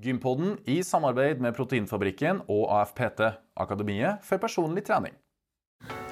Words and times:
Gympodden 0.00 0.54
i 0.64 0.78
samarbeid 0.86 1.42
med 1.44 1.52
Proteinfabrikken 1.56 2.40
og 2.48 2.70
AFPT, 2.80 3.20
Akademiet 3.60 4.22
for 4.24 4.40
personlig 4.40 4.84
trening. 4.86 5.12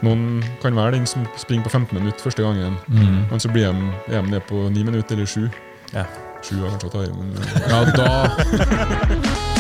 Noen 0.04 0.42
kan 0.62 0.76
være 0.76 0.96
den 0.96 1.06
som 1.08 1.24
springer 1.40 1.64
på 1.64 1.72
15 1.72 1.96
minutter 1.98 2.24
første 2.28 2.44
gangen, 2.44 2.76
men 2.88 3.40
så 3.40 3.48
blir 3.52 3.72
de, 3.72 3.92
er 4.12 4.22
de 4.22 4.30
ned 4.34 4.44
på 4.48 4.68
9 4.72 4.84
minutter 4.84 5.16
eller 5.16 5.28
7. 5.28 5.48
Ja. 5.96 6.04
7 6.44 6.54
er 6.60 6.68
kanskje 6.70 6.88
å 6.88 6.94
ta 6.94 7.04
i, 7.04 7.12
men 7.16 7.32
Ja, 7.68 7.80
da 7.96 9.54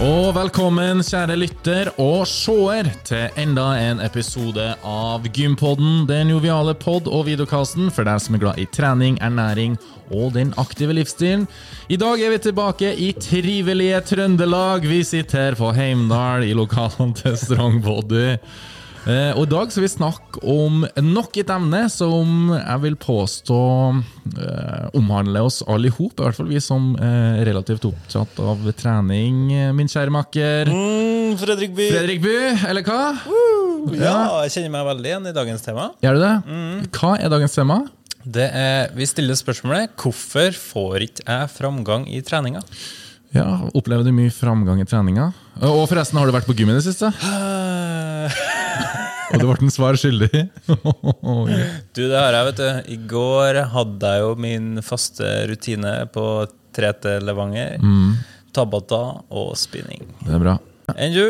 Og 0.00 0.30
velkommen, 0.32 1.02
kjære 1.04 1.34
lytter 1.36 1.90
og 2.00 2.22
seer, 2.24 2.86
til 3.04 3.34
enda 3.36 3.66
en 3.76 3.98
episode 4.00 4.70
av 4.80 5.26
Gympodden. 5.28 6.06
Den 6.08 6.30
joviale 6.32 6.72
pod- 6.72 7.10
og 7.12 7.26
videokasten 7.26 7.90
for 7.92 8.08
deg 8.08 8.22
som 8.24 8.38
er 8.38 8.40
glad 8.40 8.62
i 8.62 8.64
trening, 8.72 9.18
ernæring 9.20 9.76
og 10.08 10.32
den 10.38 10.54
aktive 10.56 10.96
livsstilen. 10.96 11.44
I 11.92 12.00
dag 12.00 12.16
er 12.16 12.32
vi 12.32 12.40
tilbake 12.46 12.94
i 12.96 13.12
trivelige 13.12 14.00
Trøndelag. 14.08 14.88
Vi 14.88 15.02
sitter 15.04 15.50
her 15.50 15.60
på 15.60 15.68
Heimdal, 15.76 16.48
i 16.48 16.56
lokalene 16.56 17.12
til 17.20 17.36
Strongbody. 17.36 18.38
Eh, 19.08 19.32
og 19.32 19.46
I 19.46 19.50
dag 19.50 19.70
skal 19.72 19.84
vi 19.86 19.90
snakke 19.90 20.40
om 20.52 20.82
nok 21.06 21.38
et 21.40 21.50
emne 21.54 21.84
som 21.92 22.50
jeg 22.52 22.82
vil 22.82 22.96
påstå 23.00 23.60
eh, 24.36 24.88
omhandler 24.98 25.46
oss 25.48 25.62
alle 25.64 25.88
i 25.88 25.94
hop. 25.94 26.18
I 26.18 26.26
hvert 26.26 26.36
fall 26.36 26.50
vi 26.50 26.60
som 26.64 26.92
er 27.00 27.40
relativt 27.48 27.86
opptatt 27.88 28.42
av 28.44 28.66
trening, 28.76 29.46
eh, 29.56 29.70
min 29.76 29.88
kjære 29.90 30.12
makker. 30.14 30.72
Mm, 30.74 31.38
Fredrik 31.40 31.72
By. 31.78 31.88
Fredrik 31.94 32.20
By, 32.26 32.36
eller 32.68 32.84
hva? 32.84 33.00
Ja, 33.96 34.16
jeg 34.44 34.56
kjenner 34.56 34.74
meg 34.76 34.88
veldig 34.90 35.12
igjen 35.14 35.30
i 35.30 35.36
dagens 35.36 35.64
tema. 35.64 35.90
Gjør 36.04 36.18
du 36.18 36.24
det? 36.26 36.34
Hva 36.98 37.14
er 37.16 37.32
dagens 37.32 37.56
tema? 37.56 37.80
Det 38.20 38.50
er, 38.52 38.90
vi 38.92 39.06
stiller 39.08 39.38
spørsmålet 39.38 39.94
hvorfor 39.96 40.52
får 40.52 41.06
ikke 41.06 41.24
jeg 41.24 41.52
framgang 41.54 42.04
i 42.12 42.20
treninga? 42.20 42.60
Ja, 43.36 43.46
Opplever 43.78 44.02
du 44.06 44.10
mye 44.14 44.30
framgang 44.34 44.80
i 44.82 44.86
treninga? 44.88 45.28
Og 45.62 45.84
forresten, 45.90 46.18
har 46.18 46.26
du 46.26 46.34
vært 46.34 46.48
på 46.48 46.56
gym 46.58 46.72
i 46.72 46.76
det 46.78 46.84
siste? 46.86 47.10
Og 49.30 49.38
du 49.38 49.44
ble 49.46 49.54
en 49.62 49.70
svar 49.70 49.94
skyldig? 50.00 50.40
Du, 51.94 52.00
det 52.08 52.16
har 52.16 52.34
jeg, 52.34 52.46
vet 52.48 52.58
du. 52.58 52.68
I 52.94 52.96
går 53.10 53.60
hadde 53.70 54.10
jeg 54.14 54.24
jo 54.24 54.30
min 54.42 54.80
faste 54.82 55.26
rutine 55.50 55.92
på 56.14 56.24
3T 56.76 57.16
Levanger. 57.26 57.78
Tabata 58.54 59.00
og 59.30 59.52
spinning. 59.58 60.02
Det 60.24 60.34
er 60.34 60.42
bra. 60.42 60.56
Enn 60.98 61.14
du? 61.14 61.22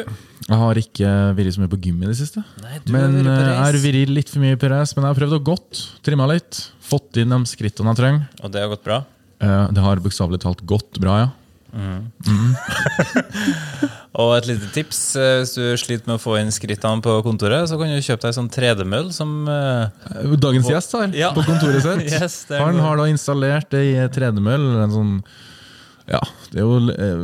Jeg 0.51 0.57
har 0.63 0.79
ikke 0.81 1.09
vært 1.37 1.53
så 1.55 1.61
mye 1.63 1.71
på 1.73 1.79
gym 1.85 2.01
i 2.03 2.09
det 2.09 2.17
siste. 2.19 2.41
Nei, 2.63 2.79
du 2.81 2.95
har 2.95 2.97
men 2.97 3.19
vært 3.21 3.29
eh, 3.29 3.51
jeg 3.51 3.59
har 3.61 3.79
vært 3.85 4.15
litt 4.17 4.33
for 4.33 4.43
mye 4.47 4.57
på 4.61 4.71
reis. 4.73 4.95
Men 4.97 5.05
jeg 5.05 5.13
har 5.13 5.19
prøvd 5.21 5.37
å 5.37 5.43
gått, 5.51 5.83
trimma 6.07 6.29
litt, 6.33 6.63
fått 6.91 7.21
inn 7.21 7.35
de 7.37 7.41
skrittene 7.51 7.93
jeg 7.93 8.01
trenger. 8.01 8.25
Og 8.41 8.55
det 8.55 8.65
har 8.65 8.73
gått 8.73 8.87
bra? 8.89 9.03
Eh, 9.45 9.67
Det 9.77 9.85
har 9.85 10.01
bokstavelig 10.07 10.41
talt 10.47 10.65
gått 10.69 11.01
bra, 11.03 11.19
ja. 11.27 11.29
Og 14.21 14.33
et 14.37 14.47
lite 14.51 14.69
tips 14.75 14.99
eh, 15.19 15.37
hvis 15.41 15.53
du 15.55 15.63
sliter 15.79 16.09
med 16.11 16.17
å 16.19 16.23
få 16.23 16.35
inn 16.41 16.51
skrittene 16.55 17.03
på 17.05 17.13
kontoret, 17.27 17.69
så 17.71 17.75
kan 17.79 17.93
du 17.93 18.01
kjøpe 18.03 18.27
deg 18.27 18.35
sånn 18.37 18.51
tredemøll 18.53 19.09
som 19.15 19.31
uh, 19.47 19.87
Dagens 20.43 20.69
gjest 20.71 20.97
har 20.99 21.15
Ja. 21.17 21.31
på 21.37 21.45
kontoret 21.47 21.83
sitt, 21.85 22.11
Yes, 22.19 22.35
han 22.51 22.81
har 22.83 22.99
da 22.99 23.05
installert 23.11 23.71
ei 23.79 23.95
tredemøll. 24.13 24.67
En 24.83 24.95
sånn 24.97 25.15
ja, 26.11 26.19
det 26.51 26.59
er 26.59 26.65
jo 26.67 26.91
eh, 26.91 27.21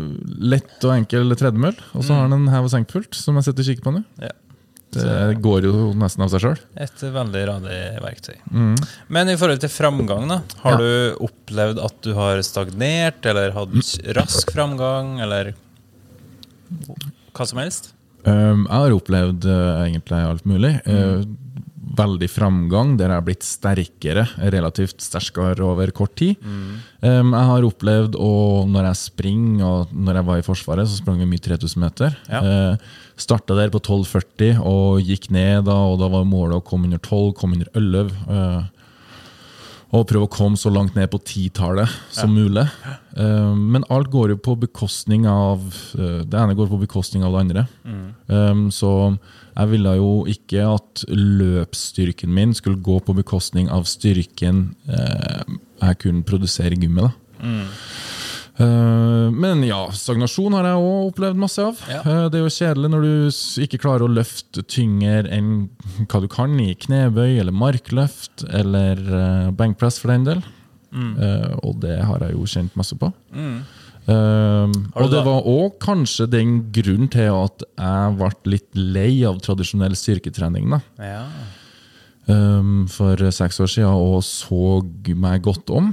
lett 0.46 0.84
og 0.86 0.92
enkel 0.94 1.34
tredemøll. 1.34 1.74
Og 1.98 2.04
så 2.06 2.14
har 2.14 2.22
han 2.28 2.36
en 2.36 2.46
hev- 2.52 2.68
og 2.68 2.70
senkpult 2.70 3.16
som 3.18 3.34
jeg 3.40 3.48
sitter 3.48 3.64
og 3.64 3.68
kikker 3.72 3.86
på 3.88 3.92
nå. 3.96 4.02
Ja. 4.22 4.30
Det 4.94 5.40
går 5.44 5.64
jo 5.66 5.92
nesten 5.98 6.22
av 6.24 6.30
seg 6.32 6.40
sjøl. 6.44 6.60
Et 6.80 7.02
veldig 7.12 7.42
radig 7.50 7.80
verktøy. 8.00 8.36
Men 9.12 9.28
i 9.28 9.36
forhold 9.36 9.60
til 9.60 9.68
framgang, 9.72 10.28
da. 10.30 10.38
Har 10.62 10.72
Ja. 10.72 10.78
du 10.78 11.16
opplevd 11.26 11.82
at 11.84 11.98
du 12.06 12.14
har 12.14 12.40
stagnert, 12.46 13.26
eller 13.26 13.50
hatt 13.52 13.74
rask 14.16 14.52
framgang, 14.54 15.20
eller 15.20 15.52
hva 17.36 17.46
som 17.46 17.58
helst? 17.60 17.92
Um, 18.26 18.64
jeg 18.66 18.74
har 18.74 18.94
opplevd 18.96 19.44
uh, 19.46 19.84
egentlig 19.84 20.22
alt 20.26 20.46
mulig. 20.48 20.72
Eh, 20.86 21.20
veldig 21.96 22.28
framgang, 22.30 22.94
der 23.00 23.10
jeg 23.10 23.20
har 23.20 23.26
blitt 23.26 23.46
sterkere, 23.46 24.26
relativt 24.52 25.02
sterkere 25.04 25.64
over 25.64 25.90
kort 25.96 26.14
tid. 26.20 26.36
Um, 26.44 27.32
jeg 27.32 27.50
har 27.50 27.66
opplevd, 27.66 28.18
og 28.20 28.70
når 28.72 28.90
jeg 28.90 29.02
springer, 29.02 29.64
og 29.66 29.96
når 29.96 30.20
jeg 30.20 30.28
var 30.30 30.38
i 30.40 30.46
Forsvaret, 30.46 30.88
så 30.88 31.00
sprang 31.00 31.20
jeg 31.22 31.30
mye 31.30 31.44
3000 31.48 31.84
meter. 31.86 32.16
Ja. 32.30 32.44
Uh, 32.44 33.02
Starta 33.16 33.54
der 33.56 33.70
på 33.72 33.80
12,40 33.80 34.58
og 34.60 35.00
gikk 35.00 35.30
ned, 35.32 35.64
da, 35.64 35.76
og 35.88 35.96
da 36.02 36.08
var 36.12 36.26
målet 36.28 36.58
å 36.58 36.64
komme 36.64 36.84
under 36.90 37.00
12, 37.00 37.30
komme 37.38 37.56
under 37.56 37.70
11. 37.72 38.10
eh, 38.28 38.58
og 39.96 40.08
prøve 40.10 40.26
å 40.28 40.32
komme 40.32 40.58
så 40.60 40.70
langt 40.72 40.96
ned 40.96 41.08
på 41.12 41.20
titallet 41.26 41.90
som 42.14 42.32
mulig. 42.34 42.66
Uh, 43.16 43.54
men 43.56 43.86
alt 43.92 44.10
går 44.12 44.34
jo 44.34 44.38
på 44.42 44.56
bekostning 44.66 45.26
av 45.30 45.62
uh, 45.96 46.22
Det 46.26 46.38
ene 46.38 46.56
går 46.58 46.70
på 46.72 46.80
bekostning 46.82 47.24
av 47.26 47.34
det 47.34 47.42
andre. 47.44 47.66
Eh, 48.26 48.62
så 48.74 48.90
jeg 49.56 49.70
ville 49.70 49.92
jo 49.96 50.10
ikke 50.28 50.64
at 50.68 51.04
løpsstyrken 51.08 52.32
min 52.32 52.54
skulle 52.56 52.82
gå 52.82 52.98
på 53.04 53.14
bekostning 53.16 53.70
av 53.72 53.86
styrken 53.88 54.68
uh, 54.90 55.42
jeg 55.80 56.00
kunne 56.02 56.26
produsere 56.26 56.76
i 56.76 56.80
gymmet. 56.80 57.08
da. 57.08 57.46
Eh, 58.56 59.30
men 59.36 59.60
ja, 59.66 59.82
stagnasjon 59.92 60.54
har 60.56 60.70
jeg 60.70 60.80
òg 60.80 61.10
opplevd 61.10 61.40
masse 61.40 61.62
av. 61.62 61.80
Ja. 61.92 62.00
Eh, 62.00 62.26
det 62.32 62.38
er 62.38 62.46
jo 62.46 62.54
kjedelig 62.54 62.90
når 62.92 63.04
du 63.04 63.40
ikke 63.66 63.80
klarer 63.82 64.06
å 64.06 64.12
løfte 64.12 64.64
tyngre 64.64 65.26
enn 65.32 65.50
hva 66.06 66.22
du 66.24 66.28
kan 66.32 66.56
i 66.62 66.70
knebøy 66.86 67.36
eller 67.42 67.56
markløft 67.56 68.46
eller 68.48 69.00
uh, 69.10 69.50
benkpress 69.56 70.00
for 70.02 70.14
den 70.14 70.28
del. 70.28 70.44
Mm. 70.96 71.18
og 71.66 71.80
det 71.82 71.96
har 72.08 72.22
jeg 72.24 72.32
jo 72.32 72.46
kjent 72.48 72.76
masse 72.78 72.96
på. 72.96 73.10
Mm. 73.34 73.56
Og 74.96 75.08
det 75.12 75.20
var 75.26 75.48
òg 75.50 75.74
kanskje 75.82 76.24
den 76.30 76.54
grunnen 76.72 77.10
til 77.12 77.26
at 77.34 77.66
jeg 77.66 78.14
ble 78.16 78.30
litt 78.54 78.78
lei 78.78 79.10
av 79.28 79.42
tradisjonell 79.44 79.98
styrketrening. 79.98 80.70
da 80.72 80.80
Ja. 81.04 81.24
um, 82.32 82.86
for 82.88 83.18
seks 83.28 83.60
år 83.60 83.68
siden 83.74 83.92
og 83.92 84.22
så 84.24 84.80
meg 85.12 85.42
godt 85.44 85.74
om. 85.74 85.92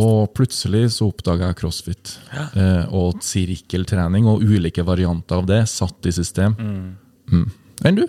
Og 0.00 0.30
plutselig 0.36 0.86
så 0.96 1.10
oppdaga 1.10 1.50
jeg 1.50 1.58
crossfit. 1.60 2.16
Eh, 2.32 2.84
og 2.94 3.20
sirkeltrening 3.24 4.28
og 4.30 4.44
ulike 4.44 4.84
varianter 4.86 5.42
av 5.42 5.48
det 5.50 5.62
satt 5.70 6.08
i 6.08 6.14
system. 6.16 6.56
Mm. 6.56 7.48
Enn 7.84 7.98
du? 7.98 8.06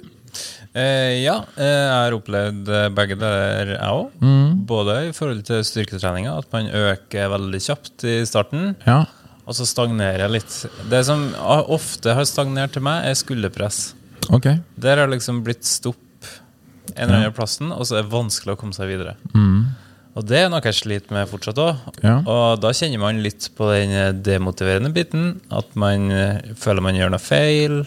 Eh, 0.73 1.21
ja, 1.21 1.35
eh, 1.53 1.67
jeg 1.67 1.89
har 1.93 2.15
opplevd 2.15 2.69
eh, 2.73 2.87
begge 2.97 3.17
deler, 3.19 3.75
jeg 3.75 3.97
òg. 3.97 4.15
Mm. 4.23 4.63
Både 4.69 4.95
i 5.09 5.11
forhold 5.13 5.43
til 5.45 5.61
styrketreninga, 5.67 6.37
at 6.39 6.49
man 6.55 6.71
øker 6.71 7.29
veldig 7.35 7.61
kjapt 7.61 8.07
i 8.09 8.15
starten. 8.25 8.73
Ja. 8.87 9.03
Og 9.43 9.57
så 9.57 9.67
stagnerer 9.67 10.25
jeg 10.25 10.37
litt. 10.37 10.55
Det 10.89 11.03
som 11.05 11.27
ofte 11.43 12.15
har 12.15 12.25
stagnert 12.29 12.73
til 12.73 12.85
meg, 12.85 13.09
er 13.09 13.19
skulderpress. 13.19 13.91
Okay. 14.33 14.61
Der 14.79 15.03
har 15.03 15.11
liksom 15.11 15.43
blitt 15.45 15.67
stopp 15.67 15.99
en 16.93 17.05
eller 17.05 17.19
annen 17.19 17.35
plassen, 17.35 17.71
og 17.71 17.85
så 17.87 17.99
er 17.99 18.05
det 18.05 18.13
vanskelig 18.13 18.55
å 18.55 18.59
komme 18.59 18.75
seg 18.75 18.89
videre. 18.91 19.17
Og 20.13 20.25
det 20.29 20.43
er 20.43 20.49
noe 20.51 20.61
jeg 20.61 20.77
sliter 20.77 21.15
med 21.15 21.29
fortsatt 21.31 21.59
òg. 21.61 21.79
Ja. 22.05 22.19
Og 22.29 22.61
da 22.61 22.69
kjenner 22.75 23.01
man 23.01 23.21
litt 23.25 23.47
på 23.57 23.71
den 23.71 24.21
demotiverende 24.25 24.91
biten. 24.93 25.39
At 25.49 25.73
man 25.79 26.11
eh, 26.13 26.53
føler 26.59 26.85
man 26.85 26.99
gjør 26.99 27.15
noe 27.15 27.23
feil. 27.23 27.79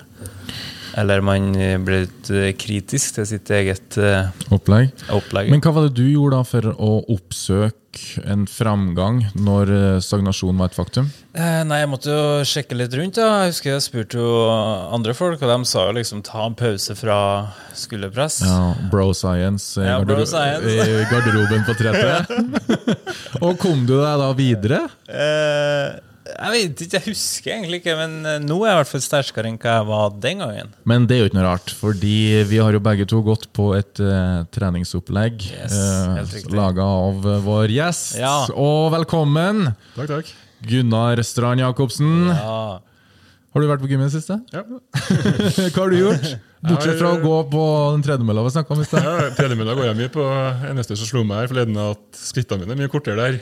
Eller 0.96 1.20
man 1.20 1.50
blir 1.84 2.06
litt 2.06 2.30
eh, 2.32 2.52
kritisk 2.56 3.18
til 3.18 3.26
sitt 3.28 3.50
eget 3.52 3.98
eh, 4.00 4.30
Opplegg. 4.54 4.94
opplegg. 5.12 5.50
Men 5.52 5.60
hva 5.60 5.74
var 5.76 5.88
det 5.90 5.96
du 5.98 6.06
gjorde 6.08 6.38
da 6.38 6.46
for 6.48 6.70
å 6.72 6.92
oppsøke 7.12 8.22
en 8.28 8.42
framgang 8.48 9.22
når 9.40 9.70
eh, 9.72 9.98
stagnasjon 10.04 10.56
var 10.60 10.70
et 10.72 10.76
faktum? 10.76 11.10
Eh, 11.36 11.60
Nei, 11.68 11.82
jeg 11.82 11.90
måtte 11.92 12.12
jo 12.16 12.24
sjekke 12.48 12.76
litt 12.80 12.96
rundt. 12.96 13.16
da 13.20 13.42
Jeg 13.44 13.52
husker 13.54 13.74
jeg 13.74 13.84
spurte 13.84 14.20
jo 14.20 14.30
andre 14.96 15.12
folk, 15.16 15.40
og 15.44 15.52
de 15.52 15.68
sa 15.68 15.84
jo 15.90 15.94
liksom 15.98 16.24
ta 16.24 16.46
en 16.48 16.56
pause 16.56 16.96
fra 16.96 17.18
skulderpress. 17.76 18.40
Ja, 18.48 18.72
Bro 18.92 19.10
science, 19.16 19.76
Ja, 19.80 19.98
bro 20.04 20.24
science. 20.24 20.64
i 20.64 21.04
garderoben 21.12 21.64
på 21.68 21.76
30. 21.76 22.66
og 23.44 23.56
kom 23.60 23.84
du 23.88 23.98
deg 24.00 24.20
da 24.24 24.32
videre? 24.36 24.82
Eh, 25.08 25.96
jeg 26.36 26.52
vet 26.52 26.82
ikke, 26.84 26.98
jeg 26.98 27.04
husker 27.10 27.52
egentlig 27.54 27.80
ikke, 27.80 27.94
men 27.98 28.16
eh, 28.28 28.38
nå 28.44 28.58
er 28.62 28.70
jeg 28.70 28.76
i 28.76 28.80
hvert 28.80 28.90
fall 28.92 29.04
sterkere 29.04 29.50
enn 29.50 29.58
hva 29.62 29.76
jeg 29.78 29.86
var 29.88 30.16
den 30.22 30.42
gangen. 30.44 30.72
Men 30.88 31.06
det 31.08 31.16
er 31.16 31.22
jo 31.22 31.30
ikke 31.30 31.38
noe 31.38 31.46
rart, 31.46 31.72
fordi 31.80 32.16
vi 32.50 32.60
har 32.60 32.76
jo 32.76 32.82
begge 32.84 33.06
to 33.08 33.22
gått 33.26 33.46
på 33.56 33.70
et 33.78 34.02
uh, 34.02 34.44
treningsopplegg 34.54 35.46
Yes, 35.48 35.76
uh, 35.76 36.50
laga 36.56 36.84
av 36.84 37.24
eh, 37.24 37.40
vår 37.46 37.72
gjest. 37.76 38.18
Ja. 38.20 38.34
Og 38.52 38.90
velkommen, 38.96 39.70
Takk, 39.96 40.10
takk. 40.12 40.34
Gunnar 40.66 41.20
Strand 41.24 41.62
Jacobsen. 41.62 42.30
Ja. 42.32 42.60
Har 43.56 43.64
du 43.64 43.68
vært 43.70 43.80
på 43.80 43.88
gymmet 43.88 44.10
i 44.10 44.12
det 44.12 44.18
siste? 44.20 44.36
Ja. 44.52 44.60
Hva 45.72 45.80
har 45.86 45.92
du 45.94 45.96
gjort? 45.96 46.26
Bortsett 46.66 46.98
fra 47.00 47.12
å 47.14 47.20
gå 47.22 47.36
på 47.48 47.62
den 47.94 48.02
tredemølla 48.04 48.42
vi 48.44 48.50
snakka 48.52 48.74
om 48.74 48.82
i 48.82 48.86
stad. 48.88 49.06
Ja, 49.06 49.30
Telemølla 49.38 49.72
går 49.78 49.86
jeg 49.88 49.96
mye 50.02 50.10
på. 50.12 50.26
Eneste 50.68 50.96
som 51.00 51.08
slo 51.08 51.22
meg 51.24 51.40
her 51.44 51.50
forleden, 51.54 51.78
at 51.80 52.20
skrittene 52.20 52.66
mine 52.66 52.76
er 52.76 52.80
mye 52.82 52.92
kortere 52.92 53.16
der. 53.16 53.38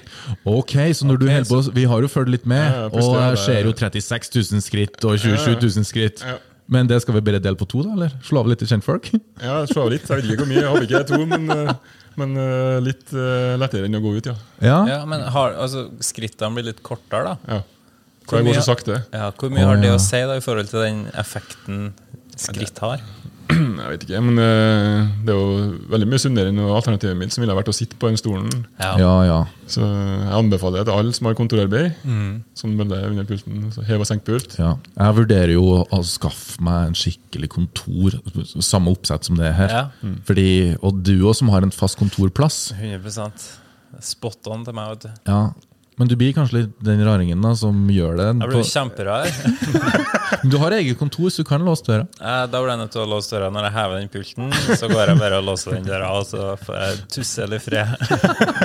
Ok, 0.46 0.76
så 0.94 1.08
når 1.08 1.18
du 1.18 1.26
holder 1.26 1.48
på 1.50 1.60
Vi 1.80 1.86
har 1.90 2.06
jo 2.06 2.10
fulgt 2.12 2.30
litt 2.30 2.46
med, 2.46 2.62
Ja, 2.62 2.84
og 2.92 3.16
det- 3.18 3.42
skjer 3.42 3.66
jo 3.66 3.74
36 3.82 4.30
000 4.54 4.62
skritt 4.68 5.08
og 5.08 5.18
27 5.18 5.58
000 5.66 5.88
skritt. 5.90 6.22
Ja. 6.22 6.38
Men 6.70 6.86
det 6.88 7.02
skal 7.02 7.18
vi 7.18 7.20
bare 7.26 7.42
dele 7.44 7.58
på 7.60 7.66
to, 7.68 7.82
da? 7.84 7.92
eller? 7.92 8.14
Slå 8.24 8.40
av 8.40 8.46
litt 8.48 8.62
til 8.62 8.70
kjentfolk? 8.70 9.10
Ja, 9.42 9.58
slå 9.68 9.82
av 9.84 9.90
litt. 9.92 10.06
Jeg 10.08 10.22
vet 10.22 10.30
ikke 10.30 10.44
hvor 10.44 10.48
mye. 10.48 10.62
Jeg 10.62 10.70
håper 10.70 10.86
ikke 10.86 11.02
to, 11.10 11.20
men 11.34 11.50
eh, 11.50 11.74
Men 12.16 12.36
eh, 12.38 12.78
litt 12.86 13.10
eh, 13.10 13.56
lettere 13.58 13.88
enn 13.90 13.98
å 13.98 14.00
gå 14.04 14.14
ut, 14.14 14.26
ja. 14.30 14.36
Ja. 14.62 14.78
Ja, 14.86 14.98
men 15.10 15.26
har, 15.34 15.56
altså, 15.58 15.88
Skrittene 16.06 16.54
blir 16.54 16.68
litt 16.70 16.82
kortere, 16.86 17.34
da. 17.34 17.56
ja. 17.56 17.62
Hvor 18.28 18.40
mye- 18.54 18.62
Ja, 19.12 19.30
hvor 19.30 19.50
mye 19.52 19.64
har 19.68 19.76
det 19.82 19.90
å 19.94 20.00
si 20.00 20.20
da 20.24 20.36
i 20.36 20.40
forhold 20.44 20.68
til 20.70 20.80
den 20.86 21.04
effekten 21.14 21.92
skritt 22.36 22.78
har? 22.80 23.00
Jeg 23.54 23.90
vet 23.92 24.04
ikke, 24.06 24.20
men 24.24 24.38
eh, 24.40 25.08
det 25.22 25.34
er 25.34 25.36
jo 25.36 25.64
veldig 25.92 26.06
mye 26.08 26.18
sunnere 26.22 26.48
enn 26.48 26.58
alternativet 26.64 27.18
mitt, 27.20 27.30
som 27.34 27.42
ville 27.44 27.52
vært 27.54 27.68
å 27.68 27.74
sitte 27.76 27.98
på 28.00 28.08
den 28.08 28.16
stolen. 28.16 28.48
Ja. 28.80 28.94
ja, 28.98 29.10
ja. 29.28 29.36
Så 29.68 29.84
jeg 29.84 30.32
anbefaler 30.32 30.80
det 30.80 30.86
til 30.88 30.96
alle 30.96 31.12
som 31.12 31.28
har 31.28 31.36
kontorarbeid. 31.36 31.92
Mm. 32.08 32.30
Sånn 32.56 32.72
bølle 32.78 33.02
under 33.10 33.28
pulten. 33.28 33.66
Så 33.76 33.84
hev 33.84 34.00
og 34.00 34.08
senk 34.08 34.24
pult. 34.24 34.56
ja. 34.58 34.70
Jeg 34.96 35.16
vurderer 35.20 35.52
jo 35.52 35.84
å 35.84 36.00
skaffe 36.08 36.56
meg 36.64 36.88
en 36.88 36.96
skikkelig 36.96 37.50
kontor, 37.52 38.16
samme 38.64 38.90
oppsett 38.96 39.28
som 39.28 39.36
det 39.36 39.50
er 39.52 39.56
her. 39.60 39.76
Ja. 39.76 39.84
Fordi, 40.24 40.48
og 40.80 41.04
du 41.04 41.12
òg, 41.28 41.34
som 41.36 41.52
har 41.52 41.68
en 41.68 41.70
fast 41.76 42.00
kontorplass. 42.00 42.72
100 42.80 43.28
Spot 44.00 44.48
on 44.50 44.64
til 44.66 44.74
meg, 44.74 44.96
vet 44.96 45.04
du. 45.04 45.30
Ja. 45.30 45.42
Men 45.96 46.08
du 46.10 46.16
blir 46.18 46.32
kanskje 46.34 46.56
litt 46.58 46.72
den 46.82 46.98
raringen 47.06 47.42
da, 47.44 47.52
som 47.54 47.84
gjør 47.92 48.16
det. 48.18 48.24
Jeg 48.32 48.50
blir 48.50 48.56
På, 48.58 48.66
kjemperar. 48.66 49.28
Du 50.44 50.56
har 50.60 50.74
eget 50.76 50.98
kontor, 50.98 51.30
så 51.30 51.40
du 51.44 51.46
kan 51.48 51.62
låse 51.64 51.84
døra. 51.86 52.04
Eh, 52.18 52.40
Da 52.50 52.58
blir 52.60 52.72
jeg 52.74 52.80
nødt 52.82 52.92
til 52.92 53.00
å 53.04 53.06
låse 53.08 53.30
døra 53.32 53.46
når 53.54 53.68
jeg 53.68 53.74
hever 53.76 54.00
den 54.00 54.10
pulten. 54.12 54.50
Så 54.76 54.88
går 54.90 55.12
jeg 55.12 55.20
bare 55.22 55.38
og 55.38 55.46
låser 55.46 55.76
den 55.78 55.86
døra, 55.86 56.10
og 56.18 56.26
så 56.28 56.50
får 56.60 56.80
jeg 56.82 56.98
tusselig 57.14 57.60
fred. 57.64 57.94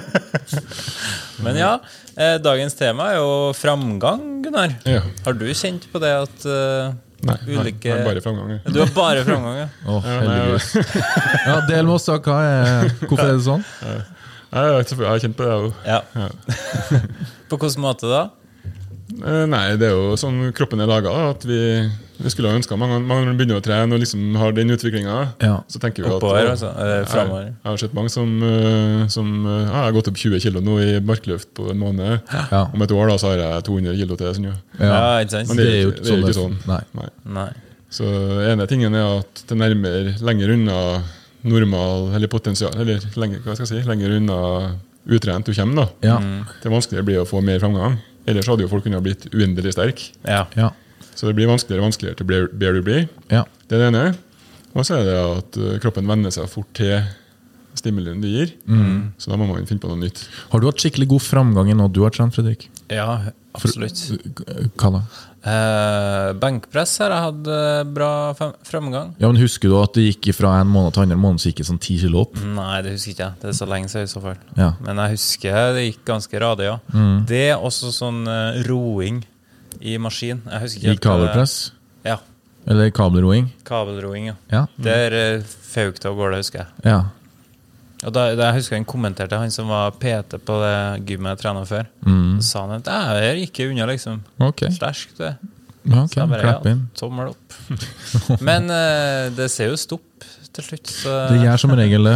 Men 1.45 1.55
ja, 1.61 1.69
eh, 2.17 2.35
dagens 2.43 2.75
tema 2.75 3.11
er 3.13 3.19
jo 3.21 3.29
framgang, 3.55 4.25
Gunnar. 4.43 4.73
Ja. 4.89 5.05
Har 5.25 5.37
du 5.39 5.45
kjent 5.55 5.85
på 5.93 6.01
det 6.03 6.11
at 6.25 6.49
eh, 6.49 6.97
Nei, 7.19 7.35
nei, 7.45 7.55
ulike 7.59 7.91
er 7.91 8.05
bare 8.07 8.21
framgang. 8.23 8.59
Du 8.71 8.79
har 8.79 8.91
bare 8.95 9.23
framgang, 9.27 9.57
ja? 9.59 9.67
oh, 9.91 10.03
Ja, 10.07 10.19
nei, 10.23 10.37
heldigvis. 10.39 10.69
Ja, 11.45 11.57
del 11.67 11.83
med 11.87 11.95
oss, 11.97 12.05
da. 12.07 12.15
Hva 12.23 12.37
er, 12.47 12.93
hvorfor 13.05 13.25
er 13.25 13.33
det 13.37 13.43
sånn? 13.47 13.65
Jeg, 14.49 14.83
jeg 14.89 15.05
har 15.05 15.19
kjent 15.21 15.37
på 15.37 15.45
det, 15.45 15.53
jeg 15.53 15.69
òg. 15.69 15.73
ja. 15.85 16.29
På 17.49 17.57
hvilken 17.57 17.81
måte 17.83 18.09
da? 18.09 18.21
Eh, 19.19 19.45
Nei, 19.49 19.63
det 19.81 19.89
er 19.89 19.95
jo 19.97 20.13
sånn 20.21 20.51
kroppen 20.57 20.81
er 20.83 20.89
laga. 20.89 21.11
Vi, 21.41 21.57
vi 22.19 22.31
skulle 22.31 22.51
ha 22.51 22.57
ønska 22.59 22.77
mange 22.77 22.99
mange 23.01 23.33
begynner 23.37 23.57
å 23.57 23.63
trene 23.65 23.95
og 23.97 24.01
liksom 24.03 24.35
har 24.37 24.53
den 24.57 24.69
utviklinga. 24.75 25.15
Ja. 25.41 25.55
Så 25.71 25.81
tenker 25.81 26.05
vi 26.05 26.09
at 26.11 26.17
Oppover, 26.19 26.49
altså? 26.51 26.69
Framover. 27.09 27.47
Jeg, 27.47 27.55
jeg 27.57 27.69
har 27.71 27.79
sett 27.83 27.95
mange 27.97 28.13
som, 28.13 28.35
eh, 28.45 29.05
som 29.13 29.31
eh, 29.45 29.55
ja, 29.63 29.73
Jeg 29.73 29.87
har 29.87 29.95
gått 29.97 30.11
opp 30.13 30.21
20 30.21 30.43
kg 30.45 30.61
nå 30.65 30.77
i 30.85 30.89
markløft 31.09 31.49
på 31.57 31.69
en 31.73 31.81
måned. 31.81 32.19
Ja. 32.53 32.65
Om 32.69 32.85
et 32.85 32.93
år 32.95 33.13
da, 33.13 33.17
så 33.21 33.33
har 33.33 33.41
jeg 33.45 33.65
200 33.69 33.97
kg 34.01 34.13
til. 34.21 34.33
Sånn, 34.39 34.49
ja. 34.51 34.57
Ja, 34.77 34.99
Ja. 35.25 35.43
Men 35.49 35.57
det 35.61 35.69
er 35.69 35.81
jo 35.81 35.93
ikke, 35.95 36.03
det 36.05 36.13
er 36.13 36.21
jo 36.21 36.25
ikke 36.27 36.37
sånn 36.37 36.59
sånn. 36.59 36.69
Nei. 36.69 36.81
Nei. 37.01 37.09
Nei. 37.39 37.49
Så 37.89 38.05
ene 38.45 38.69
tingen 38.69 38.93
er 38.93 39.15
at 39.23 39.45
det 39.49 39.57
nærmer 39.57 40.11
lenger 40.21 40.53
unna 40.53 40.77
normal 41.41 42.09
Eller 42.15 42.27
potensial 42.31 42.73
Eller 42.75 42.99
lenger, 43.15 43.39
hva 43.45 43.55
skal 43.55 43.65
jeg 43.67 43.83
si, 43.83 43.89
lenger 43.89 44.15
unna 44.17 44.39
utrent 45.09 45.45
du 45.47 45.53
kommer. 45.55 45.87
da 46.01 46.07
Ja. 46.07 46.17
Det 46.61 46.69
vanskeligere 46.69 47.05
blir 47.07 47.21
å 47.21 47.25
få 47.25 47.41
mer 47.41 47.59
framgang. 47.59 47.97
Ellers 48.27 48.47
hadde 48.47 48.61
jo 48.65 48.69
folk 48.69 48.83
kunnet 48.85 49.01
blitt 49.01 49.25
uendelig 49.33 49.73
sterke. 49.73 50.11
Ja. 50.27 50.43
Ja. 50.55 50.71
Så 51.15 51.27
det 51.27 51.35
blir 51.39 51.47
vanskeligere 51.49 51.81
og 51.81 51.87
vanskeligere 51.89 52.19
til 52.19 52.27
bedre 52.29 52.73
du 52.77 52.83
blir. 52.85 53.07
ja. 53.31 53.45
Det 53.69 53.77
er 53.77 53.85
det 53.85 53.87
ene. 53.93 54.17
Og 54.75 54.85
så 54.85 54.99
er 54.99 55.03
det 55.07 55.15
at 55.17 55.57
uh, 55.57 55.79
kroppen 55.81 56.07
venner 56.09 56.29
seg 56.33 56.49
fort 56.49 56.69
til 56.77 56.99
stimulien 57.79 58.19
du 58.21 58.27
gir. 58.29 58.51
Mm. 58.67 59.13
Så 59.17 59.31
da 59.31 59.39
må 59.39 59.47
man 59.49 59.65
finne 59.69 59.81
på 59.83 59.89
noe 59.91 59.99
nytt. 60.03 60.25
Har 60.51 60.61
du 60.61 60.67
hatt 60.69 60.83
skikkelig 60.83 61.07
god 61.15 61.23
framgang 61.25 61.71
i 61.71 61.77
noe 61.79 61.89
du 61.91 62.03
har 62.05 62.13
trent, 62.15 62.35
Fredrik? 62.35 62.67
ja, 62.89 63.31
absolutt. 63.53 63.99
Hva 64.79 64.89
da? 64.95 65.01
Eh, 65.49 66.29
benkpress 66.41 66.97
har 66.99 67.13
jeg 67.13 67.23
hatt 67.25 67.47
eh, 67.53 67.83
bra 67.95 68.09
framgang. 68.67 69.13
Ja, 69.21 69.29
men 69.31 69.39
Husker 69.39 69.71
du 69.71 69.77
at 69.79 69.93
det 69.95 70.03
gikk 70.09 70.31
fra 70.35 70.55
en 70.59 70.67
måned 70.71 70.93
til 70.97 71.05
andre 71.05 71.17
måned 71.19 71.39
så 71.39 71.49
gikk 71.51 71.61
det 71.61 71.67
sånn 71.69 71.79
ti 71.81 71.95
kilo 72.01 72.25
opp? 72.25 72.35
Nei, 72.43 72.81
det 72.85 72.95
husker 72.97 73.13
ikke 73.13 73.23
jeg. 73.27 73.37
Det 73.43 73.51
er 73.53 73.57
så 73.61 73.67
lenge 73.71 73.91
siden 73.93 74.09
i 74.09 74.11
så 74.11 74.23
fall. 74.23 74.39
Ja. 74.59 74.71
Men 74.83 74.99
jeg 75.03 75.15
husker 75.15 75.59
det 75.77 75.85
gikk 75.87 76.01
ganske 76.09 76.41
radig, 76.43 76.67
ja. 76.67 76.77
Mm. 76.91 77.21
Det 77.29 77.43
er 77.53 77.63
også 77.69 77.93
sånn 77.95 78.19
uh, 78.27 78.59
roing 78.67 79.21
i 79.79 79.95
maskin. 80.01 80.41
Jeg 80.49 80.65
husker 80.65 80.83
I 80.83 80.91
helt 80.91 80.99
hva 81.07 81.15
det- 81.15 81.29
kabelpress? 81.29 81.55
Ja. 82.09 82.17
Eller 82.69 82.91
kabelroing? 82.93 83.47
Kabelroing, 83.65 84.27
ja. 84.33 84.35
Ja. 84.51 84.65
Der 84.77 85.15
uh, 85.39 85.47
fauk 85.71 86.01
det 86.03 86.09
av 86.11 86.19
gårde, 86.19 86.41
husker 86.43 86.65
jeg. 86.65 86.83
ja. 86.91 86.99
Og 88.07 88.13
da, 88.15 88.29
da 88.37 88.49
jeg 88.49 88.61
husker 88.61 88.77
han 88.77 88.87
kommenterte, 88.87 89.39
han 89.39 89.51
som 89.51 89.71
var 89.71 89.91
PT 89.99 90.37
på 90.47 90.57
det 90.61 90.75
gymmet 91.09 91.33
jeg 91.35 91.41
trena 91.41 91.63
før. 91.67 91.87
Mm. 92.07 92.37
Så 92.39 92.45
sa 92.47 92.61
han 92.63 92.77
at 92.77 92.85
det 92.87 92.99
her 93.27 93.39
gikk 93.41 93.59
jeg 93.59 93.73
unna, 93.73 93.87
liksom. 93.89 94.21
Okay. 94.49 94.71
Sterkt, 94.75 95.17
det. 95.19 95.33
Ja, 95.89 96.03
ok, 96.03 96.13
Så 96.13 96.19
jeg 96.21 96.29
bare, 96.31 96.43
Klapp 96.45 96.67
ja, 96.67 96.75
inn. 96.75 96.85
tommel 96.95 97.31
opp. 97.33 97.57
Men 98.47 98.71
uh, 98.71 99.27
det 99.35 99.49
ser 99.51 99.73
jo 99.73 99.79
stopp 99.79 100.27
til 100.55 100.65
slutt, 100.65 100.91
så 100.91 101.15
Det 101.33 101.41
gjør 101.43 101.61
som 101.61 101.75
regel 101.77 102.07
det. 102.07 102.15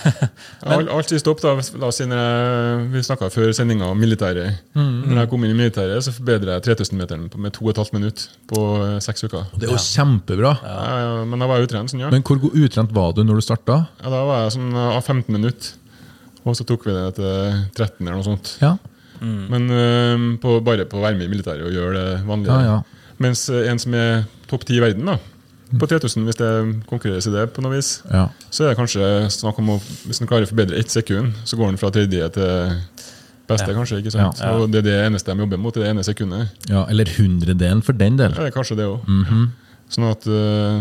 Alt, 0.72 0.88
alt 0.94 1.12
vi 1.12 1.18
stoppet, 1.18 1.42
da 1.42 1.80
La 1.80 1.88
oss 1.88 1.98
si 1.98 2.04
når 2.06 2.20
jeg, 2.20 2.82
Vi 2.92 3.02
snakka 3.06 3.28
før 3.34 3.50
sendinga 3.56 3.88
om 3.90 3.98
militæret. 3.98 4.60
Mm. 4.78 5.10
Når 5.10 5.20
jeg 5.22 5.30
kom 5.32 5.44
inn 5.46 5.54
i 5.54 5.58
militæret, 5.58 6.04
så 6.06 6.14
forbedra 6.14 6.56
jeg 6.58 6.66
3000-meteren 6.68 7.26
med 7.34 7.56
2 7.56 7.74
12 7.74 7.96
minutter 7.96 8.36
på 8.52 8.62
eh, 8.84 8.96
seks 9.04 9.26
uker. 9.26 9.48
Det 9.56 9.68
er 9.68 9.74
jo 9.74 9.82
kjempebra. 9.82 10.54
Ja, 10.62 10.78
ja, 11.02 11.10
men 11.28 11.42
da 11.42 11.50
var 11.50 11.60
jeg 11.60 11.70
utrent. 11.70 11.92
Sånn, 11.92 12.04
ja. 12.04 12.12
Men 12.14 12.24
hvor 12.26 12.38
utrent 12.52 12.94
var 12.94 13.16
du 13.16 13.24
når 13.26 13.42
du 13.42 13.46
starta? 13.48 13.82
ja, 13.98 14.06
da 14.12 14.22
var 14.28 14.44
jeg 14.44 14.56
sånn 14.58 14.72
av 14.76 15.02
15 15.02 15.26
minutter. 15.34 15.74
Og 16.42 16.56
så 16.58 16.66
tok 16.66 16.88
vi 16.88 16.94
det 16.94 17.04
til 17.18 17.60
13 17.76 18.00
eller 18.00 18.18
noe 18.18 18.26
sånt. 18.26 18.56
Ja. 18.62 18.76
Men 19.22 19.68
uh, 19.70 20.24
på, 20.42 20.56
bare 20.66 20.86
på 20.90 20.98
å 20.98 21.04
være 21.04 21.18
med 21.18 21.28
i 21.28 21.32
militæret 21.32 21.66
og 21.66 21.74
gjøre 21.74 21.94
det 21.98 22.08
vanlige. 22.26 22.58
Ja, 22.58 22.78
ja. 22.80 23.02
Mens 23.22 23.44
eh, 23.52 23.68
en 23.70 23.78
som 23.78 23.94
er 23.94 24.24
topp 24.50 24.64
ti 24.66 24.78
i 24.78 24.82
verden, 24.82 25.06
da, 25.06 25.18
på 25.78 25.86
3000, 25.88 26.24
hvis 26.28 26.36
det 26.36 26.50
konkurreres 26.90 27.26
i 27.26 27.32
det 27.32 27.46
på 27.54 27.62
noe 27.64 27.76
vis, 27.76 28.02
ja. 28.10 28.26
så 28.50 28.64
er 28.64 28.72
det 28.72 28.78
kanskje 28.80 29.06
snakk 29.32 29.58
om 29.62 29.70
å 29.74 29.78
Hvis 30.06 30.18
han 30.20 30.28
klarer 30.28 30.44
å 30.44 30.50
forbedre 30.50 30.78
ett 30.78 30.90
sekund, 30.92 31.32
så 31.44 31.56
går 31.56 31.70
han 31.72 31.80
fra 31.80 31.90
tredje 31.94 32.28
til 32.34 32.76
beste, 33.48 33.70
Ja. 33.70 33.74
kanskje. 33.76 33.98
ikke 34.02 34.12
sant? 34.12 34.40
Ja. 34.40 34.52
Og 34.56 34.70
det 34.70 34.82
er 34.82 34.86
det 34.88 34.98
eneste 35.06 35.32
de 35.32 35.44
jobber 35.44 35.58
mot, 35.58 35.74
det 35.74 35.88
ene 35.88 36.04
sekundet. 36.04 36.48
ja 36.68 36.84
eller 36.88 37.04
hundredelen 37.16 37.82
for 37.82 37.92
den 37.92 38.16
del. 38.16 38.32
Ja, 38.36 38.50
kanskje 38.50 38.76
det 38.76 38.86
òg. 38.86 39.00
Mhm. 39.08 39.50
Sånn 39.92 40.10
at 40.10 40.26
uh, 40.26 40.80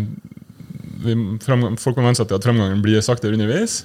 vi, 1.04 1.16
framgang, 1.44 1.80
folk 1.80 1.98
må 1.98 2.06
venne 2.06 2.16
seg 2.16 2.28
til 2.30 2.38
at 2.38 2.44
framgangen 2.46 2.82
blir 2.82 3.02
saktere 3.02 3.34
underveis. 3.36 3.84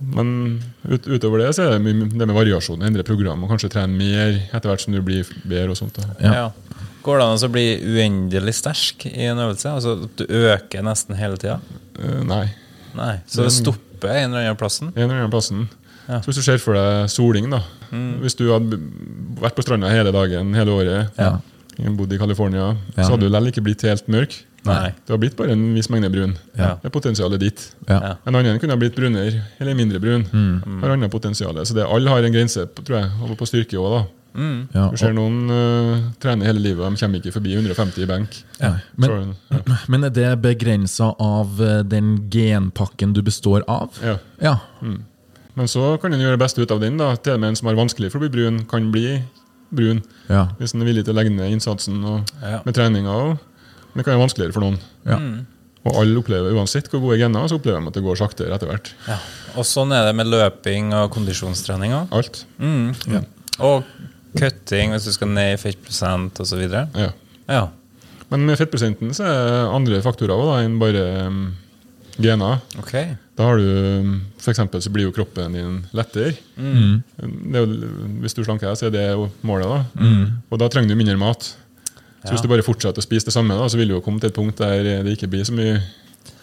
Men 0.00 0.62
ut, 0.88 1.04
utover 1.04 1.42
det 1.42 1.50
så 1.56 1.66
er 1.66 1.74
det 1.76 1.82
mye 1.84 2.08
det 2.08 2.26
med 2.26 2.36
variasjon. 2.36 2.80
Endre 2.86 3.04
program 3.04 3.42
og 3.44 3.50
kanskje 3.52 3.68
trene 3.74 3.92
mer 3.92 4.38
etter 4.48 4.70
hvert 4.70 4.80
som 4.80 4.94
du 4.94 5.02
blir 5.04 5.28
bedre. 5.44 5.74
og 5.74 5.76
sånt. 5.76 5.98
Da. 5.98 6.14
Ja. 6.24 6.50
Går 7.04 7.20
det 7.20 7.26
an 7.26 7.44
å 7.46 7.52
bli 7.52 7.66
uendelig 7.80 8.54
sterk 8.60 9.06
i 9.08 9.28
en 9.30 9.40
øvelse? 9.40 9.72
Altså 9.72 9.94
at 10.04 10.20
du 10.20 10.24
øker 10.28 10.84
nesten 10.84 11.16
hele 11.16 11.38
tida? 11.40 11.58
Uh, 11.96 12.20
nei. 12.28 12.44
Nei. 12.96 13.14
Så 13.30 13.46
det 13.46 13.52
stopper 13.56 14.12
en 14.12 14.32
eller 14.32 14.50
annen 14.50 14.58
plassen? 14.60 14.90
En 14.96 15.04
eller 15.06 15.22
annen 15.22 15.32
plassen. 15.32 15.68
Ja. 16.06 16.18
Så 16.20 16.30
hvis 16.30 16.40
du 16.40 16.44
ser 16.44 16.58
for 16.62 16.74
deg 16.74 17.08
soling, 17.12 17.48
da. 17.52 17.62
Hvis 18.22 18.36
du 18.38 18.48
hadde 18.50 18.78
vært 19.40 19.56
på 19.58 19.64
stranda 19.64 19.90
hele 19.92 20.12
dagen, 20.14 20.52
hele 20.54 20.74
året, 20.74 21.18
Ja. 21.18 21.38
bodd 21.78 22.12
i 22.12 22.18
California, 22.18 22.76
Ja. 22.96 23.02
så 23.04 23.12
hadde 23.12 23.26
du 23.26 23.28
likevel 23.30 23.48
ikke 23.52 23.62
blitt 23.62 23.82
helt 23.82 24.08
mørk. 24.08 24.34
Nei. 24.64 24.92
Du 25.06 25.14
har 25.14 25.18
blitt 25.18 25.36
bare 25.36 25.52
en 25.52 25.74
viss 25.74 25.88
mengde 25.88 26.10
brun. 26.12 26.36
Ja. 26.58 26.74
Det 26.82 26.90
er 26.90 26.90
potensialet 26.90 27.40
ditt. 27.40 27.74
Ja. 27.88 28.00
Ja. 28.00 28.16
En 28.26 28.34
annen 28.34 28.58
kunne 28.60 28.74
ha 28.74 28.76
blitt 28.80 28.94
brunere 28.94 29.44
eller 29.58 29.74
mindre 29.74 30.00
brun. 30.02 30.26
Mm. 30.30 30.80
Har 30.82 30.90
annet 30.90 31.10
potensial. 31.10 31.54
Så 31.64 31.74
det, 31.74 31.86
alle 31.86 32.10
har 32.10 32.22
en 32.22 32.32
grense 32.32 32.66
på, 32.66 32.84
tror 32.84 33.00
jeg, 33.00 33.10
og 33.22 33.38
på 33.38 33.48
styrke 33.48 33.78
òg. 33.80 34.06
Mm. 34.34 34.68
Ja. 34.74 34.86
Du 34.92 34.98
ser 35.00 35.14
noen 35.16 35.50
uh, 35.50 36.10
trener 36.22 36.50
hele 36.50 36.62
livet, 36.62 36.84
de 36.84 37.00
kommer 37.02 37.20
ikke 37.20 37.34
forbi 37.34 37.54
150 37.56 38.04
i 38.04 38.08
benk. 38.08 38.36
Ja. 38.60 38.72
Men, 39.00 39.34
ja. 39.50 39.78
men 39.90 40.06
er 40.06 40.14
det 40.14 40.30
begrensa 40.44 41.10
av 41.18 41.60
eh, 41.64 41.80
den 41.88 42.12
genpakken 42.30 43.14
du 43.16 43.22
består 43.26 43.64
av? 43.70 43.98
Ja. 44.04 44.18
Ja. 44.42 44.56
Men 45.58 45.68
så 45.68 45.96
kan 46.00 46.14
en 46.14 46.22
gjøre 46.22 46.38
det 46.38 46.44
beste 46.44 46.62
ut 46.62 46.72
av 46.74 46.82
den. 46.82 46.98
da. 47.00 47.14
Til 47.18 47.36
og 47.36 47.42
med 47.42 47.52
en 47.52 47.58
som 47.58 47.70
har 47.70 47.78
vanskelig 47.78 48.12
for 48.12 48.20
å 48.20 48.26
bli 48.26 48.32
brun, 48.36 48.64
kan 48.70 48.90
bli 48.94 49.18
brun. 49.74 50.02
Ja. 50.30 50.48
Hvis 50.60 50.74
en 50.74 50.84
er 50.84 50.90
villig 50.92 51.06
til 51.06 51.14
å 51.14 51.20
legge 51.20 51.32
ned 51.34 51.56
innsatsen 51.56 52.02
og, 52.04 52.30
Ja. 52.42 52.60
med 52.64 52.76
treninga. 52.76 53.16
Men 53.90 53.98
det 53.98 54.04
kan 54.04 54.14
være 54.14 54.26
vanskeligere 54.26 54.54
for 54.54 54.66
noen. 54.66 54.78
Ja. 55.04 55.18
Og 55.80 55.96
alle 55.96 56.20
opplever, 56.20 56.52
uansett 56.52 56.90
hvor 56.92 57.00
gode 57.00 57.18
gener, 57.18 57.48
så 57.48 57.56
opplever 57.56 57.80
de 57.80 57.88
at 57.88 57.96
det 57.96 58.04
går 58.04 58.18
saktere 58.20 58.54
etter 58.54 58.68
hvert. 58.68 58.92
Ja. 59.08 59.16
Og 59.56 59.64
sånn 59.64 59.94
er 59.96 60.04
det 60.04 60.14
med 60.18 60.28
løping 60.28 60.92
og 60.92 61.10
kondisjonstrening. 61.14 61.94
Alt. 62.12 62.44
Mm. 62.60 62.92
Ja. 63.08 63.22
Og 63.64 63.84
cutting 64.38 64.92
hvis 64.94 65.08
du 65.08 65.12
skal 65.14 65.28
ned 65.32 65.54
i 65.54 65.60
fettprosent 65.60 66.40
osv. 66.44 66.62
Ja. 66.70 67.10
Ja. 67.50 67.64
Men 68.30 68.44
med 68.46 68.58
fettprosenten 68.60 69.10
så 69.16 69.24
er 69.26 69.40
det 69.48 69.56
andre 69.74 70.02
faktorer 70.04 70.34
også, 70.36 70.52
da, 70.52 70.58
enn 70.66 70.76
bare 70.78 71.04
um, 71.26 71.40
gener. 72.20 72.60
Okay. 72.78 73.16
Da 73.34 73.48
har 73.48 73.56
du 73.58 73.64
um, 74.04 74.12
For 74.38 74.52
eksempel 74.52 74.82
så 74.84 74.92
blir 74.94 75.08
jo 75.08 75.14
kroppen 75.16 75.56
din 75.56 75.80
lettere. 75.96 76.34
Mm. 76.60 77.00
Det 77.16 77.58
er 77.58 77.64
jo, 77.64 77.90
hvis 78.22 78.36
du 78.36 78.44
slanker 78.44 78.68
deg, 78.70 78.78
så 78.78 78.86
er 78.90 78.94
det 78.94 79.06
jo 79.08 79.26
målet. 79.42 79.66
da. 79.72 80.06
Og 80.50 80.60
da 80.62 80.68
trenger 80.70 80.92
du 80.94 81.00
mindre 81.00 81.16
mat. 81.20 81.50
Så 82.20 82.28
Ja. 82.28 82.34
hvis 82.34 82.42
du 82.44 82.48
bare 82.52 82.62
fortsetter 82.62 83.00
å 83.00 83.02
spise 83.06 83.24
det 83.30 83.32
samme, 83.32 83.56
da, 83.56 83.64
så 83.72 83.78
vil 83.80 83.88
du 83.88 83.94
jo 83.96 84.02
komme 84.04 84.20
til 84.20 84.28
et 84.28 84.36
punkt 84.36 84.58
der 84.60 84.82
det 85.02 85.14
ikke 85.16 85.30
blir 85.32 85.42
så 85.48 85.54
mye 85.56 85.78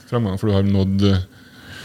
framgang, 0.10 0.39
for 0.41 0.50
du 0.50 0.56
har 0.58 0.65
nådd 0.65 1.03
uh, 1.06 1.17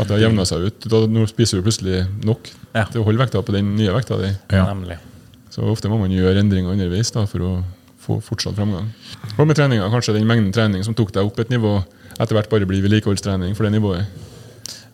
at 0.00 0.08
det 0.08 0.14
har 0.16 0.22
jevna 0.24 0.46
seg 0.48 0.64
ut. 0.66 0.86
Da, 0.88 1.02
nå 1.06 1.26
spiser 1.28 1.60
du 1.60 1.66
plutselig 1.66 2.02
nok 2.24 2.48
Ja. 2.74 2.86
til 2.88 3.02
å 3.02 3.04
holde 3.04 3.20
vekta 3.20 3.42
på 3.44 3.52
den 3.52 3.74
nye 3.76 3.92
vekta 3.92 4.16
di. 4.18 4.30
Ja. 4.50 4.64
Nemlig. 4.72 4.96
Så 5.52 5.64
ofte 5.68 5.90
må 5.92 5.98
man 6.00 6.12
gjøre 6.12 6.40
endringer 6.40 6.72
underveis 6.72 7.12
da, 7.12 7.26
for 7.28 7.44
å 7.44 7.52
få 8.02 8.16
fortsatt 8.24 8.56
framgang. 8.56 8.88
Og 9.36 9.44
med 9.44 9.58
treninga, 9.58 9.90
kanskje 9.92 10.16
den 10.16 10.28
mengden 10.28 10.52
trening 10.54 10.84
som 10.86 10.96
tok 10.96 11.12
deg 11.14 11.28
opp 11.28 11.38
et 11.42 11.52
nivå, 11.52 11.76
etter 12.16 12.36
hvert 12.36 12.48
bare 12.52 12.68
blir 12.68 12.80
vedlikeholdstrening 12.84 13.52
for 13.58 13.68
det 13.68 13.74
nivået. 13.74 14.08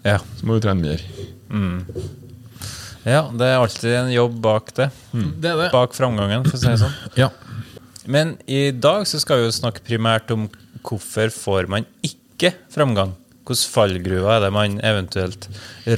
Ja. 0.03 0.19
Så 0.39 0.49
må 0.49 0.57
du 0.57 0.65
trene 0.65 0.83
mer. 0.83 1.05
Ja, 3.07 3.23
det 3.31 3.47
er 3.47 3.61
alltid 3.61 3.95
en 4.01 4.11
jobb 4.13 4.41
bak 4.45 4.73
det. 4.77 4.89
Det 5.15 5.53
er 5.53 5.63
det. 5.63 5.69
Bak 5.75 5.95
framgangen, 5.97 6.43
for 6.49 6.59
å 6.59 6.61
si 6.61 6.69
det 6.69 6.81
sånn. 6.83 6.99
Ja. 7.19 7.31
Men 8.09 8.35
i 8.51 8.69
dag 8.75 9.07
så 9.09 9.21
skal 9.23 9.41
vi 9.41 9.47
jo 9.47 9.55
snakke 9.55 9.85
primært 9.87 10.33
om 10.35 10.49
hvorfor 10.83 11.31
får 11.33 11.71
man 11.71 11.87
ikke 12.05 12.53
framgang. 12.73 13.15
Hvilke 13.49 13.71
fallgruver 13.73 14.35
er 14.35 14.43
det 14.45 14.51
man 14.53 14.77
eventuelt 14.85 15.49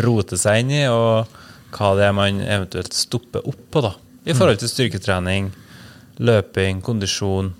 roter 0.04 0.38
seg 0.38 0.62
inn 0.62 0.76
i, 0.82 0.84
og 0.92 1.26
hva 1.74 1.90
det 1.98 2.06
er 2.06 2.14
man 2.14 2.38
eventuelt 2.44 2.94
stopper 2.94 3.46
opp 3.48 3.64
på 3.72 3.82
da, 3.88 3.94
i 4.30 4.36
forhold 4.38 4.58
til 4.62 4.68
styrketrening, 4.70 5.50
løping, 6.20 6.80
kondisjon, 6.84 7.52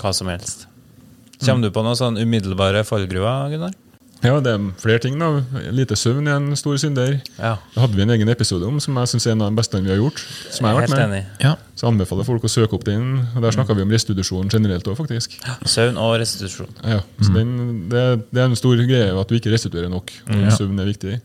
hva 0.00 0.12
som 0.16 0.28
helst. 0.32 0.66
Kommer 1.44 1.66
du 1.68 1.70
på 1.74 1.82
noen 1.84 1.98
sånn 1.98 2.20
umiddelbare 2.20 2.84
fallgruver, 2.88 3.50
Gunnar? 3.52 3.74
Ja, 4.24 4.38
det 4.40 4.54
er 4.56 4.62
flere 4.80 5.00
ting. 5.04 5.18
da. 5.20 5.42
Lite 5.74 5.96
søvn 6.00 6.24
er 6.30 6.38
en 6.38 6.56
stor 6.56 6.78
synder. 6.80 7.18
Ja, 7.36 7.58
Det 7.74 7.80
hadde 7.82 7.94
vi 7.98 8.02
en 8.06 8.10
egen 8.14 8.28
episode 8.32 8.64
om 8.64 8.78
som 8.80 8.96
jeg 8.96 9.10
synes 9.10 9.26
er 9.26 9.32
en 9.34 9.42
av 9.44 9.50
de 9.52 9.58
beste 9.58 9.80
vi 9.84 9.90
har 9.92 9.98
gjort. 10.00 10.22
Som 10.50 10.64
jeg 10.64 10.72
har 10.74 10.80
vært 10.80 10.94
med. 10.94 11.02
enig. 11.10 11.26
ja. 11.44 11.50
Så 11.76 11.84
jeg 11.84 11.92
anbefaler 11.92 12.24
folk 12.24 12.42
å 12.42 12.48
søke 12.48 12.72
opp 12.78 12.84
den. 12.88 13.18
og 13.36 13.42
Der 13.42 13.50
snakka 13.52 13.76
vi 13.76 13.82
om 13.84 13.90
restitusjon 13.92 14.48
generelt 14.48 14.86
òg, 14.88 14.96
faktisk. 14.96 15.36
Søvn 15.68 15.98
og 16.00 16.14
restitusjon. 16.22 16.72
Ja, 16.86 17.00
så 17.20 17.34
den, 17.34 17.88
det, 17.90 18.04
det 18.32 18.40
er 18.40 18.46
en 18.48 18.56
stor 18.56 18.76
greie 18.80 19.12
at 19.12 19.28
du 19.28 19.34
ikke 19.36 19.52
restituerer 19.52 19.90
nok. 19.92 20.10
og 20.30 20.34
Ja. 20.40 20.48
Søvn 20.56 20.80
er 20.80 20.88
viktig. 20.88 21.20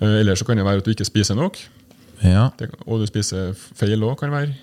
Eller 0.00 0.20
Ellers 0.22 0.38
så 0.40 0.46
kan 0.46 0.56
det 0.56 0.64
være 0.64 0.78
at 0.80 0.84
du 0.88 0.92
ikke 0.94 1.04
spiser 1.04 1.34
nok, 1.36 1.58
ja. 2.24 2.48
det, 2.58 2.70
og 2.86 3.02
du 3.02 3.06
spiser 3.08 3.52
feil 3.76 4.02
òg. 4.02 4.16
kan 4.20 4.32
være. 4.32 4.54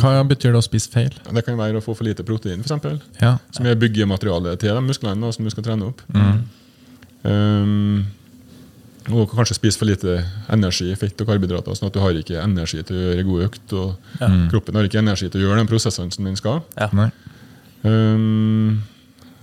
Hva 0.00 0.24
betyr 0.28 0.54
det 0.54 0.60
å 0.60 0.64
spise 0.64 0.90
feil? 0.92 1.14
Det 1.24 1.44
kan 1.46 1.58
være 1.58 1.80
å 1.80 1.84
få 1.84 1.96
for 1.96 2.06
lite 2.06 2.26
protein, 2.26 2.62
f.eks. 2.64 3.06
Ja. 3.20 3.36
Som 3.54 3.68
er 3.70 3.78
byggematerialet 3.80 4.60
til 4.62 4.74
de 4.74 4.84
musklene 4.84 5.32
som 5.34 5.46
du 5.46 5.52
skal 5.54 5.66
trene 5.66 5.90
opp. 5.90 6.04
Um, 7.24 8.04
og 9.12 9.34
kanskje 9.34 9.58
spise 9.58 9.80
for 9.80 9.88
lite 9.88 10.16
energi, 10.52 10.88
fett 10.96 11.18
og 11.20 11.28
karbohydrater, 11.28 11.76
sånn 11.76 11.90
at 11.90 11.96
du 11.96 12.00
har 12.00 12.16
ikke 12.16 12.40
energi 12.40 12.80
til 12.88 12.96
å 12.96 13.04
gjøre 13.04 13.26
god 13.28 13.44
økt. 13.48 13.74
og 13.76 14.22
Kroppen 14.52 14.78
har 14.78 14.88
ikke 14.88 15.02
energi 15.02 15.28
til 15.28 15.42
å 15.42 15.48
gjøre 15.48 15.60
de 15.60 15.68
prosessene 15.68 16.14
som 16.14 16.28
den 16.28 16.38
skal. 16.40 16.62
Ja. 16.78 16.88
Um, 17.84 18.80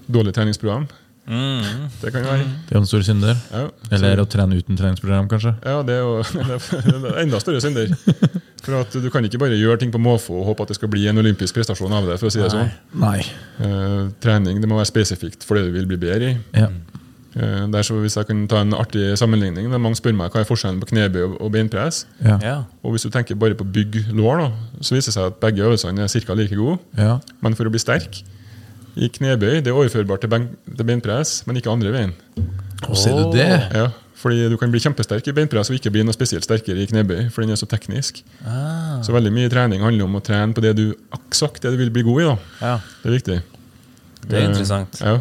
dårlig 0.09 0.33
treningsprogram. 0.37 0.87
Mm. 1.27 1.87
Det 2.01 2.11
kan 2.11 2.23
være. 2.25 2.45
Det 2.67 2.73
er 2.73 2.75
jo 2.75 2.81
en 2.81 2.87
stor 2.89 3.03
synder. 3.05 3.35
Ja, 3.53 3.67
Eller 3.93 4.19
å 4.23 4.25
trene 4.27 4.57
uten 4.57 4.75
treningsprogram, 4.79 5.27
kanskje. 5.31 5.53
ja, 5.63 5.81
det 5.85 5.93
er 5.95 6.01
jo 6.01 6.23
det 7.03 7.11
er 7.11 7.19
enda 7.21 7.39
større 7.39 7.61
synder. 7.61 7.93
For 8.65 8.79
at 8.81 8.91
Du 8.97 9.09
kan 9.13 9.23
ikke 9.25 9.39
bare 9.41 9.55
gjøre 9.57 9.79
ting 9.83 9.91
på 9.93 10.01
måfå 10.01 10.33
og 10.41 10.45
håpe 10.49 10.65
at 10.65 10.73
det 10.73 10.79
skal 10.79 10.89
bli 10.91 11.05
en 11.09 11.17
olympisk 11.21 11.55
prestasjon 11.55 11.93
av 11.93 12.09
det. 12.09 12.17
for 12.19 12.27
å 12.27 12.33
si 12.33 12.41
det 12.41 12.49
sånn. 12.53 12.71
Nei. 12.99 13.19
Uh, 13.61 14.09
trening 14.23 14.59
det 14.61 14.67
må 14.69 14.77
være 14.81 14.89
spesifikt 14.91 15.45
for 15.45 15.55
det 15.57 15.69
du 15.69 15.77
vil 15.77 15.87
bli 15.93 15.97
bedre 16.01 16.33
i. 16.33 16.37
Ja. 16.57 16.67
Uh, 17.31 17.63
det 17.71 17.79
er 17.79 17.85
så 17.87 17.95
Hvis 18.03 18.17
jeg 18.19 18.27
kan 18.27 18.41
ta 18.51 18.59
en 18.65 18.73
artig 18.75 19.13
sammenligning 19.15 19.69
det 19.71 19.77
er 19.77 19.79
Mange 19.79 19.95
spør 19.95 20.11
meg 20.19 20.33
hva 20.33 20.41
er 20.41 20.49
forskjellen 20.49 20.81
på 20.81 20.89
knebøy 20.89 21.21
og- 21.29 21.37
og 21.45 21.51
beinpress. 21.53 22.03
Ja. 22.25 22.37
Ja. 22.43 22.57
Og 22.83 22.91
Hvis 22.97 23.05
du 23.07 23.09
tenker 23.13 23.35
bare 23.39 23.55
på 23.55 23.63
bygg 23.63 24.09
lår, 24.11 24.41
da, 24.41 24.51
så 24.81 24.97
viser 24.97 25.13
det 25.13 25.15
seg 25.15 25.25
at 25.31 25.39
begge 25.39 25.63
øvelsene 25.69 26.01
er 26.03 26.07
ca. 26.11 26.33
like 26.33 26.55
gode. 26.59 26.79
ja. 26.97 27.19
Men 27.41 27.55
for 27.55 27.63
å 27.65 27.71
bli 27.71 27.79
sterk 27.79 28.23
i 28.95 29.07
knebøy 29.09 29.61
det 29.63 29.67
er 29.71 29.77
overførbart 29.77 30.21
til, 30.25 30.29
ben, 30.33 30.49
til 30.77 30.85
beinpress, 30.87 31.41
men 31.47 31.57
ikke 31.61 31.71
andre 31.71 31.91
veien. 31.93 32.13
Og 32.89 32.97
ser 32.97 33.15
du 33.15 33.31
det? 33.35 33.47
Ja, 33.75 33.87
fordi 34.21 34.49
Du 34.51 34.57
kan 34.57 34.69
bli 34.73 34.79
kjempesterk 34.83 35.25
i 35.27 35.33
beinpress 35.33 35.69
og 35.71 35.77
ikke 35.79 35.91
bli 35.93 36.03
noe 36.05 36.13
spesielt 36.13 36.43
sterkere 36.45 36.81
i 36.83 36.85
knebøy. 36.89 37.29
For 37.33 37.41
den 37.41 37.51
er 37.55 37.59
så 37.61 37.65
teknisk. 37.69 38.19
Ah. 38.45 38.99
Så 39.05 39.13
veldig 39.15 39.31
mye 39.33 39.49
trening 39.49 39.81
handler 39.81 40.05
om 40.05 40.19
å 40.19 40.21
trene 40.21 40.53
på 40.53 40.61
det 40.61 40.75
du 40.77 40.83
aksakt 41.15 41.61
det 41.63 41.71
du 41.73 41.77
vil 41.81 41.89
bli 41.93 42.03
god 42.05 42.21
i. 42.21 42.27
ja. 42.61 42.75
Det 43.01 43.09
er 43.09 43.15
viktig. 43.17 43.39
Det 44.27 44.37
er 44.37 44.43
Eh, 44.43 44.49
interessant. 44.51 44.99
Ja. 45.01 45.19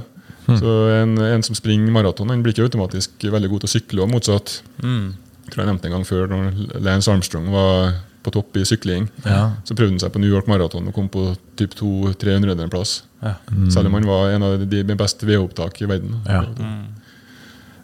Så 0.50 0.72
en, 0.90 1.16
en 1.22 1.42
som 1.46 1.54
springer 1.54 1.92
maraton, 1.94 2.28
han 2.28 2.42
blir 2.42 2.52
ikke 2.52 2.66
automatisk 2.66 3.10
veldig 3.22 3.48
god 3.52 3.60
til 3.62 3.68
å 3.68 3.74
sykle, 3.76 4.02
og 4.02 4.10
motsatt. 4.10 4.62
Mm. 4.82 5.14
Jeg 5.46 5.52
tror 5.54 5.62
jeg 5.64 5.68
nevnte 5.70 5.86
en 5.88 5.94
gang 5.94 6.06
før, 6.08 6.26
når 6.28 6.80
Lance 6.82 7.10
Armstrong 7.12 7.46
var 7.54 7.94
på 8.22 8.32
topp 8.34 8.56
i 8.60 8.64
sykling. 8.68 9.08
Ja. 9.24 9.56
Så 9.64 9.76
prøvde 9.76 9.94
han 9.94 10.02
seg 10.02 10.12
på 10.14 10.20
New 10.22 10.32
York 10.32 10.48
Marathon 10.50 10.88
og 10.90 10.96
kom 10.96 11.08
på 11.12 11.30
typ 11.60 11.76
200-300 11.78 12.72
plass. 12.72 13.00
Ja. 13.24 13.36
Selv 13.72 13.90
om 13.90 13.96
han 13.96 14.08
var 14.08 14.34
en 14.34 14.46
av 14.46 14.58
de 14.60 14.82
med 14.84 14.98
best 15.00 15.24
VO-opptak 15.24 15.80
i 15.80 15.88
verden. 15.88 16.18
Ja. 16.28 16.44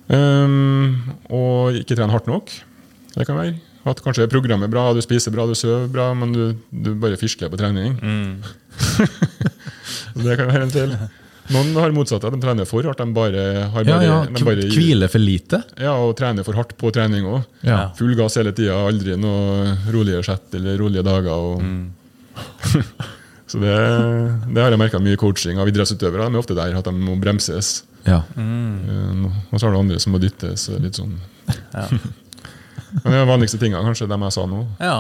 Um, 0.07 1.17
og 1.35 1.79
ikke 1.81 1.97
trene 1.97 2.13
hardt 2.13 2.29
nok. 2.31 2.53
Det 3.17 3.27
kan 3.27 3.39
være. 3.39 3.57
At 3.87 4.01
kanskje 4.03 4.27
programmet 4.31 4.67
er 4.67 4.73
bra, 4.73 4.89
du 4.95 5.01
spiser 5.05 5.33
bra, 5.35 5.47
du 5.47 5.55
sover 5.55 5.87
bra, 5.91 6.11
men 6.19 6.33
du, 6.35 6.43
du 6.71 6.91
bare 6.99 7.19
fisker 7.21 7.51
på 7.53 7.61
trening. 7.61 7.95
Mm. 8.03 8.43
Det 10.25 10.35
kan 10.39 10.49
være 10.49 10.67
en 10.67 10.75
feil. 10.75 10.97
Noen 11.55 11.77
har 11.79 11.95
motsatt, 11.95 12.25
at 12.27 12.35
de 12.35 12.41
trener 12.43 12.69
for 12.69 12.87
hardt. 12.87 13.01
De 13.03 13.17
bare 13.17 13.43
har 13.73 13.87
bare, 13.87 14.07
ja. 14.07 14.19
de 14.31 14.45
bare 14.47 14.69
hviler 14.73 15.11
for 15.13 15.23
lite? 15.23 15.61
Ja, 15.81 15.95
og 16.03 16.17
trener 16.19 16.47
for 16.47 16.59
hardt 16.59 16.75
på 16.81 16.91
trening 16.95 17.27
òg. 17.29 17.45
Ja. 17.67 17.81
Full 17.99 18.17
gass 18.19 18.39
hele 18.41 18.55
tida, 18.57 18.79
aldri 18.89 19.19
noe 19.21 19.77
rolige 19.95 20.25
sett 20.27 20.57
eller 20.59 20.79
rolige 20.81 21.05
dager. 21.07 21.35
Og 21.37 22.57
så 23.51 23.63
det, 23.63 23.77
det 24.51 24.63
har 24.65 24.75
jeg 24.75 24.83
merka 24.83 25.03
mye 25.03 25.21
coaching 25.21 25.61
av 25.63 25.71
idrettsutøvere. 25.71 26.29
De 26.29 26.39
er 26.39 26.43
ofte 26.43 26.59
der 26.59 26.79
at 26.79 26.91
de 26.91 26.95
må 26.97 27.19
bremses. 27.23 27.79
Ja. 28.07 28.23
Mm. 28.37 29.27
Og 29.51 29.59
så 29.59 29.67
har 29.67 29.75
du 29.75 29.81
andre 29.81 30.01
som 30.03 30.15
må 30.15 30.23
dyttes. 30.23 30.69
Litt 30.83 30.99
sånn. 30.99 31.19
Men 33.03 33.13
det 33.13 33.17
er 33.17 33.25
de 33.25 33.29
vanligste 33.29 33.59
tinga, 33.61 33.83
kanskje, 33.85 34.09
dem 34.09 34.25
jeg 34.27 34.35
sa 34.37 34.45
nå. 34.49 34.63
Ja. 34.81 34.99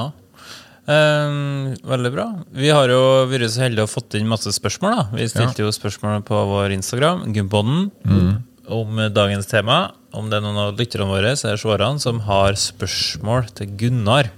Ehm, 0.87 1.75
veldig 1.83 2.13
bra. 2.15 2.27
Vi 2.55 2.71
har 2.71 2.91
jo 2.91 3.01
vært 3.31 3.51
så 3.51 3.65
heldige 3.65 3.87
å 3.87 3.91
fått 3.91 4.15
inn 4.19 4.29
masse 4.31 4.53
spørsmål. 4.55 4.95
da. 4.95 5.07
Vi 5.19 5.29
stilte 5.31 5.65
jo 5.65 5.73
spørsmål 5.75 6.23
på 6.27 6.43
vår 6.53 6.75
Instagram, 6.77 7.25
mm. 7.27 8.43
om 8.71 9.01
dagens 9.11 9.47
tema. 9.51 9.93
Om 10.15 10.31
det 10.31 10.39
er 10.39 10.45
noen 10.47 10.61
av 10.63 10.79
lytterne 10.79 11.11
våre 11.11 11.35
så 11.37 11.51
er 11.51 11.57
det 11.57 11.63
seerne 11.65 12.01
som 12.01 12.21
har 12.29 12.55
spørsmål 12.55 13.51
til 13.59 13.75
Gunnar 13.77 14.31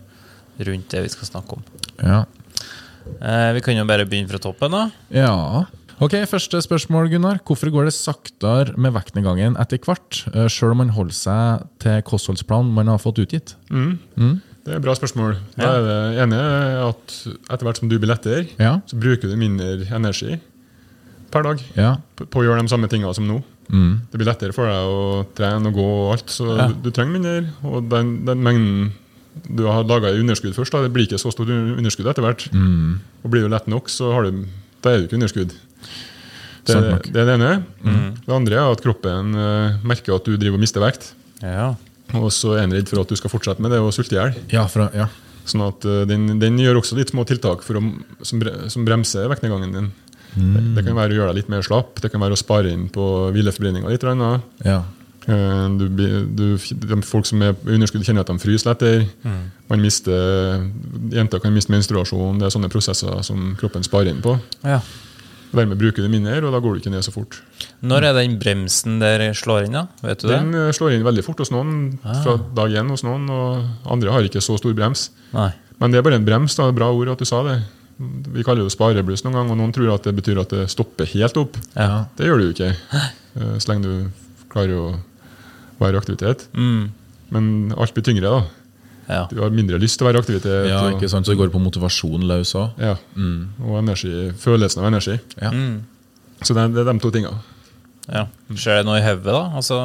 rundt 0.58 0.88
det 0.90 1.04
vi 1.04 1.12
skal 1.12 1.28
snakke 1.28 1.58
om. 1.58 1.62
Ja. 2.02 2.24
Uh, 3.22 3.52
vi 3.56 3.60
kan 3.64 3.76
jo 3.76 3.86
bare 3.88 4.08
begynne 4.08 4.28
fra 4.28 4.40
toppen. 4.42 4.72
da. 4.72 4.88
ja. 5.12 5.66
Ok, 5.98 6.14
Første 6.30 6.60
spørsmål, 6.62 7.08
Gunnar. 7.10 7.40
Hvorfor 7.42 7.72
går 7.74 7.88
det 7.88 7.92
saktere 7.96 8.76
med 8.78 8.92
vektnedgangen 8.94 9.56
etter 9.58 9.80
hvert, 9.82 10.20
sjøl 10.30 10.50
selv 10.54 10.74
om 10.76 10.78
man 10.84 10.92
holder 10.94 11.16
seg 11.16 11.64
til 11.82 12.04
kostholdsplanen 12.06 12.70
man 12.70 12.86
har 12.86 13.00
fått 13.02 13.18
utgitt? 13.18 13.56
Det 14.68 14.74
er 14.74 14.80
et 14.82 14.84
bra 14.84 14.92
spørsmål. 14.98 15.36
Da 15.56 15.68
er 15.78 15.84
det 15.86 16.22
ene 16.26 16.38
at 16.84 17.12
etter 17.48 17.64
hvert 17.64 17.78
som 17.80 17.88
du 17.88 17.94
blir 17.96 18.10
lettere, 18.10 18.42
Ja. 18.60 18.74
så 18.84 18.98
bruker 19.00 19.30
du 19.30 19.36
mindre 19.40 19.86
energi 19.96 20.36
per 21.32 21.42
dag 21.46 21.62
Ja. 21.76 21.96
på 22.18 22.42
å 22.42 22.44
gjøre 22.44 22.60
de 22.60 22.68
samme 22.68 22.88
tingene 22.88 23.14
som 23.16 23.24
nå. 23.26 23.42
Mm. 23.72 24.00
Det 24.12 24.18
blir 24.20 24.28
lettere 24.28 24.52
for 24.52 24.66
deg 24.68 24.76
å 24.92 25.26
trene 25.34 25.68
og 25.68 25.74
gå 25.74 25.86
og 25.88 26.12
alt, 26.12 26.26
så 26.28 26.56
Ja. 26.58 26.66
du, 26.68 26.74
du 26.84 26.90
trenger 26.90 27.16
mindre. 27.16 27.52
Og 27.64 27.88
den, 27.88 28.24
den 28.26 28.42
mengden 28.44 28.92
du 29.48 29.64
har 29.64 29.84
laga 29.84 30.12
i 30.12 30.20
underskudd 30.20 30.52
først, 30.52 30.72
da, 30.72 30.82
det 30.82 30.92
blir 30.92 31.06
ikke 31.08 31.20
så 31.20 31.32
stort 31.32 31.48
underskudd 31.48 32.06
etter 32.10 32.22
hvert. 32.22 32.48
Mm. 32.52 33.00
Og 33.24 33.30
blir 33.30 33.42
du 33.42 33.48
lett 33.48 33.68
nok, 33.68 33.88
så 33.88 34.12
har 34.12 34.28
du, 34.28 34.44
da 34.82 34.90
er 34.90 34.98
du 35.00 35.06
ikke 35.08 35.16
underskudd. 35.16 35.54
Det, 36.68 36.76
det 37.08 37.16
er 37.16 37.24
det 37.24 37.40
ene. 37.40 37.64
Det 38.26 38.34
andre 38.34 38.56
er 38.60 38.72
at 38.72 38.82
kroppen 38.84 39.32
uh, 39.32 39.78
merker 39.82 40.18
at 40.18 40.24
du 40.28 40.36
driver 40.36 40.58
og 40.58 40.60
mister 40.60 40.82
vekt. 40.84 41.14
Ja. 41.40 41.74
Og 42.16 42.30
så 42.32 42.54
er 42.56 42.62
han 42.64 42.72
redd 42.72 42.88
for 42.88 43.02
at 43.02 43.08
du 43.10 43.16
skal 43.18 43.30
fortsette 43.32 43.60
med 43.60 43.70
det 43.74 43.80
og 43.84 43.92
sulte 43.92 44.14
i 44.16 44.18
hjel. 44.18 44.36
Ja, 44.54 44.66
ja. 44.94 45.08
Sånn 45.48 45.62
at 45.66 45.84
eh, 45.84 46.04
den, 46.08 46.38
den 46.40 46.58
gjør 46.60 46.80
også 46.82 46.96
litt 46.96 47.10
små 47.12 47.24
tiltak 47.28 47.62
for 47.64 47.80
å, 47.80 47.82
som, 48.24 48.40
som 48.68 48.84
bremser 48.88 49.28
vektnedgangen 49.28 49.72
din. 49.74 49.90
Det, 50.38 50.60
det 50.76 50.84
kan 50.86 50.94
være 50.96 51.14
å 51.14 51.18
gjøre 51.18 51.32
deg 51.32 51.38
litt 51.40 51.48
mer 51.50 51.64
slapp, 51.64 51.98
det 52.04 52.10
kan 52.12 52.20
være 52.20 52.36
å 52.36 52.38
spare 52.38 52.70
inn 52.70 52.88
på 52.92 53.04
hvileforbrenninga 53.34 53.88
litt. 53.90 54.04
ja. 54.64 54.82
Eh, 55.28 55.68
Du, 55.76 55.88
du, 56.32 56.56
de 56.56 57.00
folk 57.04 57.26
som 57.28 57.42
er 57.42 57.52
i 57.66 57.74
underskudd, 57.76 58.04
kjenner 58.06 58.24
at 58.24 58.30
de 58.32 58.38
fryser 58.40 58.70
lettere. 58.70 59.08
Man 59.68 59.80
mister, 59.84 60.62
jenter 61.12 61.40
kan 61.42 61.52
miste 61.52 61.72
menstruasjon. 61.72 62.38
Det 62.40 62.46
er 62.48 62.54
sånne 62.54 62.70
prosesser 62.72 63.20
som 63.26 63.54
kroppen 63.60 63.84
sparer 63.84 64.08
inn 64.14 64.22
på. 64.24 64.38
ja. 64.64 64.80
Dermed 65.48 65.78
bruker 65.80 66.04
du 66.04 66.10
mindre, 66.12 66.42
og 66.44 66.52
da 66.52 66.60
går 66.60 66.74
du 66.76 66.80
ikke 66.82 66.92
ned 66.92 67.04
så 67.06 67.12
fort. 67.14 67.38
Når 67.80 68.04
er 68.10 68.16
den 68.18 68.36
bremsen 68.40 68.98
der 69.00 69.22
slår 69.38 69.64
inn, 69.68 69.78
da? 69.78 69.86
Vet 70.04 70.20
du 70.20 70.28
det? 70.28 70.36
Den 70.36 70.52
eh, 70.58 70.72
slår 70.76 70.96
inn 70.96 71.06
veldig 71.06 71.24
fort 71.24 71.40
hos 71.40 71.52
noen, 71.54 71.96
fra 72.04 72.36
dag 72.58 72.76
én 72.82 72.92
hos 72.92 73.04
noen, 73.06 73.24
og 73.32 73.88
andre 73.88 74.12
har 74.12 74.28
ikke 74.28 74.42
så 74.44 74.58
stor 74.60 74.76
brems. 74.76 75.08
Nei. 75.32 75.50
Men 75.80 75.94
det 75.94 76.00
er 76.00 76.06
bare 76.06 76.18
en 76.20 76.26
brems. 76.26 76.56
da, 76.58 76.68
Bra 76.74 76.90
ord 76.92 77.14
at 77.14 77.22
du 77.22 77.28
sa 77.28 77.40
det. 77.46 77.58
Vi 77.98 78.44
kaller 78.46 78.66
det 78.66 78.74
sparebluss 78.74 79.24
noen 79.24 79.38
gang, 79.40 79.50
og 79.54 79.58
noen 79.58 79.72
tror 79.74 79.94
at 79.96 80.04
det 80.06 80.14
betyr 80.18 80.42
at 80.42 80.52
det 80.54 80.68
stopper 80.70 81.08
helt 81.16 81.40
opp. 81.40 81.56
Ja. 81.74 82.04
Det 82.18 82.28
gjør 82.28 82.42
det 82.42 82.48
jo 82.48 82.54
ikke, 82.56 82.70
eh, 83.00 83.56
så 83.58 83.72
lenge 83.72 83.88
du 83.88 84.48
klarer 84.52 84.76
å 84.76 84.86
være 85.80 85.96
i 85.96 86.02
aktivitet. 86.02 86.46
Mm. 86.58 86.90
Men 87.34 87.50
alt 87.76 87.94
blir 87.96 88.04
tyngre. 88.04 88.28
da. 88.30 88.57
Ja. 89.08 89.22
Du 89.30 89.38
har 89.40 89.52
mindre 89.54 89.78
lyst 89.80 89.96
til 89.98 90.04
å 90.04 90.10
være 90.10 90.20
i 90.20 90.22
aktivitet. 90.24 90.66
ja, 90.68 90.82
ikke 90.92 91.08
sant? 91.08 91.26
Så 91.26 91.32
det 91.32 91.40
går 91.40 91.52
på 91.54 91.60
motivasjon 91.62 92.26
løs 92.28 92.54
òg? 92.58 92.76
ja, 92.82 92.96
og 93.64 93.78
energi, 93.80 94.28
følelsen 94.38 94.82
av 94.82 94.90
energi. 94.90 95.16
Ja. 95.40 95.52
Mm. 95.54 95.78
Så 96.44 96.54
det 96.54 96.62
er, 96.62 96.74
det 96.76 96.84
er 96.84 96.92
de 96.92 97.00
to 97.02 97.10
tinga. 97.14 97.32
ja. 98.06 98.26
Skjer 98.52 98.82
det 98.82 98.86
noe 98.88 98.98
i 99.00 99.04
hodet, 99.04 99.32
da? 99.32 99.40
Altså 99.58 99.78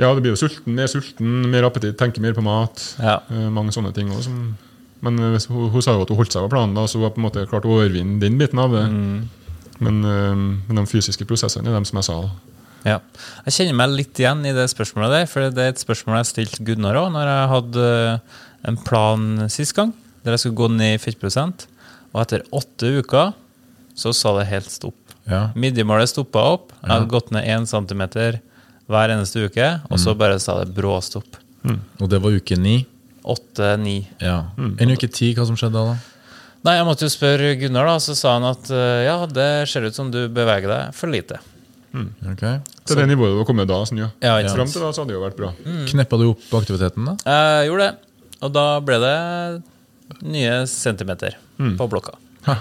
Ja, 0.00 0.10
du 0.14 0.20
blir 0.24 0.32
jo 0.34 0.40
sulten, 0.40 0.74
mer 0.74 0.90
sulten, 0.90 1.46
mer 1.52 1.68
appetitt, 1.68 1.96
tenker 2.00 2.24
mer 2.24 2.34
på 2.34 2.42
mat. 2.44 2.82
Ja. 2.98 3.20
Eh, 3.30 3.48
mange 3.52 3.72
sånne 3.74 3.92
ting 3.94 4.10
også, 4.10 4.30
som 4.30 4.56
Men 5.02 5.18
eh, 5.18 5.38
hun, 5.50 5.70
hun 5.70 5.82
sa 5.82 5.94
jo 5.96 6.02
at 6.04 6.10
hun 6.10 6.18
holdt 6.18 6.34
seg 6.34 6.44
på 6.46 6.52
planen, 6.54 6.74
da, 6.74 6.86
så 6.86 6.98
hun 6.98 7.06
har 7.08 7.14
på 7.14 7.22
en 7.22 7.26
måte 7.28 7.46
klart 7.50 7.66
å 7.66 7.76
overvinne 7.76 8.20
den 8.22 8.38
biten 8.38 8.58
av 8.62 8.74
det. 8.74 8.84
Mm. 8.90 9.28
Men, 9.82 10.04
eh, 10.06 10.34
men 10.68 10.78
de 10.82 10.86
fysiske 10.86 11.26
prosessene 11.26 11.70
er 11.70 11.78
de 11.78 11.88
som 11.88 11.98
jeg 11.98 12.06
sa. 12.10 12.20
da. 12.22 12.51
Ja. 12.88 12.98
Jeg 13.46 13.56
kjenner 13.56 13.76
meg 13.78 13.94
litt 13.96 14.18
igjen 14.18 14.42
i 14.48 14.54
det 14.56 14.68
spørsmålet 14.72 15.14
der, 15.14 15.28
for 15.30 15.50
det 15.54 15.64
er 15.64 15.74
et 15.74 15.82
spørsmål 15.82 16.20
jeg 16.20 16.30
stilte 16.30 16.66
Gunnar 16.66 16.98
òg, 16.98 17.10
når 17.14 17.30
jeg 17.30 17.50
hadde 17.52 17.88
eh, 17.98 18.40
en 18.70 18.78
plan 18.86 19.28
sist 19.52 19.76
gang, 19.78 19.92
der 20.22 20.36
jeg 20.36 20.44
skulle 20.44 20.60
gå 20.62 20.70
ned 20.74 20.96
i 20.96 21.02
fettprosent. 21.02 21.66
Og 22.12 22.22
etter 22.24 22.44
åtte 22.54 22.90
uker 23.00 23.32
så 23.98 24.12
sa 24.16 24.34
det 24.38 24.48
helt 24.50 24.70
stopp. 24.72 24.98
Ja. 25.28 25.48
Midjemålet 25.58 26.10
stoppa 26.10 26.42
opp. 26.56 26.72
Jeg 26.80 26.90
hadde 26.90 27.12
gått 27.12 27.30
ned 27.34 27.46
én 27.48 27.68
centimeter 27.68 28.40
hver 28.90 29.12
eneste 29.14 29.46
uke, 29.46 29.68
og 29.88 30.00
så 30.00 30.14
bare 30.18 30.40
sa 30.42 30.58
det 30.60 30.74
bråstopp. 30.76 31.38
Og 32.02 32.08
det 32.10 32.18
var 32.22 32.34
uke 32.34 32.58
ni. 32.58 32.82
Åtte-ni. 33.22 34.00
Ja. 34.18 34.50
En 34.58 34.90
uke 34.90 35.06
ti, 35.06 35.30
hva 35.36 35.46
som 35.46 35.58
skjedde 35.58 35.78
da? 35.78 35.94
da? 35.94 36.12
Nei, 36.66 36.76
jeg 36.78 36.86
måtte 36.86 37.06
jo 37.06 37.10
spørre 37.10 37.54
Gunnar, 37.58 37.88
da, 37.90 37.94
så 38.02 38.14
sa 38.18 38.36
han 38.36 38.46
at 38.46 38.68
eh, 38.70 39.04
ja, 39.08 39.16
det 39.26 39.48
ser 39.70 39.86
ut 39.86 39.96
som 39.96 40.12
du 40.14 40.24
beveger 40.30 40.70
deg 40.70 40.94
for 40.94 41.10
lite. 41.10 41.40
Ok. 41.94 42.42
Til 42.86 42.96
det 42.96 43.06
nivået 43.10 43.32
du 43.34 43.38
var 43.42 43.44
kommet 43.48 43.68
da. 43.68 43.80
Sånn, 43.84 43.98
ja. 44.00 44.08
Ja, 44.24 44.38
ja. 44.40 44.48
Fram 44.54 44.66
til 44.72 44.80
da 44.80 44.90
så 44.92 45.02
hadde 45.02 45.12
det 45.12 45.18
jo 45.18 45.24
vært 45.26 45.36
bra. 45.36 45.52
Kneppa 45.90 46.18
du 46.18 46.30
opp 46.30 46.54
aktiviteten, 46.62 47.04
da? 47.04 47.16
Jeg 47.28 47.68
gjorde 47.70 47.88
det, 47.90 47.96
og 48.42 48.52
da 48.56 48.66
ble 48.80 48.98
det 49.02 50.22
nye 50.24 50.66
centimeter 50.66 51.36
på 51.58 51.88
blokka. 51.88 52.14
Ha. 52.48 52.56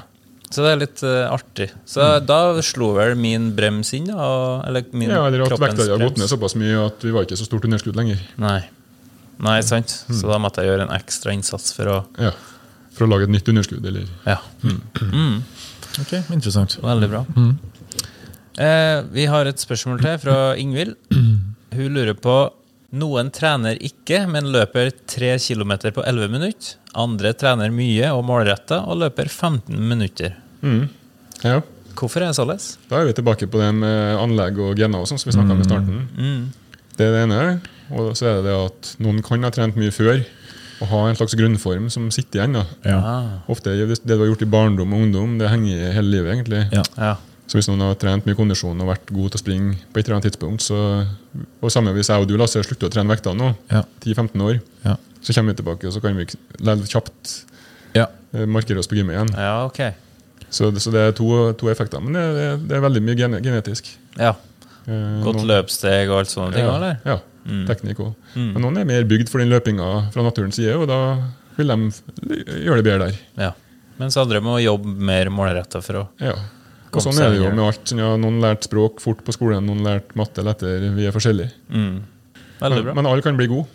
Så 0.51 0.65
det 0.65 0.71
er 0.73 0.79
litt 0.81 1.01
uh, 1.07 1.31
artig. 1.31 1.69
Så 1.87 2.03
da 2.27 2.37
slo 2.61 2.89
vel 2.97 3.15
min 3.15 3.53
brems 3.55 3.93
inn, 3.95 4.09
da. 4.11 4.17
og- 4.19 4.65
Eller 4.67 4.83
min 4.91 5.09
Ja, 5.09 5.25
eller 5.27 5.43
at 5.47 5.55
vekta 5.55 5.85
hadde 5.87 5.97
gått 6.03 6.17
ned 6.19 6.27
såpass 6.29 6.55
mye 6.59 6.85
at 6.85 6.99
vi 7.01 7.11
var 7.15 7.23
ikke 7.23 7.37
så 7.39 7.45
stort 7.47 7.63
underskudd 7.63 7.95
lenger. 7.95 8.19
Nei. 8.37 8.59
Nei, 9.39 9.61
sant. 9.61 10.03
Så 10.11 10.27
da 10.27 10.37
måtte 10.37 10.59
jeg 10.61 10.67
gjøre 10.69 10.89
en 10.89 10.95
ekstra 10.99 11.31
innsats 11.33 11.71
for 11.73 11.85
å 11.85 12.05
Ja. 12.19 12.31
For 12.91 13.07
å 13.07 13.09
lage 13.09 13.23
et 13.23 13.29
nytt 13.29 13.47
underskudd, 13.47 13.85
eller 13.87 14.03
Ja. 14.27 14.37
Ok, 16.01 16.13
Interessant. 16.31 16.77
Veldig 16.83 17.09
bra. 17.09 17.25
Eh, 18.59 19.03
vi 19.11 19.27
har 19.31 19.47
et 19.47 19.61
spørsmål 19.61 20.01
til 20.03 20.17
fra 20.23 20.37
Ingvild. 20.59 20.95
Hun 21.77 21.95
lurer 21.95 22.17
på 22.19 22.39
Noen 22.91 23.29
trener 23.31 23.77
ikke, 23.79 24.25
men 24.27 24.49
løper 24.51 24.89
3 25.07 25.37
km 25.39 25.77
på 25.95 26.03
11 26.03 26.27
minutter. 26.33 26.73
Andre 26.99 27.31
trener 27.39 27.71
mye 27.71 28.09
og 28.11 28.25
målretta 28.27 28.81
og 28.83 28.99
løper 29.05 29.29
15 29.31 29.77
minutter. 29.79 30.35
Ja. 31.45 31.61
Hvorfor 31.95 32.19
er 32.19 32.33
det 32.33 32.35
således? 32.35 32.65
Da 32.89 32.99
er 32.99 33.07
vi 33.07 33.15
tilbake 33.15 33.47
på 33.47 33.61
det 33.61 33.69
med 33.77 34.19
anlegg 34.19 34.59
og 34.59 34.75
gener, 34.75 34.99
og 34.99 35.07
sånn 35.07 35.21
som 35.21 35.31
vi 35.31 35.37
snakka 35.37 35.55
om 35.55 35.63
i 35.63 35.69
starten. 35.69 36.51
Det 36.97 37.07
er 37.07 37.15
det 37.15 37.23
ene. 37.29 37.39
Og 37.95 38.11
så 38.19 38.27
er 38.27 38.37
det 38.41 38.49
det 38.49 38.59
at 38.59 38.91
noen 39.03 39.23
kan 39.23 39.47
ha 39.47 39.55
trent 39.55 39.79
mye 39.79 39.95
før 39.95 40.19
og 40.81 40.89
ha 40.89 41.01
en 41.07 41.15
slags 41.15 41.35
grunnform 41.37 41.87
som 41.93 42.11
sitter 42.11 42.41
igjen. 42.41 42.59
da. 42.59 42.65
Ja. 42.83 42.99
Ofte 43.51 43.71
er 43.71 43.85
det 43.85 44.01
det 44.01 44.15
du 44.17 44.19
har 44.19 44.31
gjort 44.33 44.43
i 44.43 44.51
barndom 44.51 44.95
og 44.95 45.03
ungdom, 45.05 45.37
det 45.39 45.51
henger 45.51 45.77
i 45.77 45.91
hele 45.95 46.11
livet. 46.17 46.33
egentlig. 46.35 46.63
Ja. 46.75 46.83
ja. 46.97 47.15
Så 47.51 47.57
hvis 47.59 47.67
noen 47.67 47.81
har 47.83 47.97
trent 47.99 48.23
mye 48.27 48.37
kondisjon 48.37 48.79
og 48.79 48.87
vært 48.87 49.09
god 49.11 49.33
til 49.33 49.39
å 49.39 49.41
springe 49.41 49.73
på 49.91 49.99
et 49.99 50.05
eller 50.07 50.17
annet 50.21 50.29
tidspunkt, 50.29 50.63
så 50.63 50.77
Og 51.61 51.71
samme 51.73 51.91
hvis 51.97 52.07
jeg 52.07 52.21
og 52.23 52.27
du 52.29 52.37
Lasse 52.39 52.61
slutter 52.63 52.87
å 52.87 52.93
trene 52.93 53.11
vekta 53.11 53.33
nå, 53.35 53.49
Ja. 53.71 53.81
10-15 54.05 54.41
år, 54.45 54.61
Ja. 54.85 54.95
så 55.21 55.33
kommer 55.35 55.51
vi 55.53 55.59
tilbake 55.61 55.87
og 55.89 55.93
så 55.93 56.01
kan 56.01 56.15
vi 56.15 56.25
kjapt 56.87 57.33
ja. 57.97 58.05
eh, 58.33 58.45
markere 58.47 58.79
oss 58.79 58.87
på 58.87 58.95
gymmet 58.95 59.17
igjen. 59.17 59.33
ja, 59.35 59.65
ok. 59.65 59.81
Så, 60.51 60.71
så 60.79 60.91
det 60.91 61.01
er 61.01 61.11
to, 61.15 61.27
to 61.59 61.67
effekter. 61.71 61.99
Men 62.03 62.13
det, 62.13 62.23
det, 62.35 62.47
det 62.69 62.75
er 62.77 62.81
veldig 62.83 63.01
mye 63.03 63.15
gen 63.19 63.35
genetisk. 63.43 63.87
Ja. 64.19 64.33
Eh, 64.87 65.19
Godt 65.23 65.37
noen- 65.41 65.47
løpssteg 65.51 66.09
og 66.11 66.19
alt 66.21 66.31
sånne 66.31 66.53
ting, 66.55 66.65
eller? 66.67 66.97
Ja. 67.05 67.19
Teknikk 67.67 67.99
òg. 68.03 68.13
Men 68.35 68.61
noen 68.61 68.77
er 68.77 68.85
mer 68.85 69.03
bygd 69.09 69.29
for 69.31 69.39
den 69.43 69.49
løpinga 69.51 70.11
fra 70.13 70.23
naturens 70.23 70.55
side, 70.59 70.75
og 70.77 70.87
da 70.91 70.97
vil 71.57 71.67
de 71.67 71.91
gjøre 72.65 72.79
det 72.81 72.85
bedre 72.87 73.07
der. 73.09 73.19
Ja. 73.37 73.51
Mens 73.99 74.15
andre 74.17 74.39
må 74.43 74.59
jobbe 74.61 74.87
mer 74.87 75.29
målretta 75.33 75.81
for 75.83 75.93
å 76.03 76.07
Ja. 76.21 76.35
Og 76.95 77.03
sånn 77.05 77.19
er 77.23 77.29
det 77.31 77.37
jo 77.39 77.49
med 77.51 77.63
alt. 77.65 77.83
Sånn, 77.87 78.01
ja, 78.03 78.15
noen 78.19 78.39
lærte 78.43 78.67
språk 78.67 78.99
fort 79.03 79.21
på 79.23 79.31
skolen, 79.35 79.65
noen 79.67 79.83
lærte 79.85 80.15
matte 80.19 80.43
lettere. 80.43 80.89
Vi 80.95 81.05
er 81.07 81.13
forskjellige. 81.15 81.51
mm. 81.69 82.01
Veldig 82.61 82.75
Men, 82.77 82.83
bra. 82.85 82.93
men 82.99 83.07
alle 83.09 83.21
kan 83.25 83.37
bli 83.39 83.47
gode. 83.49 83.67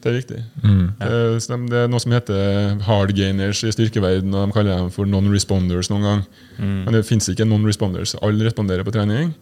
Det 0.00 0.12
er 0.12 0.14
viktig. 0.20 0.38
Det, 0.62 1.56
det 1.68 1.78
er 1.82 1.88
noe 1.90 1.98
som 2.00 2.12
heter 2.14 2.76
hard 2.86 3.10
gainers 3.16 3.64
i 3.66 3.72
styrkeverden, 3.74 4.30
og 4.32 4.46
de 4.46 4.54
kaller 4.54 4.76
dem 4.78 4.90
for 4.94 5.08
non-responders 5.10 5.90
noen 5.90 6.04
gang. 6.06 6.22
Men 6.60 6.94
det 6.94 7.00
fins 7.08 7.26
ikke 7.32 7.44
non-responders. 7.48 8.14
Alle 8.22 8.46
responderer 8.46 8.86
på 8.86 8.94
trening. 8.94 9.32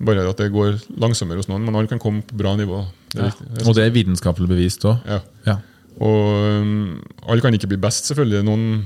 Bare 0.00 0.24
at 0.30 0.40
det 0.40 0.48
går 0.54 0.78
langsommere 0.98 1.42
hos 1.42 1.50
noen, 1.50 1.66
men 1.66 1.76
alle 1.76 1.90
kan 1.92 2.00
komme 2.00 2.24
på 2.24 2.38
bra 2.40 2.54
nivå. 2.56 2.86
Det 3.12 3.26
er 3.26 3.34
er 3.60 3.68
Og 3.68 3.76
det 3.76 3.84
er 3.84 3.92
vitenskapelig 3.94 4.48
bevist 4.48 4.86
òg. 4.88 4.96
ja. 5.06 5.20
Ja. 5.46 5.58
Og 6.00 6.62
um, 6.62 7.02
alle 7.26 7.42
kan 7.42 7.52
ikke 7.54 7.66
bli 7.72 7.76
best, 7.82 8.06
selvfølgelig. 8.06 8.44
Noen, 8.46 8.84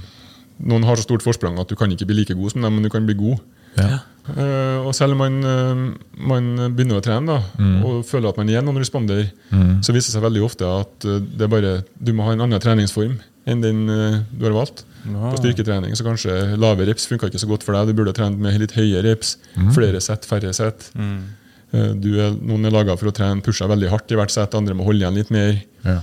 noen 0.68 0.86
har 0.86 0.98
så 0.98 1.06
stort 1.06 1.24
forsprang 1.24 1.58
at 1.60 1.70
du 1.70 1.76
kan 1.78 1.90
ikke 1.92 2.08
bli 2.08 2.22
like 2.22 2.36
god 2.38 2.54
som 2.54 2.64
dem, 2.64 2.78
men 2.78 2.86
du 2.86 2.90
kan 2.92 3.06
bli 3.08 3.16
god. 3.18 3.42
Ja. 3.78 4.02
Uh, 4.22 4.86
og 4.86 4.92
selv 4.94 5.16
om 5.16 5.22
man, 5.24 5.40
uh, 5.42 6.14
man 6.30 6.50
begynner 6.76 7.00
å 7.00 7.04
trene 7.04 7.34
da, 7.34 7.66
og 7.88 8.04
føler 8.06 8.30
at 8.30 8.38
man 8.38 8.52
er 8.52 8.62
noen 8.62 8.78
responder, 8.82 9.26
så 9.82 9.94
viser 9.94 10.12
det 10.12 10.16
seg 10.18 10.24
veldig 10.26 10.46
ofte 10.46 10.68
at 10.68 11.08
uh, 11.08 11.18
det 11.18 11.48
er 11.48 11.52
bare, 11.52 11.74
du 11.98 12.12
må 12.14 12.28
ha 12.28 12.36
en 12.36 12.46
annen 12.46 12.62
treningsform 12.62 13.18
enn 13.50 13.62
den 13.64 13.86
du 13.90 14.44
har 14.46 14.54
valgt. 14.54 14.84
På 15.02 15.34
styrketrening 15.34 15.96
så 15.98 16.04
kanskje 16.06 16.52
lave 16.54 16.86
reps 16.86 17.08
funka 17.10 17.26
ikke 17.26 17.40
så 17.42 17.48
godt 17.50 17.64
for 17.66 17.74
deg. 17.74 17.90
Du 17.90 17.98
burde 17.98 18.12
ha 18.12 18.18
trent 18.20 18.38
med 18.38 18.54
litt 18.62 18.76
høye 18.76 19.00
reps. 19.02 19.32
Flere 19.74 19.98
sett, 20.04 20.28
færre 20.30 20.52
sett. 20.54 20.92
Eh, 21.72 21.92
du 21.96 22.10
er, 22.20 22.34
noen 22.36 22.68
er 22.68 22.74
laga 22.74 22.96
for 23.00 23.08
å 23.08 23.14
trene 23.16 23.44
pusha 23.44 23.68
veldig 23.70 23.90
hardt 23.92 24.12
i 24.12 24.18
hvert 24.18 24.32
sett, 24.32 24.56
andre 24.58 24.76
må 24.76 24.84
holde 24.86 25.04
igjen 25.04 25.16
litt 25.16 25.32
mer. 25.32 25.56
Ja. 25.86 26.00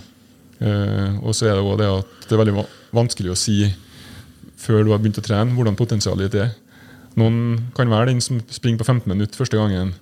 Eh, 0.59 1.19
og 1.21 1.35
så 1.37 1.49
er 1.49 1.55
det 1.55 1.63
også 1.63 1.79
det 1.79 1.89
at 1.93 2.25
det 2.25 2.35
er 2.35 2.41
veldig 2.43 2.65
vanskelig 2.95 3.33
å 3.33 3.37
si 3.39 3.59
før 4.59 4.83
du 4.85 4.93
har 4.93 5.01
begynt 5.01 5.19
å 5.21 5.25
trene, 5.25 5.55
hvordan 5.55 5.77
potensialet 5.79 6.29
ditt 6.29 6.41
er. 6.43 6.53
Noen 7.19 7.71
kan 7.75 7.89
være 7.91 8.11
den 8.11 8.21
som 8.23 8.39
springer 8.53 8.79
på 8.81 8.87
15 8.87 9.09
minutter 9.09 9.39
første 9.39 9.57
gangen, 9.59 9.95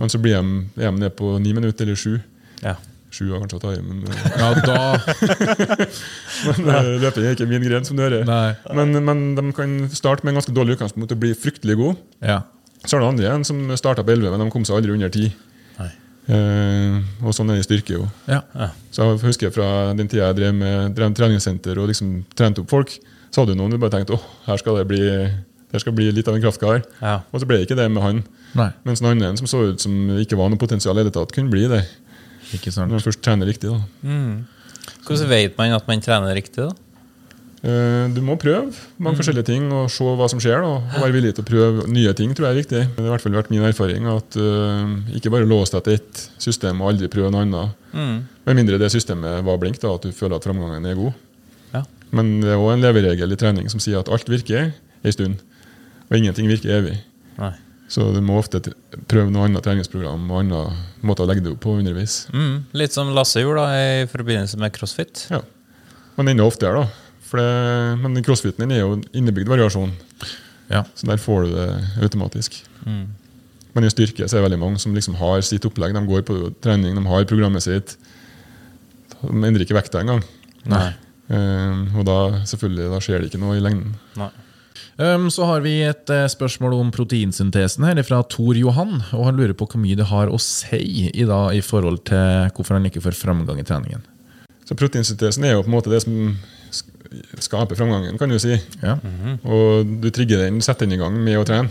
men 0.00 0.10
så 0.10 0.18
blir 0.22 0.40
de, 0.40 0.64
er 0.80 0.94
de 0.96 1.10
på 1.14 1.36
9 1.42 1.54
minutter 1.56 1.86
eller 1.86 1.98
7. 2.00 2.18
Ja. 2.64 2.78
7 3.14 3.28
var 3.30 3.44
kanskje 3.44 3.60
tatt 3.62 3.76
i, 3.78 3.82
men, 3.84 4.00
eh, 4.10 4.24
ja, 4.40 4.48
da 4.66 4.78
men 6.48 6.70
eh, 6.72 6.88
løping 7.04 7.28
er 7.28 7.36
ikke 7.36 7.46
min 7.46 7.62
gren, 7.62 7.86
som 7.86 7.94
du 7.94 8.02
hører. 8.02 8.24
Men, 8.74 8.96
men 9.06 9.22
de 9.38 9.44
kan 9.54 9.76
starte 9.94 10.26
med 10.26 10.34
en 10.34 10.40
ganske 10.40 10.54
dårlig 10.56 10.74
utgangspunkt 10.78 11.14
og 11.14 11.22
bli 11.22 11.30
fryktelig 11.38 11.78
gode. 11.78 12.00
Ja. 12.24 12.40
Så 12.82 12.96
er 12.96 13.04
det 13.04 13.12
andre 13.12 13.28
igjen 13.28 13.46
som 13.46 13.60
starta 13.78 14.02
på 14.02 14.16
11, 14.16 14.34
men 14.34 14.42
de 14.42 14.54
kom 14.56 14.66
seg 14.66 14.80
aldri 14.80 14.96
under 14.96 15.12
10. 15.14 15.30
Eh, 16.24 17.00
og 17.20 17.34
sånn 17.36 17.50
er 17.52 17.58
det 17.58 17.64
i 17.64 17.66
styrke 17.66 17.98
jo. 17.98 18.06
Ja. 18.30 18.40
Så 18.94 19.10
jeg 19.10 19.20
husker 19.26 19.50
fra 19.52 19.66
den 19.96 20.08
tida 20.08 20.30
jeg 20.30 20.38
drev 20.38 20.54
med 20.56 20.94
drev 20.96 21.12
treningssenter 21.16 21.80
og 21.80 21.90
liksom 21.90 22.22
trente 22.36 22.64
opp 22.64 22.72
folk, 22.72 22.94
så 23.34 23.42
hadde 23.42 23.56
jo 23.56 23.58
noen 23.64 23.74
bare 23.82 23.90
tenkt 23.96 24.12
åh, 24.14 24.22
her 24.46 24.60
skal 24.62 24.78
det 24.78 24.86
bli, 24.92 25.02
skal 25.82 25.94
bli 25.96 26.06
litt 26.14 26.28
av 26.30 26.36
en 26.38 26.44
kraftkar. 26.44 26.84
Ja. 27.02 27.16
Og 27.34 27.42
så 27.42 27.48
ble 27.50 27.58
det 27.58 27.66
ikke 27.66 27.78
det 27.80 27.88
med 27.90 28.04
han. 28.04 28.22
Nei, 28.54 28.68
Mens 28.86 29.02
den 29.02 29.10
andre 29.10 29.32
som 29.40 29.48
så 29.50 29.64
ut 29.72 29.82
som 29.82 29.96
ikke 30.22 30.38
var 30.38 30.52
noe 30.52 30.60
potensial 30.60 30.94
i 30.94 31.02
det 31.02 31.08
hele 31.10 31.16
tatt, 31.18 31.34
kunne 31.34 31.50
bli 31.50 31.66
det. 31.72 31.82
ikke 32.54 32.70
Når 32.78 32.94
man 32.94 33.02
først 33.02 33.22
trener 33.26 33.50
riktig. 33.50 33.74
da. 33.74 33.82
Hvordan 35.04 35.28
vet 35.34 35.58
man 35.58 35.74
at 35.74 35.88
man 35.90 36.00
trener 36.04 36.34
riktig, 36.38 36.62
da? 36.68 36.70
Eh, 37.64 38.06
Du 38.14 38.20
må 38.20 38.36
prøve 38.36 38.68
mange 39.00 39.16
forskjellige 39.18 39.48
ting 39.48 39.66
og 39.72 39.88
se 39.90 40.04
hva 40.04 40.28
som 40.30 40.38
skjer. 40.42 40.60
Da. 40.62 40.72
Og 40.94 41.02
være 41.06 41.16
villig 41.16 41.34
til 41.34 41.44
å 41.44 41.48
prøve 41.48 41.86
nye 41.90 42.12
ting 42.16 42.34
tror 42.36 42.50
jeg 42.50 42.54
er 42.54 42.60
viktig. 42.62 42.82
Det 42.94 43.00
har 43.02 43.08
i 43.08 43.12
hvert 43.16 43.24
fall 43.24 43.38
vært 43.40 43.50
min 43.50 43.64
erfaring 43.64 44.06
at 44.12 44.36
uh, 44.36 45.16
ikke 45.16 45.32
bare 45.32 45.48
lås 45.48 45.72
deg 45.72 45.84
til 45.86 45.96
ett 45.98 46.24
system 46.38 46.82
og 46.84 46.92
aldri 46.92 47.08
prøve 47.12 47.32
noe 47.32 47.42
annet. 47.46 47.74
Med 48.44 48.58
mindre 48.60 48.78
det 48.78 48.92
systemet 48.92 49.42
var 49.46 49.58
blink, 49.62 49.80
da, 49.80 49.94
at 49.96 50.04
du 50.04 50.12
føler 50.12 50.36
at 50.36 50.44
framgangen 50.46 50.84
er 50.86 50.98
god. 50.98 51.16
Men 52.14 52.38
det 52.44 52.54
er 52.54 52.62
òg 52.62 52.76
en 52.76 52.84
leveregel 52.84 53.34
i 53.34 53.38
trening 53.40 53.68
som 53.72 53.82
sier 53.82 54.00
at 54.00 54.10
alt 54.12 54.30
virker 54.30 54.70
ei 55.04 55.12
stund. 55.14 55.40
Og 56.08 56.18
ingenting 56.18 56.48
virker 56.50 56.76
evig. 56.78 56.98
Nei. 57.40 57.52
Så 57.90 58.06
du 58.14 58.20
må 58.24 58.38
ofte 58.40 58.60
prøve 59.10 59.28
noe 59.32 59.44
annet 59.48 59.64
treningsprogram 59.66 60.22
og 60.30 60.38
annen 60.40 60.78
måte 61.04 61.24
å 61.24 61.28
legge 61.28 61.44
det 61.44 61.52
opp 61.52 61.62
på 61.66 61.74
underveis. 61.78 62.24
Mm. 62.32 62.64
Litt 62.80 62.96
som 62.96 63.12
Lasse 63.16 63.42
gjorde 63.42 63.66
da, 63.66 63.82
i 64.04 64.06
forbindelse 64.10 64.60
med 64.60 64.72
crossfit. 64.76 65.26
Ja. 65.32 65.42
Men 66.16 66.32
enda 66.32 66.46
oftere, 66.48 66.84
da. 66.84 67.20
For 67.24 67.40
det, 67.40 67.98
men 68.00 68.24
crossfiten 68.24 68.72
er 68.72 68.84
jo 68.84 68.96
innebygd 69.12 69.50
variasjon. 69.50 69.92
Ja. 70.70 70.84
Så 70.96 71.08
der 71.10 71.20
får 71.20 71.44
du 71.44 71.54
det 71.58 71.68
automatisk. 72.06 72.56
Men 73.74 73.86
i 73.86 73.90
styrke 73.92 74.26
så 74.28 74.36
er 74.36 74.40
det 74.40 74.48
veldig 74.48 74.62
mange 74.62 74.80
som 74.82 74.94
liksom 74.96 75.18
har 75.18 75.42
sitt 75.44 75.66
opplegg. 75.66 75.96
De 75.96 76.04
går 76.08 76.24
på 76.28 76.38
trening, 76.64 76.96
de 76.96 77.10
har 77.10 77.28
programmet 77.28 77.64
sitt. 77.64 77.96
De 79.20 79.34
endrer 79.34 79.66
ikke 79.66 79.76
vekta 79.76 80.00
engang. 80.04 80.22
Nei. 80.70 80.92
Eh, 81.32 81.84
og 81.96 82.04
da 82.08 82.18
selvfølgelig, 82.48 82.88
da 82.92 83.02
skjer 83.04 83.22
det 83.22 83.30
ikke 83.30 83.42
noe 83.42 83.58
i 83.58 83.62
lengden. 83.64 83.94
Nei. 84.20 84.32
Um, 84.94 85.26
så 85.30 85.46
har 85.48 85.62
vi 85.64 85.80
et 85.82 86.10
uh, 86.10 86.24
spørsmål 86.30 86.76
om 86.76 86.90
proteinsyntesen 86.94 87.82
her 87.86 87.98
fra 88.06 88.20
Tor 88.30 88.54
Johan. 88.54 89.00
og 89.16 89.24
Han 89.26 89.38
lurer 89.38 89.54
på 89.58 89.66
hvor 89.66 89.82
mye 89.82 89.98
det 89.98 90.06
har 90.06 90.30
å 90.30 90.38
si 90.38 91.08
i, 91.10 91.24
da, 91.26 91.48
i 91.50 91.62
forhold 91.66 92.04
til 92.10 92.50
hvorfor 92.54 92.78
han 92.78 92.86
ikke 92.86 93.02
får 93.02 93.18
framgang 93.18 93.58
i 93.58 93.66
treningen. 93.66 94.04
Så 94.64 94.76
proteinsyntesen 94.78 95.46
er 95.46 95.56
jo 95.56 95.64
på 95.64 95.72
en 95.72 95.76
måte 95.76 95.92
det 95.92 96.04
som 96.04 96.36
skaper 97.42 97.78
framgangen, 97.78 98.16
kan 98.18 98.30
du 98.30 98.38
si. 98.42 98.54
Ja. 98.82 98.96
Og 99.44 99.90
du 100.02 100.08
trigger 100.14 100.46
den, 100.46 100.62
setter 100.64 100.86
den 100.86 100.96
i 100.96 101.02
gang 101.02 101.18
med 101.18 101.38
å 101.40 101.44
trene. 101.46 101.70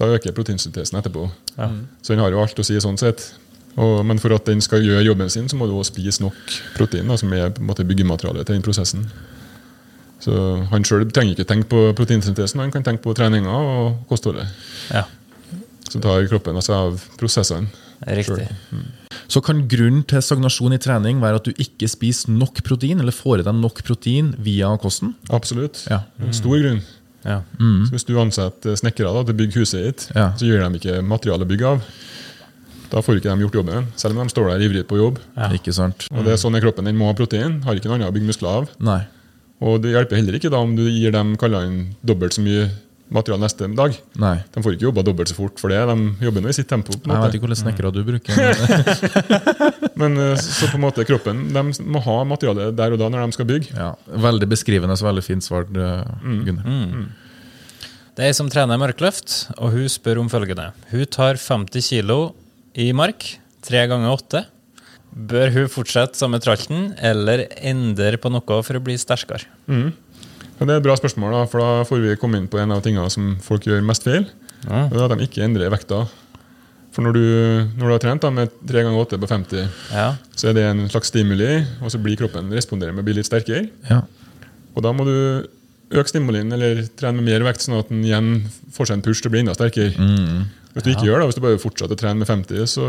Da 0.00 0.08
øker 0.10 0.34
proteinsyntesen 0.34 0.98
etterpå. 0.98 1.28
Så 1.54 2.12
den 2.12 2.20
har 2.24 2.32
jo 2.32 2.40
alt 2.42 2.58
å 2.58 2.66
si 2.66 2.80
sånn 2.82 2.98
sett. 3.00 3.28
Og, 3.76 4.04
men 4.06 4.20
for 4.22 4.34
at 4.36 4.46
den 4.46 4.60
skal 4.62 4.84
gjøre 4.84 5.02
jobben 5.04 5.30
sin, 5.32 5.48
så 5.50 5.56
må 5.58 5.66
du 5.66 5.74
også 5.74 5.94
spise 5.96 6.22
nok 6.22 6.36
protein, 6.76 7.08
da, 7.10 7.16
som 7.18 7.32
er 7.34 7.50
på 7.50 7.62
en 7.62 7.66
måte 7.70 7.86
byggematerialet 7.86 8.46
til 8.46 8.54
den 8.58 8.62
prosessen. 8.66 9.06
Så 10.22 10.32
han 10.70 10.86
sjøl 10.86 11.04
trenger 11.12 11.34
ikke 11.34 11.48
tenke 11.48 11.68
på 11.72 11.80
proteinsyntesen, 11.98 12.62
han 12.62 12.72
kan 12.72 12.84
tenke 12.86 13.02
på 13.04 13.14
treninga 13.18 13.50
og 13.50 14.04
kostholdet. 14.08 14.46
Ja. 14.94 15.04
Så 15.90 16.00
tar 16.00 16.24
kroppen 16.30 16.60
seg 16.64 16.76
av 16.78 17.02
prosessene. 17.20 17.68
Riktig. 18.04 18.46
Så 19.30 19.40
kan 19.44 19.62
grunnen 19.70 20.02
til 20.08 20.22
stagnasjon 20.22 20.74
i 20.76 20.80
trening 20.82 21.20
være 21.22 21.38
at 21.40 21.46
du 21.48 21.60
ikke 21.60 21.88
spiser 21.88 22.32
nok 22.34 22.62
protein, 22.66 23.00
eller 23.00 23.14
får 23.14 23.42
i 23.42 23.46
deg 23.46 23.58
nok 23.58 23.82
protein 23.86 24.32
via 24.44 24.70
kosten? 24.80 25.14
Absolutt. 25.34 25.84
Ja. 25.90 26.02
En 26.22 26.34
Stor 26.36 26.58
grunn. 26.60 26.82
Ja. 27.24 27.38
Så 27.58 27.94
hvis 27.94 28.04
du 28.04 28.14
ansetter 28.20 28.76
snekkere 28.76 29.12
til 29.24 29.34
å 29.34 29.38
bygge 29.38 29.62
huset 29.62 29.86
ditt, 29.86 30.08
Ja. 30.14 30.32
så 30.36 30.44
gir 30.44 30.60
de 30.60 30.80
ikke 30.80 30.98
materiale 31.02 31.46
å 31.46 31.48
bygge 31.48 31.70
av. 31.74 31.86
Da 32.94 33.02
får 33.02 33.18
ikke 33.18 33.32
de 33.34 33.42
gjort 33.42 33.56
jobben, 33.58 33.88
selv 33.98 34.14
om 34.14 34.22
de 34.22 34.30
står 34.30 34.52
der 34.52 34.62
ivrig 34.68 34.84
på 34.86 35.00
jobb. 35.00 35.18
Ikke 35.56 35.74
sant? 35.74 36.06
Og 36.14 36.22
det 36.22 36.36
er 36.36 36.38
sånn 36.38 36.54
er 36.54 36.62
kroppen. 36.62 36.86
Den 36.86 36.94
må 37.00 37.08
ha 37.10 37.16
protein, 37.18 37.58
har 37.66 37.74
ikke 37.74 37.90
noe 37.90 37.98
annet 37.98 38.12
å 38.12 38.14
bygge 38.14 38.28
muskler 38.30 38.60
av. 38.62 38.68
Nei. 38.86 39.00
Og 39.64 39.80
det 39.82 39.94
hjelper 39.96 40.18
heller 40.20 40.36
ikke 40.38 40.50
da 40.52 40.60
om 40.62 40.76
du 40.78 40.84
gir 40.86 41.10
dem 41.14 41.34
kalla 41.40 41.64
inn 41.66 41.80
dobbelt 42.06 42.36
så 42.36 42.42
mye 42.44 42.68
materiale 43.14 43.44
neste 43.44 43.66
dag. 43.76 43.94
Nei. 44.18 44.36
De 44.54 44.62
får 44.64 44.74
ikke 44.76 44.86
jobba 44.88 45.02
dobbelt 45.06 45.30
så 45.30 45.36
fort 45.36 45.58
for 45.60 45.70
det. 45.74 45.80
De 45.90 46.24
jobber 46.26 46.42
nå 46.44 46.50
i 46.50 46.56
sitt 46.56 46.68
tempo. 46.70 46.94
på 46.96 47.10
en 47.10 47.14
Jeg 47.14 47.24
vet 47.24 47.34
ikke 47.38 47.48
hvilke 47.48 47.60
snekkere 47.60 47.92
du 47.94 48.00
bruker. 48.06 48.34
men- 50.00 50.14
Men 50.14 50.18
eh, 50.32 50.36
så 50.40 50.66
på 50.70 50.78
en 50.78 50.84
måte 50.86 51.04
kroppen 51.06 51.42
de 51.54 51.62
må 51.84 52.00
ha 52.04 52.16
materiale 52.26 52.70
der 52.74 52.94
og 52.94 52.98
da 53.02 53.08
når 53.12 53.26
de 53.26 53.36
skal 53.36 53.46
bygge. 53.50 53.74
Ja, 53.76 53.92
veldig 54.28 54.48
beskrivende 54.50 54.96
og 54.96 55.04
veldig 55.06 55.24
fint 55.26 55.44
svar, 55.46 55.66
Gunnar. 55.68 56.16
Mm. 56.22 56.40
Gunnar. 56.48 57.04
Det 58.14 58.22
er 58.24 58.30
ei 58.30 58.34
som 58.36 58.48
trener 58.50 58.78
mørkløft, 58.78 59.50
og 59.58 59.72
hun 59.74 59.88
spør 59.90 60.20
om 60.22 60.28
følgende. 60.30 60.68
Hun 60.92 61.06
tar 61.10 61.34
50 61.40 61.82
kilo 61.90 62.18
i 62.80 62.88
mark, 62.96 63.26
tre 63.64 63.84
ganger 63.90 64.12
åtte. 64.14 64.44
Bør 65.14 65.52
hun 65.54 65.68
fortsette 65.70 66.18
samme 66.18 66.40
tralten, 66.42 66.88
eller 66.98 67.44
endre 67.62 68.16
på 68.18 68.32
noe 68.34 68.62
for 68.66 68.74
å 68.78 68.82
bli 68.82 68.96
sterkere? 68.98 69.46
Og 69.70 70.66
Det 70.66 70.70
er 70.70 70.80
et 70.80 70.86
bra 70.86 70.96
spørsmål, 70.98 71.32
da, 71.34 71.44
for 71.50 71.62
da 71.62 71.84
får 71.86 72.02
vi 72.02 72.16
komme 72.18 72.38
inn 72.40 72.48
på 72.50 72.58
en 72.62 72.72
av 72.74 72.82
tingene 72.82 73.10
som 73.10 73.36
folk 73.42 73.66
gjør 73.66 73.82
mest 73.86 74.04
feil. 74.06 74.26
Ja. 74.66 74.88
Det 74.90 74.98
er 74.98 75.06
at 75.06 75.14
de 75.18 75.26
ikke 75.28 75.44
endrer 75.46 75.70
vekta. 75.74 76.04
For 76.94 77.02
når 77.02 77.16
du, 77.16 77.24
når 77.78 77.86
du 77.88 77.92
har 77.96 78.02
trent 78.04 78.22
da, 78.22 78.30
med 78.30 78.52
tre 78.70 78.84
ganger 78.86 79.00
åtte 79.02 79.18
på 79.18 79.26
50, 79.30 79.64
Ja. 79.90 80.14
så 80.38 80.50
er 80.50 80.54
det 80.54 80.62
en 80.68 80.84
slags 80.90 81.10
stimuli, 81.10 81.64
og 81.82 81.90
så 81.90 81.98
blir 82.02 82.16
kroppen 82.18 82.50
responderer 82.54 82.94
med 82.94 83.02
å 83.02 83.08
bli 83.08 83.16
litt 83.18 83.26
sterkere. 83.26 83.66
Ja. 83.90 84.02
Og 84.74 84.82
da 84.86 84.92
må 84.94 85.06
du 85.06 85.16
øke 85.94 86.08
stimulien 86.10 86.50
eller 86.54 86.84
trene 86.98 87.18
med 87.20 87.26
mer 87.30 87.46
vekt, 87.50 87.62
sånn 87.66 87.78
at 87.78 87.90
den 87.90 88.02
igjen 88.06 88.30
får 88.74 88.86
seg 88.90 88.98
en 88.98 89.02
push 89.06 89.22
til 89.22 89.30
å 89.30 89.34
bli 89.34 89.42
enda 89.42 89.54
sterkere. 89.58 89.94
Hvis 90.74 90.82
du 90.84 90.90
ikke 90.90 91.06
gjør 91.06 91.22
det, 91.22 91.26
hvis 91.30 91.38
du 91.38 91.44
bare 91.44 91.60
fortsetter 91.62 91.94
å 91.94 92.00
trene 92.00 92.18
med 92.22 92.28
50, 92.30 92.66
så 92.66 92.88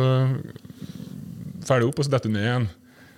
ferdig 1.65 1.87
opp, 1.89 1.99
og 2.01 2.07
så 2.07 2.13
detter 2.15 2.31
du 2.31 2.35
ned 2.35 2.45
igjen. 2.47 2.67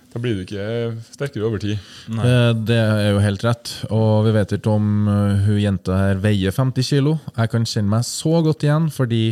Da 0.08 0.20
blir 0.24 0.38
du 0.38 0.44
ikke 0.46 0.66
sterkere 1.12 1.44
over 1.44 1.60
tid. 1.60 1.76
Eh, 2.08 2.52
Det 2.68 2.76
er 2.80 3.10
jo 3.12 3.20
helt 3.20 3.42
rett. 3.44 3.72
Og 3.92 4.24
vi 4.24 4.32
vet 4.32 4.54
ikke 4.56 4.72
om 4.72 5.08
eh, 5.12 5.42
hun 5.44 5.58
jenta 5.60 5.98
her 6.00 6.22
veier 6.22 6.54
50 6.56 6.86
kilo. 6.88 7.18
Jeg 7.36 7.52
kan 7.52 7.66
kjenne 7.68 7.92
meg 7.92 8.06
så 8.08 8.38
godt 8.44 8.64
igjen, 8.64 8.88
fordi 8.94 9.22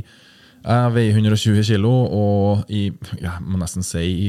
jeg 0.67 0.93
veier 0.97 1.17
120 1.17 1.63
kilo, 1.65 1.93
og 2.11 2.69
i 2.69 2.91
jeg 3.23 3.47
må 3.47 3.61
nesten 3.61 3.85
si 3.87 4.03
i, 4.05 4.29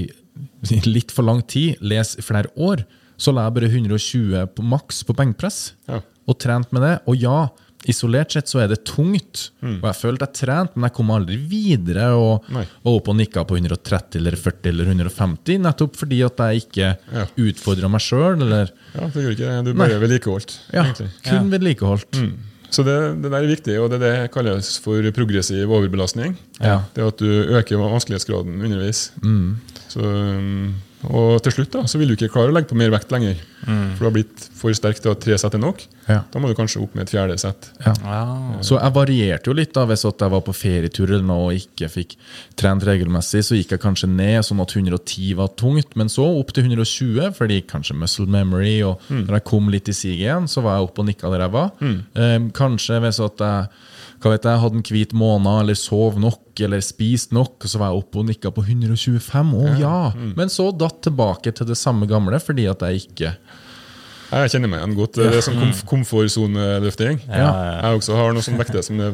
i 0.71 0.79
litt 0.87 1.11
for 1.11 1.27
lang 1.27 1.41
tid, 1.49 1.81
les 1.81 2.15
i 2.19 2.23
flere 2.23 2.51
år, 2.55 2.85
så 3.17 3.33
la 3.33 3.47
jeg 3.47 3.55
bare 3.57 3.71
120 3.73 4.47
på 4.55 4.63
maks 4.63 5.01
på 5.07 5.15
benkpress. 5.17 5.73
Ja. 5.89 5.99
Og 6.29 6.37
trent 6.39 6.71
med 6.75 6.83
det. 6.85 6.93
Og 7.09 7.17
ja, 7.19 7.47
isolert 7.85 8.31
sett 8.33 8.49
så 8.49 8.59
er 8.63 8.67
det 8.71 8.79
tungt. 8.89 9.51
Og 9.61 9.83
jeg 9.85 9.95
følte 9.99 10.25
jeg 10.27 10.33
trente, 10.41 10.73
men 10.75 10.87
jeg 10.89 10.95
kom 10.97 11.11
aldri 11.13 11.37
videre 11.37 12.09
og 12.17 12.47
Nei. 12.51 12.65
var 12.83 12.97
oppe 12.97 13.13
og 13.13 13.17
nikka 13.19 13.43
på 13.47 13.57
130 13.59 14.17
eller 14.19 14.35
40 14.35 14.69
eller 14.73 14.85
150, 14.91 15.59
nettopp 15.61 15.95
fordi 15.95 16.23
at 16.25 16.37
jeg 16.37 16.63
ikke 16.65 16.89
Ja. 17.13 17.25
utfordra 17.37 17.89
meg 17.89 18.01
sjøl, 18.01 18.41
eller 18.41 18.71
Ja, 18.95 19.07
det 19.07 19.23
gjør 19.23 19.35
ikke. 19.37 19.63
Du 19.63 19.73
bare 19.73 19.99
vedlikeholdt. 20.01 20.57
ja, 20.73 20.83
egentlig. 20.83 21.09
kun 21.23 21.49
vedlikeholdt. 21.51 22.21
Så 22.69 22.83
det, 22.83 23.21
det 23.23 23.31
der 23.31 23.37
er 23.43 23.47
viktig, 23.47 23.77
og 23.79 23.89
det 23.91 24.01
er 24.01 24.23
det 24.25 24.31
kalles 24.33 24.77
for 24.83 24.99
progressiv 25.15 25.69
overbelastning. 25.71 26.35
Ja. 26.59 26.81
Det 26.93 27.05
at 27.07 27.17
du 27.17 27.29
øker 27.55 27.77
vanskelighetsgraden 27.79 28.59
underveis. 28.61 29.11
Så, 29.87 30.01
um, 30.03 30.75
og 31.07 31.41
til 31.45 31.53
slutt 31.53 31.71
da, 31.71 31.85
så 31.87 31.97
vil 31.97 32.09
du 32.11 32.15
ikke 32.17 32.33
klare 32.33 32.51
å 32.51 32.53
legge 32.57 32.67
på 32.67 32.75
mer 32.75 32.89
vekt 32.91 33.09
lenger. 33.15 33.37
For 33.67 34.05
du 34.05 34.07
har 34.07 34.15
blitt 34.15 34.45
for 34.55 34.75
sterk 34.77 34.99
til 35.03 35.11
at 35.11 35.21
tre 35.23 35.37
sett 35.39 35.55
er 35.57 35.61
nok. 35.61 35.81
Ja. 36.07 36.21
Da 36.31 36.39
må 36.39 36.47
du 36.47 36.55
kanskje 36.55 36.79
opp 36.83 36.93
med 36.95 37.05
et 37.05 37.11
fjerde 37.11 37.35
sett. 37.41 37.69
Ja. 37.83 37.93
Wow. 38.03 38.61
Så 38.65 38.77
jeg 38.77 38.95
varierte 38.95 39.51
jo 39.51 39.55
litt 39.57 39.73
da, 39.75 39.83
hvis 39.89 40.05
jeg 40.07 40.31
var 40.33 40.43
på 40.45 40.55
ferietur 40.55 41.09
eller 41.09 41.25
noe 41.27 41.49
og 41.49 41.59
ikke 41.59 41.89
fikk 41.91 42.15
trent 42.59 42.85
regelmessig, 42.87 43.43
så 43.43 43.59
gikk 43.59 43.75
jeg 43.75 43.83
kanskje 43.83 44.09
ned 44.11 44.39
sånn 44.47 44.63
at 44.63 44.75
110 44.77 45.35
var 45.39 45.51
tungt, 45.59 45.97
men 45.99 46.11
så 46.11 46.25
opp 46.39 46.55
til 46.55 46.69
120, 46.69 47.35
fordi 47.37 47.59
kanskje 47.67 47.97
muscle 47.99 48.29
memory, 48.31 48.79
og 48.87 49.03
når 49.11 49.39
jeg 49.39 49.47
kom 49.51 49.69
litt 49.73 49.91
i 49.91 49.97
siget 49.97 50.27
igjen, 50.27 50.49
så 50.51 50.63
var 50.65 50.79
jeg 50.79 50.87
oppe 50.87 51.03
og 51.03 51.11
nikka 51.11 51.33
der 51.33 51.45
jeg 51.45 51.55
var. 51.57 51.71
Eh, 51.83 52.39
kanskje 52.57 53.03
hvis 53.03 53.23
at 53.23 53.45
jeg 53.47 53.69
hva 54.17 54.31
vet 54.33 54.47
jeg, 54.49 54.59
hadde 54.63 54.79
en 54.79 54.85
hvit 54.87 55.11
måned, 55.13 55.59
eller 55.61 55.77
sov 55.77 56.15
nok, 56.21 56.49
eller 56.65 56.81
spist 56.81 57.33
nok, 57.37 57.59
og 57.61 57.69
så 57.69 57.77
var 57.77 57.91
jeg 57.91 58.01
oppe 58.01 58.21
og 58.21 58.25
nikka 58.31 58.51
på 58.53 58.63
125. 58.65 59.51
Å 59.53 59.73
ja! 59.77 59.97
Men 60.39 60.49
så 60.49 60.71
datt 60.73 61.03
tilbake 61.05 61.53
til 61.53 61.69
det 61.69 61.77
samme 61.77 62.09
gamle, 62.09 62.39
fordi 62.41 62.65
at 62.71 62.81
jeg 62.87 63.03
ikke 63.05 63.35
Jeg 64.31 64.51
kjenner 64.51 64.67
meg 64.71 64.81
igjen 64.81 64.95
godt. 64.97 65.13
Det 65.19 65.27
er 65.37 65.43
sånn 65.45 65.59
komf 65.61 65.83
komfortsoneløfting. 65.87 67.19
Ja. 67.29 67.49
Jeg 67.83 67.99
også 68.01 68.15
har 68.19 68.33
noe 68.35 68.43
som 68.45 68.57
vekter 68.59 68.83
som 68.85 68.99
er 69.03 69.13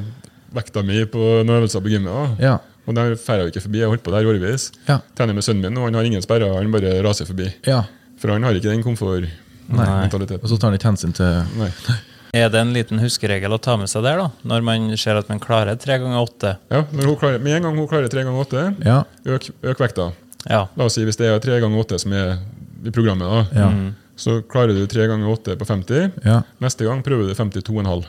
vekta 0.53 0.83
mi 0.85 1.03
på 1.09 1.19
noen 1.43 1.59
øvelser 1.61 1.83
på 1.85 1.91
gymmet. 1.93 2.39
Ja. 2.41 2.57
Og 2.87 2.95
der 2.97 3.13
drar 3.15 3.43
jeg 3.43 3.53
ikke 3.53 3.61
forbi. 3.63 3.79
Jeg 3.79 3.87
har 3.87 3.93
holdt 3.93 4.03
på 4.05 4.11
der 4.13 4.25
årevis. 4.27 4.71
Ja. 4.89 4.97
Trener 5.15 5.37
med 5.37 5.45
sønnen 5.45 5.69
min, 5.69 5.77
og 5.79 5.85
han 5.87 5.95
har 5.99 6.03
ingen 6.09 6.21
sperrer. 6.25 6.55
Han 6.57 6.71
bare 6.73 6.95
raser 7.05 7.29
forbi. 7.29 7.51
ja. 7.69 7.83
For 8.23 8.31
han 8.31 8.43
har 8.47 8.55
ikke 8.55 8.69
den 8.71 8.83
komfortmentaliteten. 8.85 10.39
Og 10.45 10.47
så 10.47 10.55
tar 10.57 10.69
han 10.71 10.77
ikke 10.77 10.87
hensyn 10.93 11.11
til 11.17 11.41
Nei. 11.59 11.69
Er 12.39 12.47
det 12.49 12.61
en 12.63 12.71
liten 12.73 12.97
huskeregel 12.97 13.51
å 13.53 13.59
ta 13.61 13.75
med 13.77 13.91
seg 13.91 14.01
der, 14.07 14.17
da? 14.17 14.29
Når 14.49 14.63
man 14.65 14.85
ser 14.97 15.19
at 15.19 15.27
man 15.29 15.41
klarer 15.43 15.75
tre 15.77 15.99
ganger 16.01 16.17
åtte? 16.23 16.53
Ja, 16.71 16.79
når 16.89 17.09
hun 17.11 17.17
klarer, 17.21 17.41
Med 17.43 17.57
en 17.59 17.67
gang 17.67 17.75
hun 17.77 17.85
klarer 17.91 18.07
tre 18.09 18.23
ganger 18.25 18.41
åtte, 18.41 18.63
Ja. 18.87 19.03
øk, 19.27 19.51
øk 19.61 19.83
vekta. 19.83 20.07
Ja. 20.49 20.63
La 20.79 20.87
oss 20.87 20.95
si 20.97 21.03
hvis 21.05 21.19
det 21.19 21.27
er 21.29 21.37
tre 21.43 21.59
ganger 21.61 21.83
åtte 21.83 21.99
som 22.01 22.15
er 22.15 22.39
i 22.83 22.89
programmet, 22.95 23.27
da, 23.27 23.59
Ja. 23.59 23.67
Så 24.15 24.41
klarer 24.45 24.75
du 24.77 24.85
tre 24.87 25.07
ganger 25.09 25.31
åtte 25.33 25.55
på 25.57 25.65
50. 25.65 26.11
ja. 26.25 26.41
Neste 26.61 26.85
gang 26.85 27.01
prøver 27.03 27.27
du 27.27 27.33
52,5. 27.33 28.05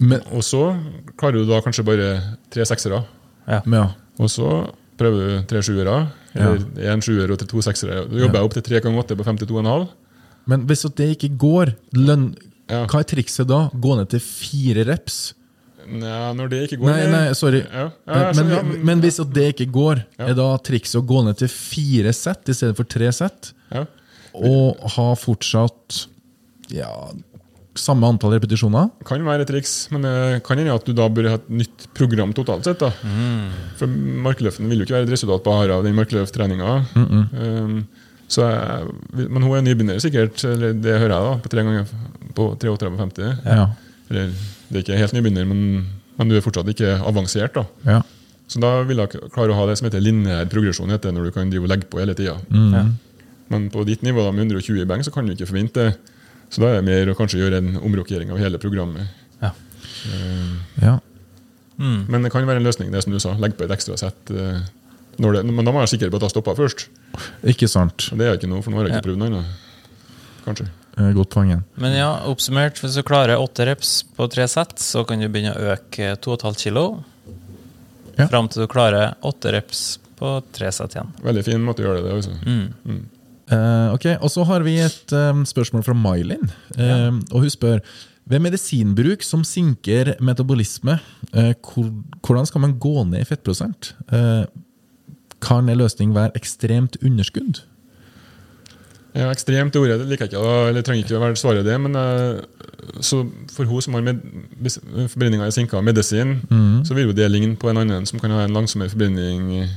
Men, 0.00 0.20
Og 0.32 0.42
så 0.46 0.60
klarer 1.18 1.40
du 1.42 1.46
da 1.48 1.60
kanskje 1.64 1.84
bare 1.86 2.10
tre 2.50 2.64
seksere. 2.68 3.04
ja. 3.48 3.62
Og 4.18 4.28
så 4.30 4.70
prøver 4.98 5.18
du 5.38 5.46
tre 5.46 5.62
sjuere, 5.62 6.08
eller 6.34 6.58
én 6.94 7.00
sjuer 7.02 7.30
og 7.30 7.38
to 7.38 7.60
seksere. 7.62 8.08
Du 8.10 8.18
jobber 8.18 8.42
opp 8.42 8.52
til 8.54 8.62
tre 8.62 8.80
ganger 8.80 8.98
åtte 9.04 9.16
på 9.16 9.24
52,5. 9.24 9.88
Men 10.46 10.66
hvis 10.66 10.82
det 10.96 11.10
ikke 11.16 11.36
går, 11.38 11.74
lønn, 11.94 12.34
Ja. 12.68 12.84
hva 12.86 13.00
er 13.00 13.04
trikset 13.04 13.46
da? 13.48 13.70
Gå 13.72 13.96
ned 13.96 14.08
til 14.10 14.20
fire 14.20 14.84
reps? 14.84 15.34
Nei, 15.88 16.32
når 16.34 16.48
det 16.50 16.58
ikke 16.68 16.78
går 16.82 16.90
Nei, 16.90 17.06
nei, 17.10 17.32
sorry. 17.32 17.62
Ja, 17.72 17.90
ja, 18.06 18.32
men, 18.36 18.50
ja, 18.50 18.62
men, 18.62 18.84
men 18.84 19.00
hvis 19.00 19.18
at 19.20 19.32
det 19.32 19.54
ikke 19.56 19.70
går, 19.72 20.04
Ja. 20.18 20.26
er 20.26 20.34
da 20.34 20.48
trikset 20.58 21.00
å 21.00 21.06
gå 21.06 21.24
ned 21.24 21.38
til 21.38 21.48
fire 21.48 22.12
sett 22.12 22.46
i 22.48 22.52
stedet 22.52 22.76
for 22.76 22.84
tre 22.84 23.10
sett? 23.12 23.52
ja. 23.72 23.86
Og 24.46 24.90
ha 24.94 25.08
fortsatt 25.18 26.04
ja, 26.74 26.90
samme 27.78 28.08
antall 28.10 28.34
repetisjoner? 28.36 28.90
Kan 29.08 29.24
være 29.26 29.46
et 29.46 29.50
triks, 29.50 29.74
men 29.94 30.04
det 30.06 30.42
kan 30.46 30.60
hende 30.60 30.74
at 30.74 30.86
du 30.86 30.94
da 30.96 31.08
bør 31.12 31.30
ha 31.32 31.38
et 31.38 31.48
nytt 31.60 31.88
program 31.96 32.34
totalt 32.36 32.66
sett. 32.68 32.82
da. 32.82 32.90
For 33.80 33.90
markløften 34.26 34.68
vil 34.70 34.82
jo 34.82 34.88
ikke 34.88 34.98
være 34.98 35.08
et 35.08 35.14
resultat 35.14 35.46
bare 35.46 35.78
av 35.78 35.86
den 35.86 35.96
markløfttreninga. 35.98 36.76
Mm 36.94 37.06
-mm. 37.06 37.24
um, 37.38 37.86
men 39.14 39.42
hun 39.42 39.56
er 39.56 39.62
nybegynner 39.62 39.98
sikkert, 39.98 40.44
eller 40.44 40.72
det 40.72 40.98
hører 40.98 41.14
jeg 41.14 41.22
da, 41.24 41.38
på 41.42 41.48
tre 41.48 41.62
ganger 41.62 41.84
på 42.34 42.56
3,8 42.60 42.96
50. 42.96 43.36
Ja. 43.46 43.66
Eller, 44.10 44.30
det 44.68 44.76
er 44.76 44.82
ikke 44.82 44.98
helt 44.98 45.12
nybegynner, 45.12 45.44
men, 45.44 45.86
men 46.16 46.28
du 46.28 46.36
er 46.36 46.40
fortsatt 46.40 46.68
ikke 46.68 47.00
avansert. 47.00 47.54
da. 47.54 47.64
ja. 47.86 48.02
Så 48.48 48.60
da 48.60 48.82
vil 48.88 48.96
jeg 48.96 49.08
klare 49.34 49.52
å 49.52 49.58
ha 49.58 49.66
det 49.68 49.76
som 49.76 49.84
heter 49.84 50.00
lineær 50.00 50.48
progresjon, 50.48 50.88
heter 50.88 51.10
det, 51.10 51.18
når 51.18 51.24
du 51.28 51.30
kan 51.30 51.50
drive 51.50 51.64
og 51.64 51.68
legge 51.68 51.88
på 51.90 52.00
hele 52.00 52.14
tida. 52.14 52.38
Ja. 52.50 52.86
Men 53.52 53.68
på 53.72 53.84
ditt 53.88 54.02
nivå 54.04 54.24
da, 54.24 54.32
med 54.34 54.46
120 54.48 54.82
i 54.82 54.88
beng 54.88 55.04
så 55.06 55.12
kan 55.14 55.26
du 55.26 55.34
ikke 55.34 55.48
forvente 55.48 55.88
det. 55.88 56.14
Så 56.52 56.62
da 56.62 56.70
er 56.72 56.80
det 56.80 56.86
mer 56.88 57.12
å 57.12 57.16
kanskje 57.16 57.40
gjøre 57.42 57.60
en 57.60 57.76
omrokering 57.80 58.32
av 58.32 58.40
hele 58.40 58.60
programmet. 58.60 59.08
Ja. 59.42 59.52
ja. 60.82 60.94
Men 61.78 62.24
det 62.24 62.32
kan 62.32 62.46
være 62.48 62.62
en 62.62 62.66
løsning, 62.66 62.90
det 62.92 63.04
som 63.04 63.12
du 63.14 63.20
sa. 63.22 63.34
Legg 63.38 63.56
på 63.58 63.66
et 63.66 63.74
ekstra 63.74 63.98
sett. 64.00 64.32
Uh, 64.32 64.60
det, 65.18 65.42
men 65.44 65.64
da 65.66 65.72
må 65.72 65.80
jeg 65.80 65.84
være 65.84 65.92
sikker 65.94 66.12
på 66.12 66.20
at 66.20 66.28
jeg 66.28 66.34
stoppa 66.36 66.54
først. 66.58 66.86
Ikke 67.52 67.68
sant. 67.70 68.08
Og 68.12 68.20
det 68.20 68.26
er 68.26 68.32
jeg 68.32 68.42
ikke 68.42 68.52
nå, 68.52 68.60
for 68.64 68.72
nå 68.72 68.80
har 68.80 68.88
jeg 68.88 68.96
Ja. 68.96 69.00
ikke 69.00 69.10
prøvd 69.10 69.20
noe 69.22 69.30
annet. 69.32 69.64
Kanskje. 70.46 70.68
Eh, 70.98 71.12
Godt 71.14 71.30
poeng. 71.34 71.52
Men 71.78 71.94
ja, 71.94 72.08
oppsummert, 72.30 72.80
hvis 72.82 72.96
du 72.98 73.02
klarer 73.06 73.38
åtte 73.38 73.66
reps 73.68 74.02
på 74.16 74.26
tre 74.32 74.48
sett, 74.50 74.78
så 74.82 75.04
kan 75.06 75.20
du 75.20 75.28
begynne 75.28 75.54
å 75.54 75.74
øke 75.74 76.14
2,5 76.24 76.58
kilo. 76.58 77.04
Ja. 78.16 78.26
Fram 78.26 78.48
til 78.50 78.64
du 78.64 78.70
klarer 78.70 79.14
åtte 79.22 79.52
reps 79.54 79.98
på 80.18 80.32
tre 80.54 80.72
sett 80.74 80.96
igjen. 80.96 81.12
Veldig 81.22 81.44
fin 81.46 81.62
måte 81.62 81.84
å 81.84 81.86
gjøre 81.86 82.02
det 82.02 82.08
det. 82.08 82.16
Altså. 82.18 82.34
Mm. 82.42 83.04
Eh, 83.48 83.94
ok, 83.94 84.06
Og 84.20 84.30
så 84.30 84.44
har 84.44 84.64
vi 84.66 84.76
et 84.82 85.12
um, 85.16 85.44
spørsmål 85.48 85.84
fra 85.86 85.96
Mylin. 85.96 86.50
Eh, 86.76 87.12
Og 87.32 87.40
hun 87.40 87.50
spør 87.50 87.80
ved 88.28 88.42
medisinbruk 88.44 89.22
som 89.24 89.44
sinker 89.44 90.12
metabolisme, 90.20 90.98
uh, 91.32 91.54
hvor, 91.64 91.88
hvordan 92.20 92.46
skal 92.46 92.60
man 92.60 92.76
gå 92.78 93.04
ned 93.08 93.22
i 93.22 93.24
fettprosent? 93.24 93.94
Eh, 94.12 94.44
kan 95.40 95.68
en 95.68 95.78
løsning 95.78 96.12
være 96.14 96.36
ekstremt 96.36 96.98
underskudd? 97.00 97.62
Ja, 99.14 99.30
ekstremt 99.32 99.72
det 99.72 99.80
ordet 99.80 99.96
det 100.02 100.10
liker 100.10 100.26
jeg 100.26 100.34
ikke. 100.34 100.68
eller 100.68 100.82
trenger 100.84 101.06
ikke 101.06 101.16
å 101.16 101.22
være 101.22 101.40
svaret 101.40 101.64
det, 101.64 101.80
men 101.80 101.96
så 103.00 103.22
for 103.54 103.64
hun 103.64 103.82
som 103.82 103.94
har 103.94 104.04
med, 104.04 104.20
forbrenninga 105.08 105.46
i 105.48 105.54
sinka 105.54 105.80
medisin, 105.80 106.42
medisin, 106.50 106.84
så 106.84 106.94
vil 106.94 107.08
jo 107.08 107.16
det 107.16 107.30
ligne 107.30 107.56
på 107.56 107.70
en 107.70 107.80
annen 107.80 108.06
som 108.06 108.20
kan 108.20 108.30
ha 108.30 108.44
en 108.44 108.52
langsommere 108.52 108.92
forbrenning 108.92 109.70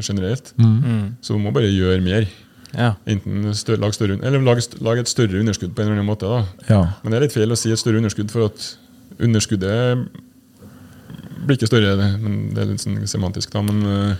generelt. 0.00 0.54
Mm. 0.56 1.16
Så 1.20 1.34
hun 1.34 1.42
må 1.42 1.50
bare 1.50 1.72
gjøre 1.74 2.00
mer. 2.00 2.28
Ja. 2.76 2.90
Enten 3.08 3.54
større, 3.56 3.80
lag, 3.80 3.94
større, 3.96 4.18
eller 4.22 4.42
lag, 4.44 4.58
st- 4.60 4.80
lag 4.84 4.98
et 5.00 5.08
større 5.08 5.40
underskudd 5.40 5.72
på 5.74 5.80
en 5.82 5.88
eller 5.88 6.00
annen 6.02 6.10
måte. 6.10 6.28
da. 6.28 6.44
Ja. 6.68 6.82
Men 7.02 7.12
det 7.12 7.16
er 7.18 7.24
litt 7.28 7.36
feil 7.36 7.54
å 7.54 7.56
si 7.56 7.70
et 7.72 7.80
større 7.80 7.96
underskudd, 8.02 8.30
for 8.34 8.44
at 8.50 8.76
underskuddet 9.18 10.08
blir 11.46 11.56
ikke 11.56 11.70
større. 11.70 11.96
det, 11.96 12.08
Men 12.20 12.38
det 12.54 12.62
er 12.62 12.70
litt 12.72 12.82
sånn 12.84 12.98
semantisk, 13.08 13.52
da. 13.54 13.62
Men, 13.64 13.78
øh, 13.86 14.14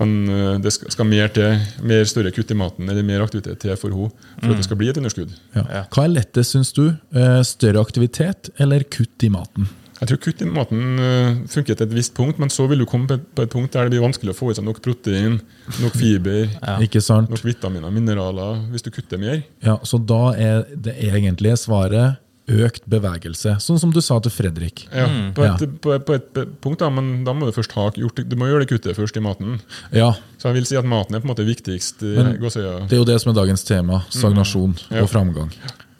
men 0.00 0.12
øh, 0.28 0.58
det 0.60 0.72
skal, 0.74 0.90
skal 0.90 1.06
mer 1.08 1.28
til. 1.32 1.60
Mer 1.86 2.04
større 2.10 2.32
kutt 2.34 2.50
i 2.50 2.58
maten 2.58 2.88
eller 2.90 3.06
mer 3.06 3.22
aktivitet 3.24 3.60
til 3.62 3.76
for 3.80 3.94
henne 3.94 4.10
for 4.42 4.50
at 4.50 4.58
det 4.60 4.66
skal 4.66 4.76
bli 4.80 4.88
et 4.90 4.98
underskudd. 5.00 5.32
Ja. 5.54 5.62
Ja. 5.70 5.82
Hva 5.94 6.04
er 6.08 6.12
lettest, 6.18 6.52
syns 6.56 6.72
du? 6.76 6.88
Eh, 7.14 7.40
Større 7.46 7.80
aktivitet 7.80 8.50
eller 8.60 8.82
kutt 8.84 9.22
i 9.24 9.30
maten? 9.32 9.68
Jeg 10.00 10.08
tror 10.10 10.18
kutt 10.24 10.40
i 10.42 10.48
maten 10.50 10.98
øh, 10.98 11.36
funker 11.48 11.76
til 11.78 11.86
et 11.86 11.94
visst 11.94 12.14
punkt, 12.16 12.38
men 12.42 12.50
så 12.50 12.66
vil 12.68 12.82
du 12.82 12.86
komme 12.90 13.06
på 13.06 13.14
et, 13.44 13.50
punkt 13.52 13.72
der 13.76 13.86
det 13.86 13.94
blir 13.94 14.02
vanskelig 14.02 14.34
å 14.34 14.36
få 14.36 14.50
i 14.50 14.56
seg 14.58 14.66
nok 14.66 14.80
protein, 14.82 15.38
nok 15.80 15.94
fiber, 15.94 16.48
Ja. 16.60 16.78
Ikke 16.86 17.00
sant? 17.04 17.30
nok 17.30 17.44
vitaminer, 17.46 17.90
mineraler, 17.94 18.58
hvis 18.72 18.82
du 18.82 18.90
kutter 18.90 19.18
mer. 19.22 19.42
Ja, 19.62 19.78
Så 19.86 19.98
da 20.04 20.34
er 20.34 20.64
det 20.74 20.96
egentlige 20.98 21.56
svaret 21.62 22.20
økt 22.44 22.82
bevegelse, 22.90 23.54
sånn 23.64 23.78
som 23.80 23.92
du 23.94 24.02
sa 24.04 24.18
til 24.20 24.34
Fredrik. 24.34 24.82
Ja, 24.92 25.06
på, 25.32 25.46
et, 25.46 25.62
Ja. 25.62 25.68
På, 25.80 25.94
et, 25.94 26.04
på 26.04 26.18
et 26.18 26.50
punkt, 26.60 26.82
da, 26.82 26.90
men 26.92 27.22
da 27.24 27.32
må 27.32 27.46
du 27.48 27.54
først 27.56 27.72
ha 27.72 27.86
gjort 27.96 28.20
Du 28.28 28.36
må 28.36 28.50
gjøre 28.50 28.66
det 28.66 28.68
kuttet 28.74 28.98
først 28.98 29.16
i 29.16 29.22
maten. 29.24 29.62
Ja, 29.94 30.10
Så 30.36 30.50
jeg 30.50 30.58
vil 30.58 30.66
si 30.68 30.76
at 30.76 30.84
maten 30.84 31.14
er 31.16 31.22
på 31.22 31.30
en 31.30 31.32
måte 31.32 31.46
viktigst. 31.46 32.02
Men- 32.02 32.34
det 32.36 32.92
er 32.92 33.00
jo 33.00 33.04
det 33.08 33.16
som 33.22 33.30
er 33.32 33.38
dagens 33.40 33.64
tema. 33.64 34.02
Stagnasjon 34.10 34.76
Ja. 34.90 35.02
og 35.06 35.08
framgang. 35.08 35.54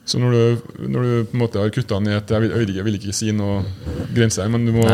Så 0.05 0.19
når 0.21 0.35
du, 0.35 0.65
når 0.93 1.07
du 1.07 1.13
på 1.31 1.37
en 1.37 1.41
måte 1.41 1.61
har 1.63 1.71
kutta 1.73 1.97
ned 2.03 2.19
et 2.19 2.31
Jeg 2.35 2.43
vil, 2.45 2.75
jeg 2.77 2.85
vil, 2.85 2.99
ikke, 2.99 3.15
si 3.17 3.31
noe 3.33 3.63
grense 4.13 4.43
her, 4.43 4.51
men 4.53 4.67
du 4.69 4.75
må, 4.77 4.85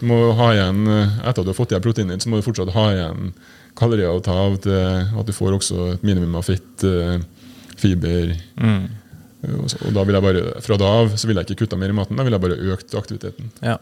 du 0.00 0.06
må 0.08 0.18
ha 0.38 0.46
igjen 0.54 0.86
eh, 0.88 1.18
Etter 1.20 1.42
at 1.42 1.44
du 1.44 1.52
har 1.52 1.58
fått 1.58 1.74
i 1.74 1.76
deg 1.76 1.84
proteinet, 1.84 2.24
så 2.24 2.32
må 2.32 2.40
du 2.40 2.46
fortsatt 2.46 2.72
ha 2.72 2.86
igjen 2.94 3.32
kalorier 3.76 4.08
å 4.14 4.22
ta 4.24 4.32
av 4.46 4.56
til 4.64 4.74
at 5.18 5.26
du 5.28 5.32
får 5.34 5.56
også 5.58 5.88
et 5.96 6.04
minimum 6.06 6.36
av 6.38 6.46
fett, 6.48 6.84
eh, 6.88 7.18
fiber 7.76 8.36
Mm. 8.56 8.86
og, 9.60 9.90
da 9.92 10.04
vil 10.08 10.16
jeg 10.16 10.24
bare, 10.24 10.42
Fra 10.64 10.76
da 10.80 10.86
av 11.02 11.16
så 11.20 11.28
vil 11.28 11.36
jeg 11.36 11.44
ikke 11.50 11.66
kutta 11.66 11.76
mer 11.76 11.92
i 11.92 11.96
maten, 11.98 12.16
da 12.16 12.24
vil 12.24 12.32
jeg 12.32 12.40
bare 12.40 12.56
økt 12.72 12.94
aktiviteten. 12.96 13.50
Ja. 13.60 13.74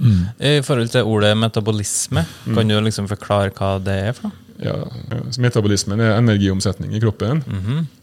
I 0.42 0.56
forhold 0.66 0.90
til 0.90 1.06
ordet 1.06 1.36
metabolisme, 1.38 2.24
kan 2.48 2.66
du 2.66 2.80
liksom 2.82 3.06
forklare 3.06 3.52
hva 3.54 3.76
det 3.84 3.98
er 4.08 4.16
for 4.16 4.32
noe? 4.32 4.38
Ja, 4.62 4.74
så 5.30 5.42
Metabolismen 5.42 6.00
er 6.02 6.16
energiomsetning 6.18 6.94
i 6.94 7.00
kroppen. 7.02 7.40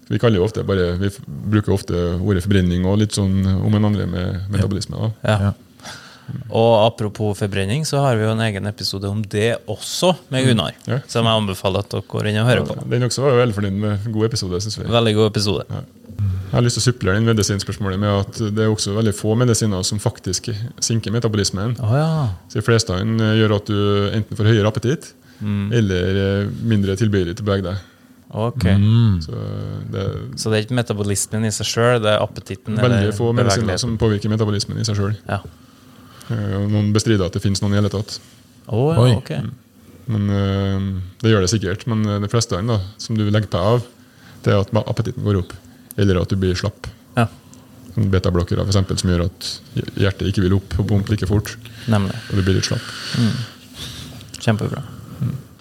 Vi 0.09 0.17
kaller 0.21 0.41
jo 0.41 0.45
ofte 0.47 0.63
bare, 0.65 0.95
vi 0.97 1.09
bruker 1.53 1.75
ofte 1.75 1.97
ordet 2.17 2.41
forbrenning 2.45 2.85
og 2.89 2.97
litt 3.03 3.13
sånn 3.17 3.43
om 3.45 3.75
en 3.77 3.89
andre 3.91 4.07
med 4.09 4.47
metabolisme. 4.49 4.97
da. 4.97 5.11
Ja. 5.29 5.49
Ja. 5.49 5.53
Og 6.53 6.73
apropos 6.85 7.37
forbrenning, 7.37 7.85
så 7.89 8.01
har 8.03 8.17
vi 8.17 8.25
jo 8.25 8.31
en 8.33 8.41
egen 8.45 8.69
episode 8.69 9.09
om 9.09 9.21
det 9.25 9.55
også, 9.69 10.11
med 10.33 10.45
Gunnar. 10.45 10.75
Ja. 10.89 10.99
Som 11.09 11.25
jeg 11.29 11.41
anbefaler 11.41 11.85
at 11.85 11.93
dere 11.93 12.05
går 12.09 12.29
inn 12.29 12.41
og 12.41 12.49
hører 12.49 12.67
på. 12.67 12.75
Den 12.89 13.05
også 13.07 13.23
var 13.25 13.33
jo 13.33 13.41
veldig 13.43 13.57
fornøyd 13.57 13.79
med 13.85 14.09
god 14.13 14.27
episode, 14.29 14.61
synes 14.65 14.79
vi. 14.81 14.89
Veldig 14.93 15.15
god 15.17 15.29
episode. 15.31 15.65
Jeg 16.19 16.55
har 16.57 16.65
lyst 16.65 16.79
til 16.79 16.83
å 16.83 16.87
supplere 16.89 17.19
den 17.19 17.29
medisinspørsmålet 17.29 18.01
med 18.01 18.09
at 18.23 18.41
det 18.57 18.65
er 18.65 18.73
også 18.73 18.95
veldig 18.97 19.13
få 19.15 19.35
medisiner 19.39 19.85
som 19.85 20.01
faktisk 20.01 20.49
sinker 20.83 21.13
metabolismen. 21.13 21.77
Oh, 21.85 21.93
ja. 21.95 22.09
Så 22.49 22.59
De 22.59 22.65
fleste 22.65 22.93
av 22.93 23.03
dem 23.05 23.21
gjør 23.39 23.55
at 23.59 23.69
du 23.69 23.79
enten 24.17 24.37
får 24.39 24.49
høyere 24.51 24.69
appetitt 24.73 25.13
eller 25.39 26.17
eh, 26.19 26.49
mindre 26.67 26.97
tilbøyelig 26.99 27.37
til 27.37 27.45
å 27.45 27.47
bevege 27.47 27.69
deg. 27.69 27.85
Ok. 28.29 28.65
Mm. 28.77 29.21
Så 29.25 29.31
det 29.89 30.01
er 30.03 30.17
Så 30.37 30.51
det 30.51 30.59
er 30.59 30.65
ikke 30.67 30.77
metabolismen 30.77 31.47
i 31.47 31.51
seg 31.53 31.65
sjøl, 31.65 31.95
det 32.03 32.11
er 32.13 32.21
appetitten 32.21 32.77
veldig 32.77 33.15
få 33.17 33.31
medisiner 33.33 33.79
som 33.81 33.95
påvirker 33.97 34.29
metabolismen 34.29 34.77
i 34.77 34.85
seg 34.85 34.99
sjøl. 34.99 35.15
Ja. 35.27 35.39
Noen 36.29 36.91
bestrider 36.93 37.25
at 37.25 37.33
det 37.33 37.41
finnes 37.41 37.61
noen 37.63 37.73
i 37.73 37.79
hele 37.79 37.89
tatt. 37.89 38.19
Oh, 38.69 38.93
ja, 38.93 39.15
okay. 39.17 39.41
Men 40.09 40.29
eh, 40.29 40.83
Det 41.23 41.31
gjør 41.31 41.41
det 41.41 41.49
sikkert. 41.49 41.87
Men 41.89 42.05
eh, 42.05 42.19
de 42.21 42.29
fleste 42.29 42.53
av 42.53 42.61
dem 42.61 42.69
da, 42.75 42.79
som 43.01 43.17
du 43.17 43.25
legger 43.25 43.49
på 43.49 43.57
av, 43.57 43.81
det 44.45 44.53
er 44.53 44.61
at 44.61 44.73
appetitten 44.85 45.25
går 45.25 45.41
opp. 45.41 45.55
Eller 45.97 46.21
at 46.21 46.29
du 46.29 46.37
blir 46.39 46.53
slapp. 46.57 46.87
Ja, 47.17 47.25
Sånn 47.95 48.11
Betablokkere 48.13 48.61
for 48.61 48.69
eksempel, 48.69 48.99
som 49.01 49.09
gjør 49.09 49.25
at 49.25 49.47
hjertet 49.97 50.29
ikke 50.29 50.43
vil 50.45 50.53
opp 50.59 50.75
og 50.77 50.85
pumpe 50.91 51.09
like 51.09 51.25
fort. 51.25 51.55
nemlig. 51.89 52.13
Og 52.29 52.37
du 52.37 52.43
blir 52.45 52.59
litt 52.59 52.69
slapp. 52.69 52.85
Kjempebra. 54.39 54.83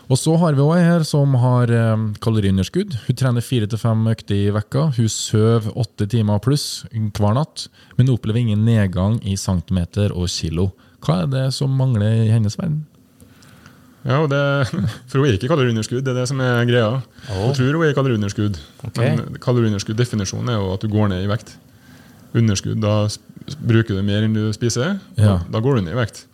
Og 0.09 0.17
så 0.17 0.33
har 0.41 0.57
vi 0.57 0.63
også 0.65 0.77
ei 0.79 0.85
her 0.87 1.03
som 1.05 1.35
har 1.37 1.69
eh, 1.69 2.05
kaloriunderskudd. 2.25 2.95
Hun 3.05 3.17
trener 3.21 3.45
fire 3.45 3.69
til 3.69 3.81
fem 3.81 4.07
økter 4.09 4.39
i 4.39 4.53
vekka. 4.57 4.87
Hun 4.97 5.11
sover 5.13 5.69
åtte 5.77 6.09
timer 6.09 6.41
pluss 6.45 6.87
hver 6.93 7.35
natt, 7.37 7.67
men 7.99 8.09
opplever 8.15 8.41
ingen 8.41 8.65
nedgang 8.65 9.19
i 9.21 9.37
centimeter 9.37 10.15
og 10.17 10.31
kilo. 10.33 10.71
Hva 11.05 11.23
er 11.25 11.35
det 11.35 11.45
som 11.57 11.77
mangler 11.77 12.25
i 12.25 12.31
hennes 12.33 12.57
verden? 12.59 12.87
Ja, 14.07 14.23
og 14.23 14.31
det, 14.33 14.41
For 15.11 15.21
hun 15.21 15.29
er 15.29 15.37
ikke 15.37 15.51
kaloriunderskudd, 15.51 16.05
det 16.07 16.15
er 16.15 16.23
det 16.23 16.29
som 16.31 16.41
er 16.41 16.65
greia. 16.69 17.03
Hun 17.29 17.53
tror 17.57 17.77
hun 17.77 17.85
er 17.85 17.93
i 17.93 17.99
kaloriunderskudd. 17.99 18.57
Okay. 18.89 19.19
Men 19.19 19.41
kaloriunderskudd-definisjonen 19.45 20.55
er 20.55 20.61
jo 20.63 20.73
at 20.73 20.85
du 20.85 20.89
går 20.93 21.13
ned 21.13 21.27
i 21.27 21.31
vekt. 21.31 21.57
Underskudd, 22.37 22.81
da 22.81 23.09
bruker 23.61 23.97
du 23.97 24.05
mer 24.05 24.25
enn 24.25 24.37
du 24.37 24.47
spiser. 24.57 24.97
Ja. 25.19 25.37
Da, 25.37 25.39
da 25.59 25.65
går 25.65 25.79
du 25.79 25.89
ned 25.89 25.97
i 25.97 26.01
vekt. 26.01 26.25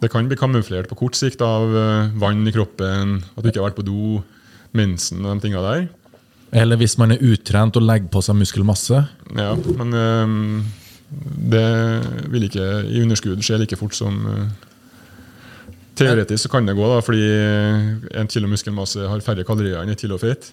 Det 0.00 0.08
kan 0.12 0.28
bli 0.28 0.36
kamuflert 0.40 0.88
på 0.88 0.96
kort 1.02 1.16
sikt 1.18 1.42
av 1.44 1.74
eh, 1.76 2.12
vann 2.20 2.46
i 2.48 2.52
kroppen, 2.54 3.18
at 3.36 3.42
du 3.44 3.50
ikke 3.50 3.60
har 3.60 3.68
vært 3.70 3.80
på 3.82 3.86
do, 3.88 4.20
mensen 4.76 5.24
og 5.26 5.34
de 5.34 5.44
tinga 5.48 5.60
der. 5.64 5.88
Eller 6.56 6.80
hvis 6.80 6.96
man 6.98 7.12
er 7.14 7.20
utrent 7.22 7.76
og 7.78 7.84
legger 7.84 8.08
på 8.10 8.22
seg 8.24 8.38
muskelmasse. 8.40 9.02
Ja, 9.36 9.52
men 9.76 9.92
eh, 9.98 10.32
det 11.52 11.66
vil 12.32 12.48
ikke 12.48 12.66
i 12.88 13.04
underskudd 13.04 13.44
skje 13.44 13.60
like 13.62 13.78
fort 13.78 13.96
som 13.98 14.24
eh, 14.30 14.50
Teoretisk 16.00 16.46
så 16.46 16.48
kan 16.48 16.64
det 16.64 16.72
gå, 16.78 16.86
da, 16.88 17.02
fordi 17.04 17.26
en 18.16 18.28
kilo 18.30 18.48
muskelmasse 18.48 19.04
har 19.10 19.20
færre 19.20 19.44
kalorier 19.44 19.82
enn 19.82 19.90
et 19.92 20.00
kilo 20.00 20.16
fett. 20.22 20.46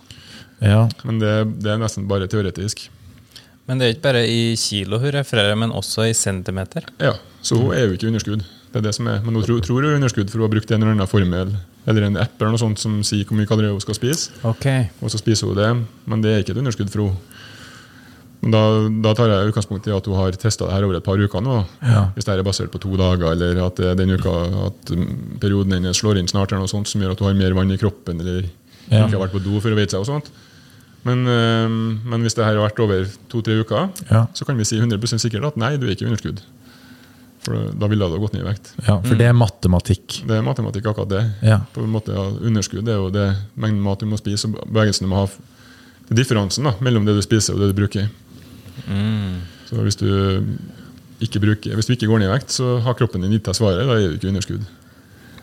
Ja, 0.59 0.89
Men 1.07 1.21
det, 1.21 1.31
det 1.63 1.71
er 1.71 1.79
nesten 1.79 2.07
bare 2.09 2.27
teoretisk. 2.27 2.89
Men 3.69 3.79
det 3.79 3.85
er 3.85 3.93
ikke 3.95 4.05
bare 4.09 4.25
i 4.27 4.41
kilo 4.59 4.99
hun 4.99 5.13
refererer, 5.15 5.55
men 5.55 5.71
også 5.71 6.09
i 6.09 6.13
centimeter. 6.17 6.89
Ja, 6.99 7.13
Så 7.39 7.55
hun 7.61 7.71
er 7.71 7.85
jo 7.85 7.95
ikke 7.95 8.09
i 8.09 8.11
underskudd. 8.11 8.43
Det 8.71 8.79
er 8.81 8.85
det 8.89 8.93
som 8.95 9.07
er. 9.07 9.21
Men 9.23 9.35
hun 9.35 9.43
tror, 9.45 9.61
tror 9.63 9.81
hun 9.81 9.89
er 9.91 9.95
underskudd 9.99 10.29
for 10.29 10.41
hun 10.41 10.47
har 10.49 10.53
brukt 10.55 10.71
en 10.71 10.81
eller 10.83 10.95
annen 10.97 11.07
formel 11.09 11.55
eller 11.87 12.03
en 12.03 12.17
app 12.19 12.35
eller 12.41 12.51
noe 12.51 12.59
sånt 12.59 12.79
som 12.81 12.97
sier 13.07 13.23
hvor 13.25 13.37
mye 13.39 13.47
kalorier 13.47 13.71
hun 13.71 13.79
skal 13.83 13.95
spise. 13.95 14.31
Okay. 14.43 14.89
Og 15.01 15.11
så 15.13 15.21
spiser 15.21 15.47
hun 15.47 15.55
det, 15.55 15.69
men 16.05 16.21
det 16.25 16.33
er 16.33 16.43
ikke 16.43 16.51
et 16.57 16.59
underskudd 16.63 16.91
for 16.91 17.07
henne. 17.07 17.35
Da, 18.47 18.59
da 19.01 19.11
tar 19.17 19.31
jeg 19.31 19.49
utgangspunkt 19.49 19.87
i 19.89 19.93
at 19.95 20.05
hun 20.05 20.15
har 20.19 20.35
testa 20.37 20.67
det 20.67 20.75
her 20.75 20.85
over 20.85 20.99
et 20.99 21.03
par 21.05 21.17
uker 21.17 21.41
nå. 21.41 21.55
Ja. 21.81 22.03
Hvis 22.13 22.27
det 22.27 22.35
er 22.35 22.43
basert 22.45 22.69
på 22.71 22.79
to 22.83 22.91
dager, 22.99 23.31
eller 23.33 23.57
at 23.65 23.79
den 23.97 24.13
uka 24.13 24.33
at 24.67 24.91
mm, 24.93 25.39
perioden 25.41 25.73
hennes 25.73 25.97
slår 25.97 26.19
inn 26.21 26.29
snart, 26.29 26.53
eller 26.53 26.67
noe 26.67 26.71
sånt 26.71 26.87
som 26.91 27.01
gjør 27.01 27.15
at 27.15 27.23
hun 27.23 27.31
har 27.31 27.39
mer 27.39 27.55
vann 27.57 27.73
i 27.73 27.79
kroppen, 27.81 28.21
eller 28.21 28.45
Ja. 28.87 29.01
ikke 29.03 29.17
har 29.17 29.25
vært 29.25 29.33
på 29.35 29.41
do 29.43 29.57
for 29.59 29.73
å 29.73 29.75
veie 29.75 29.89
seg 29.89 29.99
og 29.99 30.05
sånt. 30.07 30.29
Men, 31.03 31.25
øh, 31.27 31.67
men 32.07 32.21
hvis 32.23 32.35
det 32.37 32.45
her 32.45 32.55
har 32.55 32.69
vært 32.69 32.79
over 32.83 33.09
to-tre 33.27 33.57
uker, 33.63 33.89
Ja. 34.11 34.27
så 34.33 34.45
kan 34.45 34.55
vi 34.55 34.63
si 34.69 34.77
100% 34.79 35.19
sikkert 35.19 35.43
at 35.47 35.57
nei, 35.57 35.75
du 35.75 35.87
er 35.87 35.95
ikke 35.95 36.05
i 36.05 36.11
underskudd. 36.11 36.39
For 37.47 37.71
da 37.79 37.87
ville 37.87 38.03
du 38.11 38.17
ha 38.17 38.19
gått 38.19 38.33
ned 38.35 38.43
i 38.43 38.47
vekt. 38.49 38.73
ja 38.83 38.97
for 39.01 39.15
det 39.15 39.27
er 39.29 39.35
matematikk. 39.37 40.17
Det 40.27 40.35
er 40.35 40.43
matematikk, 40.43 40.89
akkurat 40.91 41.09
det. 41.13 41.23
Ja. 41.47 41.61
På 41.73 41.85
en 41.85 41.93
måte, 41.93 42.11
ja, 42.11 42.25
underskudd 42.51 42.87
er 42.91 42.97
jo 42.99 43.09
det 43.13 43.27
mengden 43.55 43.79
mat 43.85 44.03
du 44.03 44.09
må 44.11 44.19
spise, 44.19 44.49
og 44.51 44.57
bevegelsen 44.67 45.07
du 45.07 45.11
må 45.13 45.21
ha. 45.23 45.27
Det 46.07 46.11
er 46.15 46.19
differansen 46.21 46.67
da, 46.67 46.73
mellom 46.83 47.07
det 47.07 47.15
du 47.15 47.21
spiser 47.23 47.55
og 47.55 47.63
det 47.63 47.69
du 47.71 47.77
bruker. 47.79 48.09
Så 49.67 49.79
hvis 49.83 49.97
du, 49.99 50.07
ikke 51.23 51.41
bruker, 51.41 51.73
hvis 51.75 51.87
du 51.89 51.93
ikke 51.95 52.07
går 52.11 52.21
ned 52.21 52.29
i 52.29 52.33
vekt, 52.35 52.53
så 52.53 52.77
har 52.85 52.95
kroppen 52.99 53.23
din 53.25 53.33
gitt 53.35 53.47
deg 53.47 53.57
svaret. 53.57 53.87
Da 53.87 53.95
er 53.97 54.11
du 54.13 54.17
ikke 54.19 54.29
underskudd. 54.31 54.67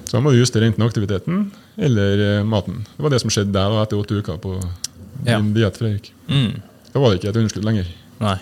Så 0.05 0.17
da 0.17 0.21
må 0.23 0.31
du 0.33 0.39
justere 0.39 0.69
enten 0.69 0.85
aktiviteten 0.85 1.47
eller 1.81 2.21
eh, 2.39 2.45
maten. 2.47 2.83
Det 2.95 3.03
var 3.03 3.11
det 3.15 3.21
som 3.25 3.33
skjedde 3.33 3.53
der 3.57 3.73
da, 3.73 3.83
etter 3.83 3.99
åtte 4.01 4.21
uker 4.21 4.39
på 4.43 4.55
Ja. 5.25 5.39
din 5.41 5.53
diett, 5.57 5.77
Fredrik. 5.81 6.13
Mm. 6.29 6.61
Da 6.93 7.01
var 7.03 7.11
det 7.15 7.21
ikke 7.23 7.33
et 7.33 7.41
underskudd 7.41 7.65
lenger. 7.67 7.89
Nei. 8.21 8.37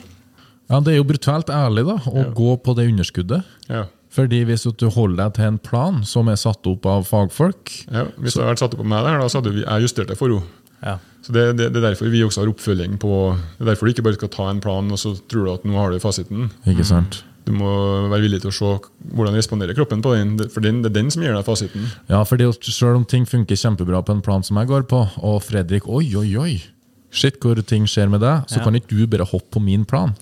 Ja, 0.73 0.81
det 0.81 0.95
er 0.95 0.99
jo 0.99 1.05
brutalt 1.09 1.53
ærlig 1.53 1.85
da, 1.87 1.99
å 2.11 2.17
Ja. 2.25 2.31
gå 2.33 2.55
på 2.65 2.75
det 2.79 2.89
underskuddet. 2.91 3.45
Ja. 3.69 3.85
Fordi 4.13 4.43
hvis 4.45 4.67
du 4.77 4.89
holder 4.93 5.17
deg 5.25 5.35
til 5.39 5.45
en 5.47 5.59
plan 5.59 6.03
som 6.05 6.29
er 6.29 6.37
satt 6.37 6.67
opp 6.69 6.85
av 6.87 7.07
fagfolk, 7.09 7.71
Ja, 7.93 8.05
hvis 8.21 8.35
det 8.35 8.43
hadde 8.43 8.51
vært 8.55 8.59
satt 8.65 8.75
opp 8.77 8.81
av 8.85 8.87
meg 8.91 9.05
der, 9.07 9.19
da, 9.23 9.29
så 9.33 9.41
hadde 9.41 9.55
vi, 9.55 9.63
jeg 9.65 9.87
justert 9.87 10.09
det 10.09 10.19
for 10.19 10.29
henne. 10.29 10.43
Ja. 10.83 10.99
Så 11.23 11.33
det, 11.33 11.45
det, 11.57 11.69
det 11.73 11.79
er 11.79 11.93
derfor 11.93 12.11
vi 12.11 12.21
også 12.27 12.43
har 12.43 12.49
oppfølging 12.51 12.97
på 12.99 13.39
Det 13.39 13.63
er 13.63 13.69
derfor 13.71 13.87
du 13.87 13.93
ikke 13.93 14.03
bare 14.03 14.19
skal 14.19 14.29
ta 14.35 14.49
en 14.51 14.61
plan 14.61 14.89
og 14.91 14.99
så 14.99 15.13
tror 15.31 15.45
du 15.47 15.53
at 15.53 15.65
nå 15.65 15.77
har 15.79 15.93
du 15.95 16.01
fasiten. 16.03 16.51
ikke 16.67 16.85
sant? 16.85 17.21
Du 17.47 17.53
må 17.55 17.71
være 18.11 18.23
villig 18.27 18.41
til 18.43 18.51
å 18.51 18.55
se 18.55 18.73
hvordan 19.15 19.35
responderer 19.39 19.75
kroppen 19.79 20.03
på 20.03 20.13
den, 20.15 20.35
for 20.51 20.61
den, 20.61 20.83
det 20.83 20.91
er 20.91 20.97
den 21.01 21.11
som 21.11 21.23
gir 21.23 21.33
deg 21.35 21.47
fasiten. 21.47 21.87
Ja, 22.11 22.21
fordi 22.27 22.51
selv 22.67 22.97
om 23.01 23.05
ting 23.07 23.25
funker 23.27 23.55
kjempebra 23.59 24.03
på 24.05 24.13
en 24.15 24.21
plan 24.23 24.43
som 24.43 24.59
jeg 24.61 24.69
går 24.69 24.85
på, 24.91 25.01
og 25.23 25.41
Fredrik, 25.47 25.87
oi, 25.89 26.05
oi, 26.19 26.37
oi, 26.39 26.63
shit, 27.11 27.39
hvor 27.43 27.55
ting 27.67 27.87
skjer 27.87 28.11
med 28.11 28.21
deg, 28.23 28.45
så 28.51 28.59
Ja. 28.59 28.65
kan 28.65 28.75
ikke 28.75 28.91
du 28.95 29.07
bare 29.07 29.25
hoppe 29.27 29.51
på 29.59 29.63
min 29.63 29.85
plan. 29.85 30.15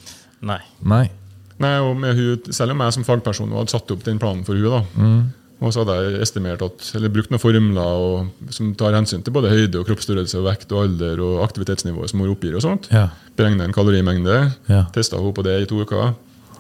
Nei. 0.47 0.61
Nei. 0.87 1.05
Nei, 1.61 1.75
og 1.85 1.93
med 2.01 2.17
hun, 2.17 2.53
Selv 2.57 2.73
om 2.73 2.81
jeg 2.81 2.97
som 2.97 3.05
fagperson 3.05 3.53
hadde 3.53 3.73
satt 3.75 3.91
opp 3.93 4.05
den 4.07 4.21
planen 4.21 4.47
for 4.47 4.57
henne, 4.57 4.81
mm. 4.97 5.19
og 5.61 5.75
så 5.75 5.83
hadde 5.83 5.97
jeg 5.99 6.23
estimert 6.25 6.63
at, 6.65 6.87
eller 6.97 7.13
brukt 7.13 7.33
noen 7.33 7.43
formler 7.43 8.05
og, 8.07 8.31
som 8.55 8.71
tar 8.81 8.97
hensyn 8.97 9.21
til 9.27 9.35
både 9.37 9.53
høyde, 9.53 9.83
og 9.83 9.89
kroppsstørrelse, 9.91 10.39
og 10.41 10.49
vekt, 10.49 10.73
og 10.73 10.87
alder 10.87 11.21
og 11.25 11.43
aktivitetsnivå 11.45 12.09
som 12.09 12.23
hun 12.25 12.33
oppgir. 12.33 12.57
og 12.57 12.65
sånt. 12.65 12.89
Ja. 12.95 13.11
Beregna 13.37 13.69
en 13.69 13.77
kalorimengde, 13.77 14.39
Ja. 14.73 14.87
testa 14.95 15.21
hun 15.21 15.37
på 15.37 15.45
det 15.45 15.59
i 15.61 15.69
to 15.69 15.83
uker, 15.85 16.15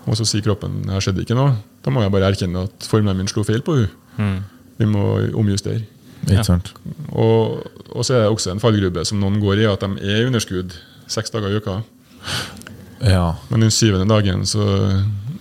og 0.06 0.16
så 0.16 0.24
sier 0.28 0.44
kroppen 0.44 0.84
her 0.88 1.00
skjedde 1.00 1.24
ikke 1.24 1.38
noe. 1.38 1.56
Da 1.84 1.90
må 1.90 2.02
jeg 2.04 2.12
bare 2.12 2.28
erkjenne 2.32 2.64
at 2.68 2.84
formelen 2.88 3.16
min 3.16 3.28
slo 3.28 3.44
feil 3.44 3.62
på 3.64 3.80
hun. 3.80 4.44
Vi 4.80 4.86
må 4.88 5.32
omjustere. 5.36 5.82
Sant? 6.44 6.74
Og, 7.16 7.64
og 7.96 8.04
så 8.04 8.14
er 8.14 8.22
det 8.24 8.30
også 8.32 8.52
en 8.52 8.60
fallgrube 8.60 9.04
som 9.08 9.20
noen 9.20 9.40
går 9.40 9.62
i, 9.62 9.68
at 9.68 9.80
de 9.80 9.96
er 10.04 10.20
i 10.20 10.26
underskudd 10.28 10.76
seks 11.08 11.32
dager 11.32 11.48
i 11.52 11.60
uka. 11.60 11.78
Ja, 13.00 13.34
Men 13.50 13.60
den 13.60 13.70
syvende 13.70 14.08
dagen 14.08 14.42
så 14.46 14.64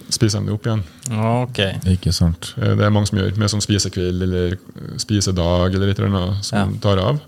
spiser 0.10 0.40
de 0.40 0.46
det 0.50 0.54
opp 0.56 0.66
igjen. 0.66 0.84
Ok. 1.12 1.60
ikke 1.86 2.14
sant. 2.14 2.54
Eh, 2.58 2.76
Det 2.76 2.86
er 2.86 2.90
mange 2.90 3.08
som 3.08 3.18
gjør 3.20 3.36
med 3.38 3.50
sånn 3.52 3.62
spisekveld 3.62 4.22
eller 4.24 4.56
spisedag 4.98 5.76
eller 5.76 5.90
et 5.92 6.00
eller 6.00 6.10
annet 6.10 6.46
som 6.46 6.58
Ja. 6.74 6.80
tar 6.82 6.98
av. 7.00 7.20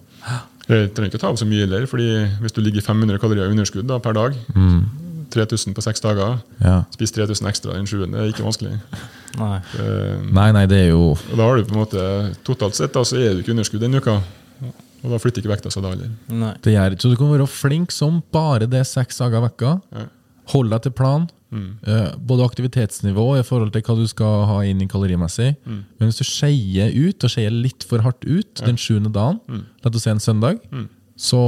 Det 0.68 0.94
trenger 0.96 1.12
ikke 1.12 1.20
ta 1.20 1.28
av 1.28 1.36
så 1.36 1.46
mye 1.46 1.66
heller, 1.66 1.86
fordi 1.86 2.08
hvis 2.42 2.54
du 2.54 2.62
ligger 2.62 2.82
500 2.82 3.20
kalorier 3.20 3.48
i 3.48 3.52
underskudd 3.52 3.88
da, 3.88 3.98
per 4.00 4.14
dag, 4.14 4.34
3000 5.32 5.74
på 5.76 5.82
seks 5.84 6.00
dager, 6.02 6.40
Ja. 6.62 6.84
spis 6.92 7.12
3000 7.12 7.48
ekstra 7.48 7.74
den 7.74 7.86
sjuende, 7.86 8.12
det 8.18 8.22
er 8.22 8.34
ikke 8.34 8.46
vanskelig. 8.46 8.80
Nei. 9.38 9.60
Uh, 9.80 10.22
Nei, 10.32 10.52
nei, 10.52 10.66
det 10.66 10.78
er 10.78 10.90
jo 10.92 11.12
Og 11.12 11.38
da 11.38 11.44
har 11.44 11.56
du 11.58 11.64
på 11.64 11.72
en 11.72 11.86
måte, 11.86 12.36
Totalt 12.44 12.76
sett 12.76 12.92
da, 12.94 13.00
så 13.04 13.16
er 13.18 13.34
du 13.34 13.40
ikke 13.42 13.50
i 13.50 13.56
underskudd 13.56 13.80
den 13.80 13.96
uka. 13.96 14.22
Og 15.04 15.10
da 15.10 15.18
flytter 15.18 15.42
ikke 15.42 15.56
vekta 15.56 15.72
seg 15.72 15.82
da 15.84 15.90
heller. 15.90 16.10
Nei. 16.30 16.54
det 16.62 16.74
gjør, 16.76 16.96
Så 17.00 17.10
du 17.10 17.16
kan 17.16 17.32
være 17.32 17.48
flink 17.48 17.92
som 17.92 18.22
bare 18.32 18.68
det 18.70 18.86
seks 18.86 19.18
dager 19.18 19.38
i 19.40 19.48
vekka. 19.48 19.82
Ja. 19.94 20.06
Hold 20.52 20.72
deg 20.74 20.84
til 20.88 20.94
plan. 20.98 21.28
Eh, 21.52 22.14
både 22.16 22.46
aktivitetsnivå 22.48 23.26
i 23.40 23.44
forhold 23.44 23.74
til 23.76 23.84
hva 23.84 23.96
du 24.00 24.06
skal 24.08 24.46
ha 24.48 24.60
inn 24.68 24.82
i 24.84 24.88
kalorimessig. 24.92 25.50
Men 25.68 26.08
hvis 26.08 26.22
du 26.22 26.28
skeier 26.28 26.94
ut, 26.96 27.24
og 27.28 27.34
skeier 27.34 27.52
litt 27.52 27.84
for 27.88 28.04
hardt 28.06 28.24
ut 28.24 28.64
den 28.64 28.80
sjuende 28.80 29.12
dagen, 29.12 29.42
la 29.84 29.92
oss 29.92 30.06
si 30.06 30.12
en 30.14 30.24
søndag, 30.24 30.62
så 31.20 31.42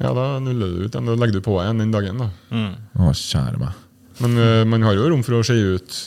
Ja, 0.00 0.14
da 0.16 0.38
nuller 0.40 0.70
du 0.70 0.84
ut 0.86 0.94
igjen. 0.94 1.10
Da 1.10 1.16
legger 1.18 1.36
du 1.36 1.42
på 1.44 1.58
igjen 1.60 1.82
den 1.82 1.90
dagen. 1.92 2.22
da. 2.22 2.30
Mm. 2.54 2.70
Å, 2.96 3.10
kjære 3.12 3.58
meg. 3.60 3.74
Men 4.20 4.38
uh, 4.38 4.64
man 4.68 4.86
har 4.86 4.94
jo 4.96 5.10
rom 5.10 5.24
for 5.26 5.36
å 5.36 5.42
skeie 5.44 5.74
ut 5.76 5.98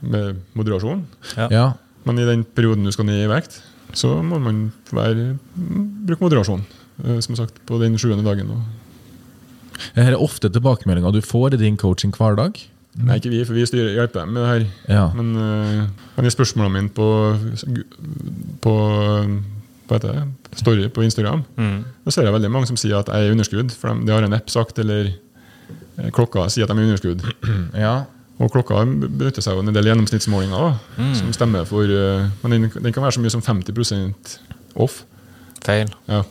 med 0.00 0.42
moderasjon. 0.56 1.06
Ja. 1.36 1.70
Men 2.04 2.20
i 2.20 2.26
den 2.28 2.44
perioden 2.44 2.84
du 2.84 2.92
skal 2.92 3.08
ned 3.08 3.22
i 3.24 3.30
vekt, 3.30 3.62
så 3.96 4.18
må 4.24 4.38
man 4.40 4.66
være, 4.92 5.38
mm, 5.56 5.88
bruke 6.08 6.24
moderasjon. 6.26 6.66
Uh, 7.00 7.16
Som 7.24 7.38
sagt, 7.38 7.62
på 7.64 7.80
den 7.80 7.96
sjuende 8.00 8.24
dagen. 8.26 8.52
da. 8.52 8.60
Dette 9.94 10.10
er 10.12 10.18
ofte 10.20 10.50
tilbakemeldinger 10.52 11.12
du 11.16 11.20
får 11.24 11.54
i 11.56 11.60
din 11.64 11.76
coaching 11.80 12.12
hver 12.16 12.36
dag. 12.38 12.58
Nei, 13.00 13.16
ikke 13.20 13.30
vi, 13.30 13.44
for 13.46 13.54
vi 13.54 13.64
styrer, 13.68 13.92
hjelper 13.94 14.24
dem 14.24 14.32
med 14.34 14.42
det 14.42 14.50
her. 14.50 14.64
Ja. 14.90 15.04
Men, 15.14 15.28
uh, 15.38 16.08
men 16.16 16.26
i 16.26 16.32
spørsmålene 16.34 16.74
mine 16.74 16.90
på, 16.94 17.06
på 18.64 18.74
hva 19.90 19.98
heter 19.98 20.14
det? 20.14 20.24
Story 20.60 20.88
på 20.90 21.02
Instagram, 21.06 21.44
Mm. 21.56 21.84
da 22.04 22.10
ser 22.10 22.24
jeg 22.26 22.32
veldig 22.34 22.50
mange 22.50 22.66
som 22.66 22.76
sier 22.78 22.98
at 22.98 23.06
jeg 23.08 23.16
er 23.24 23.28
i 23.28 23.34
underskudd. 23.34 23.70
For 23.72 23.94
de, 23.94 24.06
de 24.06 24.12
har 24.12 24.22
en 24.26 24.32
app 24.34 24.50
sagt, 24.50 24.78
eller 24.78 25.12
eh, 25.98 26.10
klokka 26.10 26.48
sier 26.50 26.66
at 26.66 26.70
de 26.70 26.78
er 26.78 26.82
i 26.82 26.90
underskudd. 26.90 27.22
ja. 27.86 27.94
Og 28.40 28.50
klokka 28.54 28.82
benytter 28.86 29.42
seg 29.44 29.52
av 29.54 29.62
en 29.68 29.74
del 29.74 29.84
gjennomsnittsmålinger 29.90 30.62
da, 30.64 31.08
som 31.18 31.32
stemmer 31.36 31.66
for 31.68 31.84
uh, 31.84 32.24
Men 32.42 32.54
den, 32.54 32.70
den 32.72 32.92
kan 32.96 33.02
være 33.04 33.18
så 33.18 33.20
mye 33.20 33.30
som 33.34 33.42
50% 33.44 34.38
off 34.80 35.02
Feil. 35.60 35.90
ja, 36.08 36.22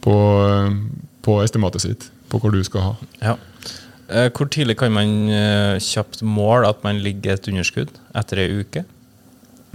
på, 0.00 0.14
eh, 0.46 0.76
på 1.26 1.40
estimatet 1.42 1.82
sitt. 1.82 2.04
På 2.36 2.42
hvor 2.44 2.52
du 2.52 2.60
skal 2.66 2.80
ha. 2.84 2.92
Ja. 3.22 3.36
Eh, 4.08 4.28
Hvor 4.30 4.46
tidlig 4.52 4.76
kan 4.78 4.92
man 4.94 5.08
eh, 5.32 5.78
kjapt 5.82 6.20
måle 6.22 6.68
at 6.68 6.84
man 6.84 7.00
ligger 7.02 7.32
i 7.32 7.34
et 7.40 7.48
underskudd? 7.50 7.88
Etter 8.14 8.38
ei 8.44 8.60
uke? 8.60 8.84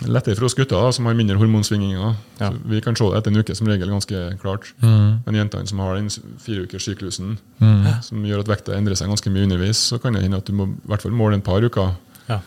Lettere 0.02 0.34
for 0.38 0.48
oss 0.48 0.56
gutter 0.58 0.88
som 0.96 1.06
har 1.06 1.14
mindre 1.18 1.36
hormonsvingninger. 1.38 2.16
Ja. 2.40 2.48
Vi 2.66 2.80
kan 2.82 2.96
se 2.98 3.06
det 3.12 3.20
etter 3.20 3.34
en 3.34 3.42
uke 3.44 3.54
som 3.58 3.68
regel 3.70 3.92
ganske 3.92 4.22
klart. 4.42 4.72
Men 4.82 5.36
jentene 5.38 5.68
som 5.70 5.82
har 5.84 6.00
den 6.00 6.08
fireukerssyklusen, 6.42 7.36
som 8.08 8.24
gjør 8.26 8.42
at 8.42 8.50
vekta 8.50 8.74
endrer 8.80 8.98
seg 8.98 9.12
ganske 9.12 9.30
mye 9.34 9.46
underveis, 9.46 9.78
så 9.92 10.00
kan 10.02 10.18
det 10.18 10.24
hende 10.24 10.40
at 10.42 10.48
du 10.50 10.56
må 10.58 10.66
i 10.72 10.90
hvert 10.90 11.06
fall 11.06 11.14
måle 11.14 11.38
en 11.38 11.46
par 11.46 11.62
uker 11.62 11.92
Ja. 12.32 12.40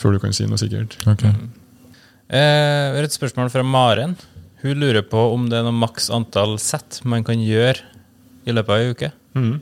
før 0.00 0.16
du 0.16 0.18
kan 0.24 0.32
si 0.34 0.48
noe 0.50 0.58
sikkert. 0.58 0.96
Ok. 1.06 1.22
Eh, 2.26 2.98
et 3.04 3.14
spørsmål 3.14 3.52
fra 3.54 3.62
Maren. 3.62 4.16
Hun 4.64 4.80
lurer 4.80 5.02
på 5.06 5.20
om 5.34 5.46
det 5.48 5.60
er 5.60 5.66
noe 5.68 5.76
maks 5.78 6.08
antall 6.10 6.56
sett 6.58 7.02
man 7.06 7.22
kan 7.22 7.38
gjøre 7.38 7.78
i 8.46 8.54
løpet 8.56 8.72
av 8.72 8.82
ei 8.82 8.90
uke. 8.96 9.12
Mhm. 9.36 9.56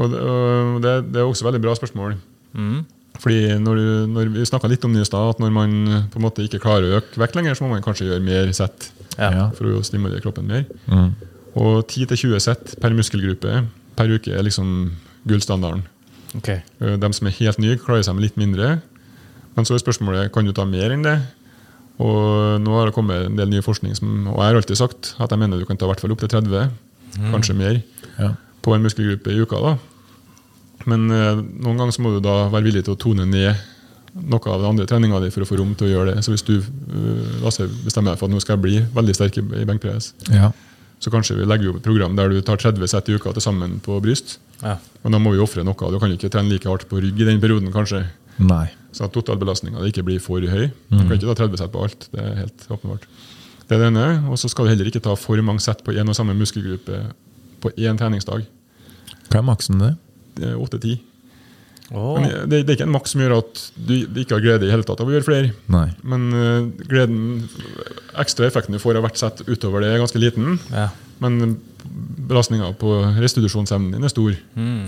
Og 0.00 0.08
det, 0.08 0.20
og 0.24 0.76
det, 0.80 0.92
det 1.12 1.20
er 1.20 1.28
også 1.28 1.44
veldig 1.44 1.60
bra 1.60 1.74
spørsmål. 1.76 2.14
Mm. 2.56 2.78
Fordi 3.20 3.58
når, 3.60 3.76
du, 3.76 4.06
når 4.08 4.30
Vi 4.32 4.46
snakka 4.48 4.70
litt 4.72 4.84
om 4.88 4.94
det 4.96 5.02
i 5.04 5.08
stad, 5.08 5.34
at 5.34 5.40
når 5.42 5.52
man 5.52 5.74
på 6.10 6.16
en 6.16 6.24
måte 6.24 6.44
ikke 6.46 6.62
klarer 6.62 6.88
å 6.88 7.00
øke 7.02 7.20
vekt 7.20 7.36
lenger, 7.36 7.54
så 7.58 7.66
må 7.66 7.74
man 7.74 7.84
kanskje 7.84 8.08
gjøre 8.08 8.24
mer 8.24 8.48
sett 8.56 8.88
Ja. 9.18 9.50
For 9.52 9.68
å 9.68 9.82
stimulere 9.84 10.22
kroppen 10.24 10.48
mer. 10.48 10.64
Mm. 10.88 11.10
Og 11.60 11.82
10-20 11.84 12.40
sett 12.40 12.72
per 12.80 12.96
muskelgruppe 12.96 13.66
per 13.98 14.08
uke 14.16 14.32
er 14.32 14.46
liksom 14.46 14.94
gullstandarden. 15.28 15.84
Ok. 16.38 16.48
Eh, 16.48 16.96
De 16.96 17.12
som 17.12 17.28
er 17.28 17.36
helt 17.36 17.60
nye, 17.60 17.76
klarer 17.76 18.06
seg 18.06 18.16
med 18.16 18.24
litt 18.24 18.40
mindre. 18.40 18.80
Men 19.54 19.68
så 19.68 19.76
er 19.76 19.84
spørsmålet 19.84 20.32
kan 20.32 20.48
du 20.48 20.54
ta 20.56 20.64
mer 20.64 20.94
enn 20.94 21.04
det. 21.04 21.18
Og 22.00 22.56
nå 22.64 22.72
har 22.78 22.88
det 22.88 22.96
kommet 22.96 23.26
en 23.28 23.36
del 23.36 23.52
ny 23.52 23.60
forskning, 23.60 23.92
som, 23.94 24.08
og 24.32 24.40
jeg 24.40 24.48
har 24.48 24.56
alltid 24.62 24.80
sagt 24.80 25.12
at 25.20 25.30
jeg 25.30 25.38
mener 25.38 25.60
du 25.60 25.68
kan 25.68 25.76
ta 25.76 25.84
i 25.84 25.92
hvert 25.92 26.00
fall 26.00 26.14
opp 26.14 26.24
til 26.24 26.32
30, 26.32 26.72
kanskje 27.28 27.54
mer, 27.58 27.82
Ja. 28.16 28.32
På 28.62 28.74
en 28.76 28.82
muskelgruppe 28.84 29.32
i 29.34 29.40
uka. 29.42 29.60
da. 29.60 29.76
Men 30.90 31.10
eh, 31.14 31.38
noen 31.62 31.78
ganger 31.78 31.94
så 31.94 32.02
må 32.02 32.14
du 32.16 32.20
da 32.24 32.48
være 32.50 32.66
villig 32.68 32.84
til 32.86 32.96
å 32.96 33.00
tone 33.00 33.26
ned 33.28 33.54
noe 34.12 34.50
av 34.52 34.60
den 34.60 34.68
andre 34.68 34.84
treninga 34.88 35.20
di 35.22 35.30
for 35.32 35.44
å 35.44 35.48
få 35.48 35.56
rom 35.60 35.70
til 35.78 35.88
å 35.88 35.92
gjøre 35.94 36.12
det. 36.14 36.24
Så 36.26 36.34
hvis 36.34 36.44
du 36.44 36.58
Lasse, 37.42 37.64
bestemmer 37.86 38.12
deg 38.12 38.20
for 38.20 38.28
at 38.28 38.34
nå 38.34 38.40
skal 38.44 38.58
jeg 38.58 38.64
bli 38.66 38.74
veldig 38.94 39.14
sterk 39.16 39.38
i 39.40 39.44
i 39.62 39.64
benkpress, 39.68 40.10
Ja. 40.28 40.50
så 41.00 41.10
kanskje 41.10 41.38
vi 41.38 41.46
legger 41.48 41.70
opp 41.72 41.78
et 41.80 41.86
program 41.86 42.14
der 42.18 42.28
du 42.28 42.40
tar 42.44 42.56
30 42.60 42.86
sett 42.92 43.08
i 43.08 43.14
uka 43.16 43.32
til 43.32 43.42
sammen 43.42 43.80
på 43.80 43.96
bryst. 44.04 44.36
Ja. 44.62 44.76
Men 45.02 45.12
da 45.16 45.18
må 45.18 45.32
vi 45.32 45.40
ofre 45.42 45.64
noe. 45.64 45.74
Du 45.90 45.98
kan 45.98 46.12
ikke 46.12 46.28
trene 46.30 46.50
like 46.52 46.68
hardt 46.68 46.88
på 46.90 47.00
rygg 47.00 47.18
i 47.20 47.24
den 47.24 47.40
perioden, 47.40 47.72
kanskje. 47.72 48.04
Nei. 48.38 48.66
Så 48.92 49.06
at 49.08 49.12
totalbelastninga 49.16 49.80
ikke 49.88 50.04
blir 50.04 50.20
for 50.20 50.40
høy. 50.44 50.68
Du 50.90 50.98
kan 51.00 51.16
ikke 51.16 51.32
ta 51.32 51.46
30 51.46 51.56
sett 51.62 51.72
på 51.72 51.82
alt. 51.82 52.08
Det 52.12 52.20
er 52.20 52.34
helt 52.44 52.66
åpenbart. 52.68 53.08
Det 53.66 53.78
er 53.78 53.80
det 53.80 53.88
ene. 53.94 54.06
Og 54.28 54.36
så 54.38 54.50
skal 54.52 54.66
du 54.68 54.70
heller 54.74 54.84
ikke 54.92 55.00
ta 55.02 55.14
for 55.16 55.40
mange 55.42 55.60
sett 55.64 55.80
på 55.82 55.94
én 55.96 56.08
og 56.08 56.14
samme 56.14 56.36
muskelgruppe 56.36 57.00
på 57.62 57.72
én 57.78 57.98
treningsdag. 58.00 58.44
Hva 59.30 59.40
er 59.40 59.46
maksen 59.48 59.80
det? 59.82 59.94
Er 60.42 60.58
8-10. 60.60 60.98
Men 61.92 62.24
det, 62.48 62.62
det 62.64 62.70
er 62.72 62.76
ikke 62.78 62.86
en 62.86 62.94
maks 62.94 63.12
som 63.12 63.20
gjør 63.20 63.34
at 63.42 63.58
du 63.76 63.92
ikke 64.22 64.38
har 64.38 64.40
glede 64.44 64.64
i 64.64 64.70
hele 64.72 64.84
tatt 64.88 65.02
av 65.02 65.10
å 65.10 65.12
gjøre 65.12 65.26
flere. 65.26 65.50
Nei. 65.72 65.90
Men 66.08 66.22
uh, 66.32 66.86
gleden, 66.88 67.42
ekstra 68.22 68.46
effekten 68.48 68.72
du 68.72 68.80
får 68.80 68.96
av 68.96 69.04
hvert 69.04 69.20
sett 69.20 69.42
utover 69.44 69.84
det, 69.84 69.90
er 69.92 70.00
ganske 70.00 70.20
liten. 70.22 70.56
Ja. 70.72 70.86
Men 71.20 71.58
belastninga 72.30 72.70
på 72.80 72.94
restitusjonsevnen 73.20 73.92
din 73.92 74.08
er 74.08 74.12
stor 74.14 74.32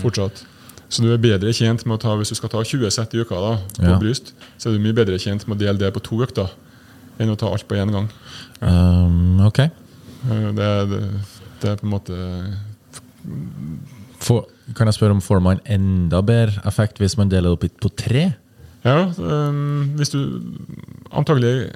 fortsatt. 0.01 0.41
Så 0.89 1.01
du 1.05 1.11
er 1.13 1.21
bedre 1.21 1.53
tjent 1.55 1.85
med 1.85 1.97
å 1.99 2.01
ta, 2.01 2.15
hvis 2.17 2.33
du 2.33 2.37
skal 2.39 2.51
ta 2.53 2.63
20 2.65 2.89
sett 2.93 3.13
i 3.17 3.21
uka 3.21 3.37
da, 3.41 3.53
på 3.77 3.85
Ja. 3.85 3.99
bryst, 4.01 4.33
så 4.57 4.69
er 4.71 4.75
du 4.77 4.83
mye 4.83 4.95
bedre 4.97 5.17
tjent 5.21 5.45
med 5.49 5.57
å 5.57 5.61
dele 5.61 5.81
det 5.81 5.93
på 5.95 6.01
to 6.05 6.19
økter 6.25 6.49
enn 7.21 7.31
å 7.31 7.37
ta 7.39 7.49
alt 7.53 7.67
på 7.69 7.77
én 7.79 7.91
gang. 7.93 8.09
Um, 8.61 9.41
ok. 9.45 9.61
Uh, 10.25 10.49
Det, 10.57 10.65
er- 10.65 10.89
det, 10.89 11.01
det 11.61 11.69
er 11.71 11.75
på 11.81 11.85
en 11.87 11.93
måte 11.93 12.15
For, 14.25 14.45
kan 14.77 14.87
jeg 14.89 14.97
spørre 14.97 15.15
om 15.17 15.21
får 15.23 15.41
man 15.43 15.59
enda 15.69 16.21
bedre 16.25 16.61
effekt 16.67 16.97
hvis 17.01 17.17
man 17.19 17.29
deler 17.29 17.51
det 17.51 17.57
opp 17.57 17.63
i- 17.67 17.81
på 17.81 17.89
tre? 17.95 18.23
Ja, 18.85 19.05
um, 19.17 19.93
hvis 19.97 20.09
du 20.13 20.19
Antagelig, 21.15 21.71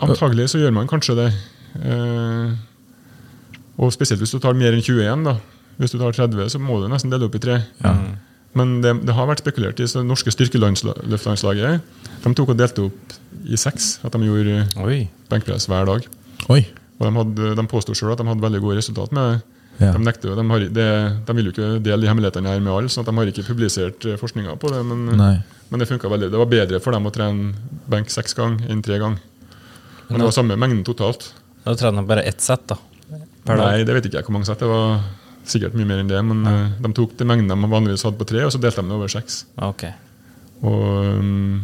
antagelig 0.00 0.48
så 0.52 0.58
gjør 0.60 0.72
man 0.76 0.86
kanskje 0.90 1.14
det. 1.16 1.28
Uh, 1.80 2.52
og 3.78 3.92
spesielt 3.94 4.20
hvis 4.20 4.34
du 4.34 4.38
tar 4.42 4.52
mer 4.58 4.72
enn 4.74 4.82
21. 4.82 5.24
da. 5.24 5.36
Hvis 5.78 5.92
du 5.94 5.98
tar 5.98 6.12
30, 6.12 6.50
så 6.50 6.58
må 6.60 6.80
du 6.82 6.88
nesten 6.90 7.10
dele 7.10 7.24
opp 7.30 7.34
i 7.38 7.40
tre. 7.40 7.60
Men 8.58 8.80
det, 8.82 8.92
det 9.06 9.14
har 9.14 9.28
vært 9.30 9.40
spekulert 9.44 9.78
i 9.80 9.86
så 9.86 10.00
det 10.02 10.08
norske 10.08 10.32
styrkeløftlandslaget. 10.34 11.80
De 12.24 12.34
tok 12.34 12.48
og 12.50 12.58
delte 12.58 12.88
opp 12.88 13.16
i 13.46 13.56
seks. 13.56 14.00
At 14.04 14.12
de 14.12 14.18
gjorde 14.26 14.66
Oi. 14.82 15.08
benkpress 15.30 15.68
hver 15.70 15.86
dag. 15.86 16.08
Oi. 16.50 16.64
Og 16.98 17.06
de, 17.06 17.12
hadde, 17.14 17.54
de 17.58 17.64
påstod 17.70 17.98
sjøl 17.98 18.12
at 18.14 18.20
de 18.20 18.26
hadde 18.26 18.42
veldig 18.42 18.60
gode 18.64 18.78
resultat 18.80 19.14
med. 19.14 19.42
Ja. 19.78 19.92
De, 19.94 20.02
nekter, 20.02 20.34
de, 20.34 20.44
har, 20.50 20.64
det, 20.74 20.88
de 21.28 21.36
vil 21.38 21.48
jo 21.48 21.54
ikke 21.54 21.68
dele 21.86 22.02
de 22.02 22.10
hemmelighetene 22.10 22.50
her 22.50 22.62
med 22.64 22.72
alle, 22.74 22.90
så 22.90 23.04
de 23.06 23.14
har 23.14 23.30
ikke 23.30 23.46
publisert 23.46 24.06
eh, 24.10 24.18
forskninga 24.18 24.56
på 24.58 24.72
det. 24.74 24.82
Men, 24.88 25.04
men 25.70 25.82
det 25.82 25.86
funka 25.90 26.10
veldig. 26.10 26.32
Det 26.34 26.40
var 26.40 26.50
bedre 26.50 26.80
for 26.82 26.96
dem 26.96 27.06
å 27.06 27.14
trene 27.14 27.52
benk 27.90 28.10
seks 28.10 28.34
ganger 28.38 28.66
enn 28.72 28.82
tre 28.82 28.98
ganger. 28.98 29.22
Men 30.08 30.22
det 30.22 30.30
var 30.30 30.34
samme 30.34 30.56
mengden 30.58 30.82
totalt. 30.88 31.30
Da 31.62 31.76
trente 31.76 32.00
de 32.00 32.08
bare 32.08 32.24
ett 32.26 32.42
sett, 32.42 32.64
da. 32.70 32.78
Per. 33.44 33.60
Nei, 33.60 33.84
det 33.86 33.94
vet 33.96 34.08
ikke 34.08 34.18
jeg 34.18 34.26
hvor 34.26 34.34
mange 34.34 34.48
sett. 34.48 34.60
Det 34.62 34.68
var 34.70 34.98
sikkert 35.48 35.76
mye 35.78 35.88
mer 35.88 36.02
enn 36.02 36.10
det. 36.10 36.20
Men 36.26 36.44
ja. 36.48 36.58
de 36.82 36.92
tok 36.96 37.14
den 37.20 37.30
mengden 37.30 37.52
de 37.52 37.72
vanligvis 37.72 38.06
hadde 38.08 38.20
på 38.20 38.28
tre, 38.28 38.44
og 38.48 38.54
så 38.54 38.60
delte 38.62 38.82
de 38.82 38.90
det 38.90 38.96
over 38.98 39.12
seks. 39.12 39.42
Okay. 39.68 39.94
Og, 40.64 41.20
um, 41.20 41.60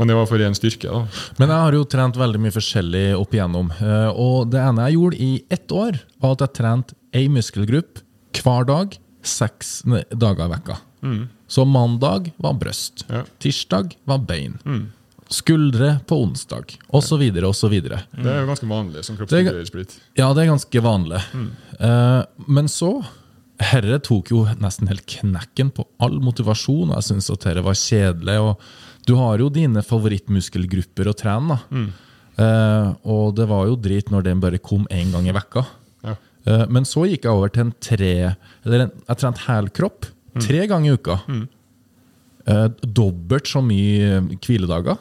men 0.00 0.08
det 0.10 0.16
var 0.16 0.26
for 0.30 0.42
én 0.42 0.56
styrke. 0.56 0.88
da. 0.90 1.04
Men 1.38 1.48
jeg 1.52 1.60
har 1.66 1.76
jo 1.76 1.84
trent 1.92 2.16
veldig 2.18 2.40
mye 2.40 2.54
forskjellig 2.56 3.04
opp 3.20 3.34
igjennom. 3.36 3.70
Eh, 3.78 4.10
Og 4.16 4.50
det 4.50 4.60
ene 4.64 4.88
jeg 4.88 4.96
gjorde 4.98 5.20
i 5.20 5.32
ett 5.50 5.68
år, 5.76 6.00
var 6.20 6.32
at 6.38 6.44
jeg 6.46 6.54
trente 6.58 6.94
ei 7.14 7.28
muskelgruppe 7.28 8.02
hver 8.40 8.64
dag 8.66 8.96
seks 9.22 9.82
dager 10.16 10.46
i 10.48 10.54
vekka. 10.56 10.78
Så 11.50 11.64
mandag 11.66 12.32
var 12.38 12.54
bryst. 12.54 13.04
Ja. 13.10 13.22
Tirsdag 13.42 13.94
var 14.06 14.18
bein. 14.18 14.58
Skuldre 15.30 16.00
på 16.10 16.16
onsdag, 16.24 16.72
osv., 16.90 17.22
osv. 17.46 17.74
Det 17.82 17.92
er 18.26 18.40
jo 18.42 18.48
ganske 18.48 18.66
vanlig 18.66 19.04
som 19.06 19.16
er- 19.16 19.60
Ja, 20.18 20.32
det 20.34 20.42
er 20.42 20.50
ganske 20.50 20.80
vanlig. 20.82 21.22
Eh, 21.78 22.24
men 22.48 22.66
så 22.66 23.04
Herre 23.60 23.98
tok 24.00 24.30
jo 24.30 24.44
nesten 24.58 24.88
helt 24.88 25.04
knekken 25.06 25.70
på 25.76 25.84
all 26.00 26.18
motivasjon, 26.18 26.88
jeg 26.94 27.02
syntes 27.04 27.30
at 27.30 27.40
dette 27.44 27.62
var 27.62 27.74
kjedelig. 27.74 28.38
og 28.40 28.58
Du 29.06 29.14
har 29.18 29.38
jo 29.42 29.48
dine 29.52 29.82
favorittmuskelgrupper 29.86 31.08
å 31.10 31.14
trene. 31.16 31.58
da. 31.70 31.84
Eh, 32.40 32.90
og 33.04 33.34
det 33.36 33.46
var 33.50 33.66
jo 33.68 33.76
drit 33.76 34.10
når 34.12 34.22
den 34.24 34.40
bare 34.40 34.58
kom 34.58 34.86
én 34.90 35.10
gang 35.12 35.26
i 35.28 35.32
vekka. 35.36 35.64
Ja. 36.06 36.14
Eh, 36.46 36.66
men 36.72 36.84
så 36.88 37.04
gikk 37.08 37.24
jeg 37.26 37.32
over 37.32 37.48
til 37.52 37.66
en 37.66 37.72
tre 37.80 38.12
Eller 38.64 38.86
en, 38.86 38.92
jeg 39.08 39.16
trente 39.20 39.44
helkropp 39.46 40.06
tre 40.40 40.66
ganger 40.70 40.92
i 40.92 40.94
uka. 40.96 41.18
Eh, 42.46 42.68
dobbelt 42.86 43.46
så 43.50 43.60
mye 43.62 44.20
hviledager. 44.40 44.96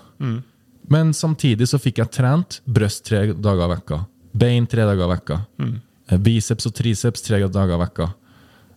Men 0.89 1.13
samtidig 1.13 1.67
så 1.69 1.77
fikk 1.79 2.01
jeg 2.01 2.11
trent 2.11 2.59
bryst 2.67 3.05
tre 3.05 3.27
dager 3.33 3.67
i 3.69 3.75
vekka. 3.75 3.99
Bein 4.35 4.65
tre 4.67 4.81
dager 4.89 5.05
i 5.05 5.13
vekka. 5.15 5.39
Eh, 6.09 6.17
Biceps 6.17 6.65
og 6.67 6.73
triceps 6.75 7.21
tre 7.21 7.39
dager 7.47 7.75
i 7.77 7.83
vekka. 7.85 8.13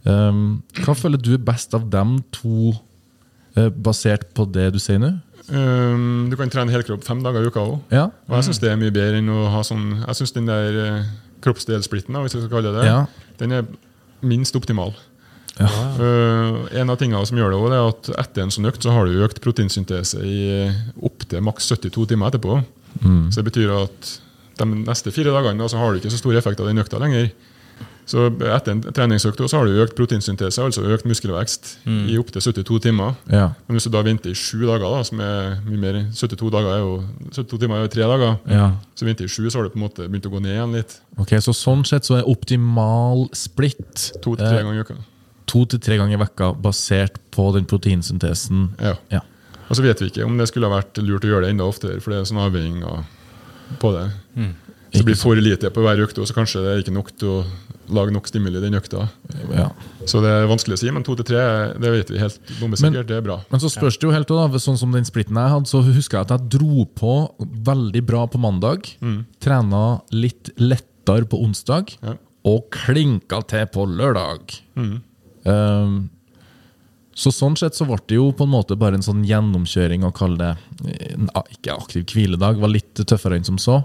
Um, 0.04 0.62
hva 0.82 0.94
føler 0.98 1.20
du 1.22 1.32
er 1.34 1.38
best 1.46 1.74
av 1.78 1.84
dem 1.88 2.16
to, 2.34 2.70
eh, 2.72 2.78
basert 3.54 4.28
på 4.36 4.46
det 4.52 4.70
du 4.74 4.80
sier 4.82 5.00
nå? 5.02 5.12
Um, 5.52 6.28
du 6.30 6.36
kan 6.38 6.50
trene 6.52 6.70
helkropp 6.72 7.02
fem 7.04 7.22
dager 7.24 7.42
i 7.42 7.50
uka 7.50 7.60
òg. 7.60 7.78
Ja. 7.92 8.06
Og 8.30 8.36
jeg 8.38 8.46
syns 8.46 8.60
det 8.62 8.70
er 8.70 8.78
mye 8.80 8.94
bedre 8.94 9.18
enn 9.18 9.30
å 9.32 9.48
ha 9.50 9.62
sånn 9.66 9.88
Jeg 10.06 10.20
syns 10.20 10.34
den 10.36 10.46
der 10.46 10.78
eh, 10.78 11.08
kroppsdelsplitten, 11.42 12.14
hvis 12.22 12.36
jeg 12.36 12.44
skal 12.44 12.52
kalle 12.54 12.70
det 12.70 12.84
det, 12.84 12.86
Ja. 12.86 13.32
den 13.40 13.56
er 13.58 13.66
minst 14.22 14.54
optimal. 14.56 14.94
Uh, 15.60 16.62
en 16.72 16.88
av 16.90 16.96
tingene 16.96 17.26
som 17.28 17.36
gjør 17.36 17.52
det 17.52 17.58
også, 17.58 17.70
det 17.72 17.78
er 17.80 17.88
at 17.90 18.10
etter 18.24 18.44
en 18.46 18.54
sånn 18.54 18.70
økt 18.70 18.86
så 18.86 18.94
har 18.94 19.06
du 19.10 19.18
økt 19.26 19.42
proteinsyntese 19.44 20.22
i 20.24 20.38
opptil 21.02 21.42
maks 21.44 21.68
72 21.74 22.06
timer 22.14 22.30
etterpå. 22.30 22.62
Så 23.02 23.40
det 23.42 23.48
betyr 23.50 23.72
at 23.82 24.12
de 24.60 24.66
neste 24.86 25.12
fire 25.12 25.32
dagene 25.34 25.58
da, 25.60 25.68
så 25.68 25.80
har 25.80 25.92
du 25.92 25.98
ikke 26.00 26.12
så 26.12 26.20
stor 26.20 26.38
effekt 26.38 26.60
av 26.62 26.70
den 26.70 26.80
økta 26.80 27.00
lenger. 27.02 27.32
Så 28.04 28.24
etter 28.34 28.72
en 28.74 28.80
treningsøkt 28.82 29.38
så 29.48 29.58
har 29.60 29.68
du 29.70 29.76
økt 29.84 29.94
proteinsyntese, 29.96 30.58
altså 30.64 30.82
økt 30.90 31.04
muskelvekst, 31.06 31.68
i 31.86 32.16
opptil 32.18 32.42
72 32.42 32.80
timer. 32.82 33.14
Ja. 33.30 33.52
Men 33.68 33.76
hvis 33.78 33.86
du 33.86 33.92
da 33.94 34.02
venter 34.02 34.32
i 34.32 34.34
sju 34.34 34.64
dager, 34.66 34.82
da, 34.90 35.04
som 35.06 35.20
er 35.22 35.60
mye 35.68 35.78
mer 35.78 35.98
72, 36.12 36.50
dager 36.50 36.72
er 36.74 36.80
jo, 36.82 36.96
72 37.30 37.60
timer 37.62 37.78
er 37.78 37.86
jo 37.86 37.92
tre 37.94 38.02
dager, 38.10 38.34
Ja. 38.50 38.66
så 38.98 39.06
venter 39.06 39.24
i 39.24 39.28
sju, 39.30 39.46
så 39.48 39.58
har 39.60 39.68
du 39.68 39.70
på 39.70 39.78
en 39.78 39.86
måte 39.86 40.08
begynt 40.10 40.26
å 40.26 40.32
gå 40.34 40.42
ned 40.42 40.56
igjen 40.56 40.74
litt. 40.74 40.98
Ok, 41.16 41.30
Så 41.40 41.54
sånn 41.54 41.86
sett 41.86 42.02
så 42.04 42.18
er 42.18 42.26
optimal 42.28 43.28
splitt 43.32 44.10
To 44.22 44.34
til 44.34 44.44
tre 44.46 44.58
eh, 44.58 44.62
ganger 44.66 44.80
i 44.82 44.84
uka. 44.84 44.94
to 45.46 45.64
til 45.66 45.78
tre 45.78 45.96
ganger 45.98 46.18
i 46.18 46.22
vekka 46.24 46.52
basert 46.60 47.16
på 47.30 47.52
den 47.54 47.64
proteinsyntesen. 47.70 48.74
Ja. 48.82 48.96
Ja. 49.10 49.20
Og 49.70 49.76
så 49.78 49.82
vet 49.86 50.00
vi 50.02 50.10
ikke 50.10 50.24
om 50.26 50.36
det 50.36 50.48
skulle 50.50 50.68
ha 50.68 50.74
vært 50.82 50.98
lurt 51.00 51.22
å 51.24 51.30
gjøre 51.30 51.46
det 51.46 51.50
enda 51.54 51.64
oftere, 51.64 52.00
for 52.02 52.10
det 52.10 52.18
er 52.20 52.24
sånn 52.28 52.42
avveininger 52.42 53.04
på 53.80 53.92
det. 53.94 54.08
Så 54.92 54.98
det 55.00 55.04
blir 55.06 55.16
for 55.16 55.34
lite 55.40 55.70
på 55.72 55.80
hver 55.80 56.02
økt, 56.04 56.18
og 56.18 56.26
så 56.28 56.34
kanskje 56.36 56.60
det 56.60 56.72
er 56.74 56.82
ikke 56.82 56.92
nok 56.92 57.12
til 57.16 57.28
å 57.28 57.44
lage 57.90 58.12
nok 58.14 58.28
stimuli 58.30 58.60
den 58.62 58.74
økta. 58.78 59.08
Ja. 59.50 59.70
Så 60.06 60.20
det 60.22 60.30
er 60.30 60.46
vanskelig 60.50 60.76
å 60.78 60.80
si, 60.82 60.90
men 60.94 61.02
to 61.06 61.16
til 61.18 61.26
tre 61.32 61.42
det 61.82 61.90
vet 61.92 62.12
vi 62.14 62.20
helt 62.22 62.38
bombesikkert. 62.60 63.08
Det 63.08 63.16
er 63.18 63.24
bra. 63.26 63.40
Men 63.50 63.60
så 63.62 63.70
spørs 63.72 63.98
det 63.98 64.06
jo 64.06 64.12
helt 64.14 64.28
da, 64.30 64.46
sånn 64.62 64.78
som 64.78 64.92
den 64.94 65.04
splitten 65.08 65.36
jeg 65.38 65.52
hadde, 65.56 65.68
så 65.70 65.82
husker 65.86 66.20
jeg 66.20 66.28
at 66.28 66.34
jeg 66.36 66.48
dro 66.58 66.84
på 66.98 67.14
veldig 67.66 68.02
bra 68.08 68.24
på 68.30 68.40
mandag, 68.42 68.86
trena 69.42 69.82
litt 70.14 70.52
lettere 70.62 71.26
på 71.26 71.40
onsdag, 71.42 71.96
Ja. 72.02 72.14
og 72.44 72.70
klinka 72.70 73.42
til 73.50 73.66
på 73.74 73.86
lørdag. 73.86 74.60
Um, 75.44 76.10
så 77.14 77.28
sånn 77.34 77.56
sett 77.60 77.74
så 77.76 77.84
ble 77.84 77.98
det 78.08 78.16
jo 78.16 78.30
på 78.32 78.46
en 78.46 78.52
måte 78.54 78.76
bare 78.78 78.96
en 78.96 79.04
sånn 79.04 79.24
gjennomkjøring 79.28 80.04
å 80.06 80.12
kalle 80.16 80.38
det 80.38 80.52
en, 81.12 81.28
ikke 81.52 81.74
aktiv 81.76 82.06
hviledag, 82.08 82.56
var 82.62 82.72
litt 82.72 82.94
tøffere 83.04 83.36
enn 83.36 83.44
som 83.44 83.58
så. 83.60 83.82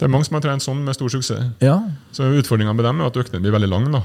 Det 0.00 0.06
er 0.06 0.12
mange 0.14 0.24
som 0.24 0.38
har 0.38 0.44
trent 0.46 0.64
sånn 0.64 0.80
med 0.86 0.96
stor 0.96 1.12
suksess. 1.12 1.50
Ja, 1.60 1.76
Så 2.16 2.24
Utfordringa 2.32 2.72
med 2.72 2.86
dem 2.88 3.02
er 3.02 3.10
at 3.10 3.18
øktene 3.20 3.42
blir 3.44 3.52
veldig 3.52 3.68
lange. 3.68 3.92
da. 3.92 4.00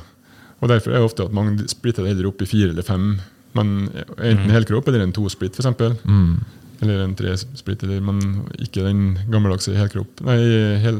Og 0.59 0.67
Derfor 0.67 0.91
er 0.91 0.99
det 0.99 1.07
ofte 1.07 1.23
at 1.23 1.35
mange 1.35 1.69
splitter 1.71 2.03
det 2.03 2.11
heller 2.11 2.27
opp 2.27 2.43
i 2.43 2.49
fire 2.49 2.73
eller 2.73 2.83
fem. 2.83 3.21
Men 3.55 3.87
Enten 4.19 4.51
helkropp 4.51 4.89
eller 4.91 5.05
en 5.05 5.15
to-split, 5.15 5.55
f.eks. 5.55 6.03
Mm. 6.03 6.43
Eller 6.83 7.05
en 7.05 7.15
tre-split, 7.15 7.85
men 8.03 8.19
ikke 8.59 8.83
den 8.83 9.15
gammeldagse 9.31 9.71
helkropp. 9.77 10.19
Nei, 10.27 10.35
hel, 10.83 10.99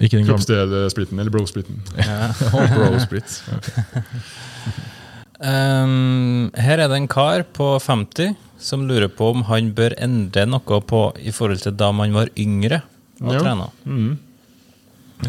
ikke 0.00 0.18
den 0.18 0.26
gamle 0.26 0.40
kroppsdelsplitten 0.40 1.22
eller 1.22 1.30
bro-splitten. 1.30 1.78
oh, 2.50 2.74
bro 2.74 2.98
split. 3.06 3.38
um, 5.38 6.50
her 6.58 6.80
er 6.80 6.88
det 6.90 6.98
en 6.98 7.10
kar 7.10 7.46
på 7.54 7.76
50 7.78 8.34
som 8.60 8.88
lurer 8.88 9.08
på 9.08 9.30
om 9.30 9.46
han 9.48 9.70
bør 9.76 9.94
endre 10.02 10.46
noe 10.48 10.80
på 10.90 11.04
i 11.22 11.30
forhold 11.32 11.62
til 11.62 11.78
da 11.78 11.92
man 11.96 12.16
var 12.16 12.32
yngre 12.34 12.82
og 13.22 13.32
Ja. 13.34 13.40
trena. 13.44 13.70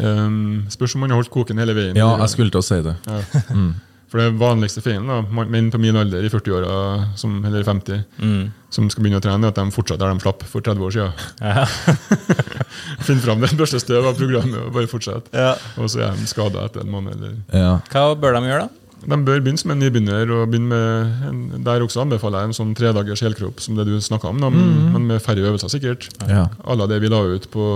Um, 0.02 0.64
spørs 0.72 0.94
om 0.96 1.02
man 1.04 1.10
har 1.12 1.18
holdt 1.20 1.30
koken 1.30 1.58
hele 1.60 1.74
veien. 1.76 1.96
Ja, 1.98 2.14
jeg 2.22 2.30
skulle 2.32 2.50
til 2.50 2.62
å 2.62 2.64
si 2.64 2.78
det. 2.84 2.94
For 4.12 4.20
det 4.20 4.34
vanligste 4.36 4.82
feilen, 4.84 5.06
da, 5.08 5.22
menn 5.48 5.70
på 5.72 5.78
min 5.80 5.96
alder 5.96 6.20
i 6.24 6.28
40-åra, 6.28 7.16
som- 7.16 7.38
eller 7.48 7.62
50, 7.64 8.02
som 8.68 8.90
skal 8.92 9.04
begynne 9.06 9.20
å 9.20 9.24
trene, 9.24 9.46
er 9.48 9.48
at 9.48 9.56
de 9.56 9.64
fortsetter 9.72 10.04
der 10.04 10.12
de 10.12 10.20
slapp 10.20 10.42
for 10.44 10.60
30 10.60 10.84
år 10.84 10.92
siden. 10.92 11.12
Ja. 11.40 11.64
Finn 13.06 13.20
fram 13.24 13.40
det 13.40 13.54
børste 13.56 13.80
støv 13.80 14.04
av 14.10 14.18
programmet 14.20 14.58
og 14.66 14.72
bare 14.76 14.86
fortsett. 14.90 15.30
Ja. 15.32 15.54
Og 15.80 15.88
så 15.88 16.02
er 16.04 16.12
de 16.20 16.28
skada 16.28 16.66
etter 16.68 16.84
en 16.84 16.92
måned. 16.92 17.16
Eller. 17.16 17.38
Ja. 17.56 17.72
Hva 17.88 18.12
bør 18.20 18.36
de 18.36 18.42
gjøre, 18.52 18.66
da? 18.68 18.68
De 19.02 19.16
bør 19.26 19.40
begynne 19.42 19.58
som 19.58 19.70
en 19.74 19.80
nybegynner. 19.82 20.30
og 20.30 20.50
begynne 20.52 20.68
med 20.68 21.26
en, 21.28 21.64
Der 21.64 21.80
også 21.82 22.02
anbefaler 22.04 22.38
jeg 22.44 22.52
en 22.52 22.56
sånn 22.60 22.74
tredagers 22.78 23.20
helkropp, 23.24 23.60
som 23.60 23.74
det 23.74 23.86
du 23.86 23.96
snakka 24.00 24.28
om, 24.30 24.38
da, 24.40 24.48
men, 24.50 24.92
men 24.92 25.06
med 25.08 25.22
færre 25.22 25.42
øvelser, 25.42 25.68
sikkert. 25.72 26.08
Ja. 26.28 26.46
Alle 26.64 26.86
det 26.86 27.00
vi 27.02 27.08
la 27.10 27.20
ut 27.34 27.48
på, 27.50 27.66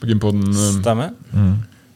på 0.00 0.06
Gympoden 0.08 0.42
eh, 0.48 0.80
Stemmer. 0.80 1.10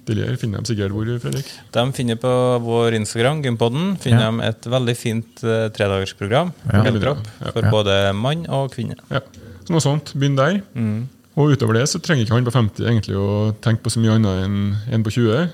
tidligere, 0.08 0.36
finner 0.40 0.60
de 0.64 0.70
sikkert 0.72 0.92
hvor, 0.92 1.08
Fredrik? 1.20 1.48
De 1.72 1.84
finner 1.92 2.16
på 2.20 2.32
vår 2.64 2.96
Instagram, 3.00 3.42
Gympodden, 3.44 3.96
finner 4.00 4.26
Ja. 4.26 4.30
de 4.32 4.48
et 4.48 4.68
veldig 4.72 4.96
fint 4.96 5.44
uh, 5.44 5.68
tredagersprogram 5.68 6.52
Ja. 6.72 6.82
helkropp 6.88 7.24
Ja. 7.40 7.50
for 7.52 7.62
Ja. 7.64 7.70
både 7.70 7.96
mann 8.16 8.46
og 8.48 8.72
kvinne. 8.72 8.96
Ja, 9.10 9.20
så 9.66 9.70
noe 9.76 9.80
sånt. 9.84 10.12
Begynn 10.16 10.36
der. 10.36 10.62
Og 11.38 11.52
utover 11.54 11.74
det 11.78 11.84
så 11.88 12.00
trenger 12.02 12.24
ikke 12.26 12.34
han 12.34 12.44
på 12.44 12.52
50 12.56 12.84
egentlig 12.88 13.14
å 13.16 13.54
tenke 13.62 13.82
på 13.84 13.90
så 13.92 14.00
mye 14.00 14.16
annet 14.16 14.44
enn 14.44 14.76
en 14.90 15.04
på 15.04 15.10
20. 15.14 15.48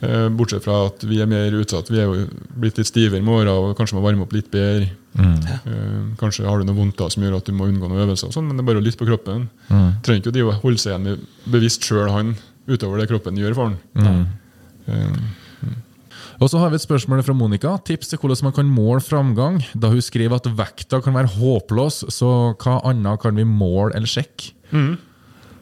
Eh, 0.00 0.28
bortsett 0.32 0.64
fra 0.64 0.86
at 0.88 1.02
vi 1.04 1.18
er 1.20 1.28
mer 1.28 1.52
utsatt. 1.58 1.90
Vi 1.92 1.98
er 2.00 2.08
jo 2.08 2.26
blitt 2.56 2.78
litt 2.80 2.88
stivere 2.88 3.20
med 3.20 3.42
åra 3.42 3.52
og 3.52 3.74
kanskje 3.76 3.98
må 3.98 4.04
varme 4.04 4.24
opp 4.24 4.32
litt 4.32 4.50
bedre. 4.52 4.88
Mm. 5.10 6.14
kanskje 6.20 6.44
har 6.46 6.60
du 6.60 6.68
noe 6.68 6.76
vondt 6.76 6.94
da 7.00 7.08
som 7.10 7.24
gjør 7.24 7.40
at 7.40 7.48
du 7.48 7.50
må 7.52 7.66
unngå 7.66 7.88
noen 7.90 8.04
øvelser, 8.04 8.28
og 8.30 8.34
sånn, 8.36 8.46
men 8.46 8.54
det 8.54 8.62
er 8.62 8.68
bare 8.68 8.78
å 8.78 8.84
lytte 8.84 9.00
på 9.00 9.08
kroppen. 9.08 9.48
Trenger 10.06 10.30
ikke 10.30 10.44
å 10.46 10.54
holde 10.62 10.78
seg 10.78 10.92
igjen 10.92 11.08
med 11.08 11.24
bevisst 11.50 11.82
sjøl 11.82 12.12
han 12.14 12.36
utover 12.70 13.02
det 13.02 13.08
kroppen 13.10 13.40
gjør 13.40 13.56
for 13.58 13.72
han. 13.72 14.28
Eh, 14.86 15.18
Og 16.40 16.48
så 16.48 16.56
har 16.62 16.70
vi 16.72 16.78
et 16.78 16.84
spørsmål 16.86 17.20
fra 17.26 17.34
Monica. 17.36 17.74
Tips 17.84 18.08
til 18.08 18.18
hvordan 18.22 18.46
man 18.46 18.54
kan 18.56 18.70
måle 18.72 19.02
framgang. 19.04 19.58
Da 19.76 19.90
hun 19.92 20.00
skriver 20.00 20.38
at 20.38 20.46
vekta 20.56 21.02
kan 21.04 21.12
være 21.18 21.34
håpløs, 21.34 22.04
så 22.08 22.54
hva 22.56 22.78
annet 22.88 23.20
kan 23.20 23.36
vi 23.36 23.44
måle 23.44 23.92
eller 23.98 24.08
sjekke? 24.08 24.54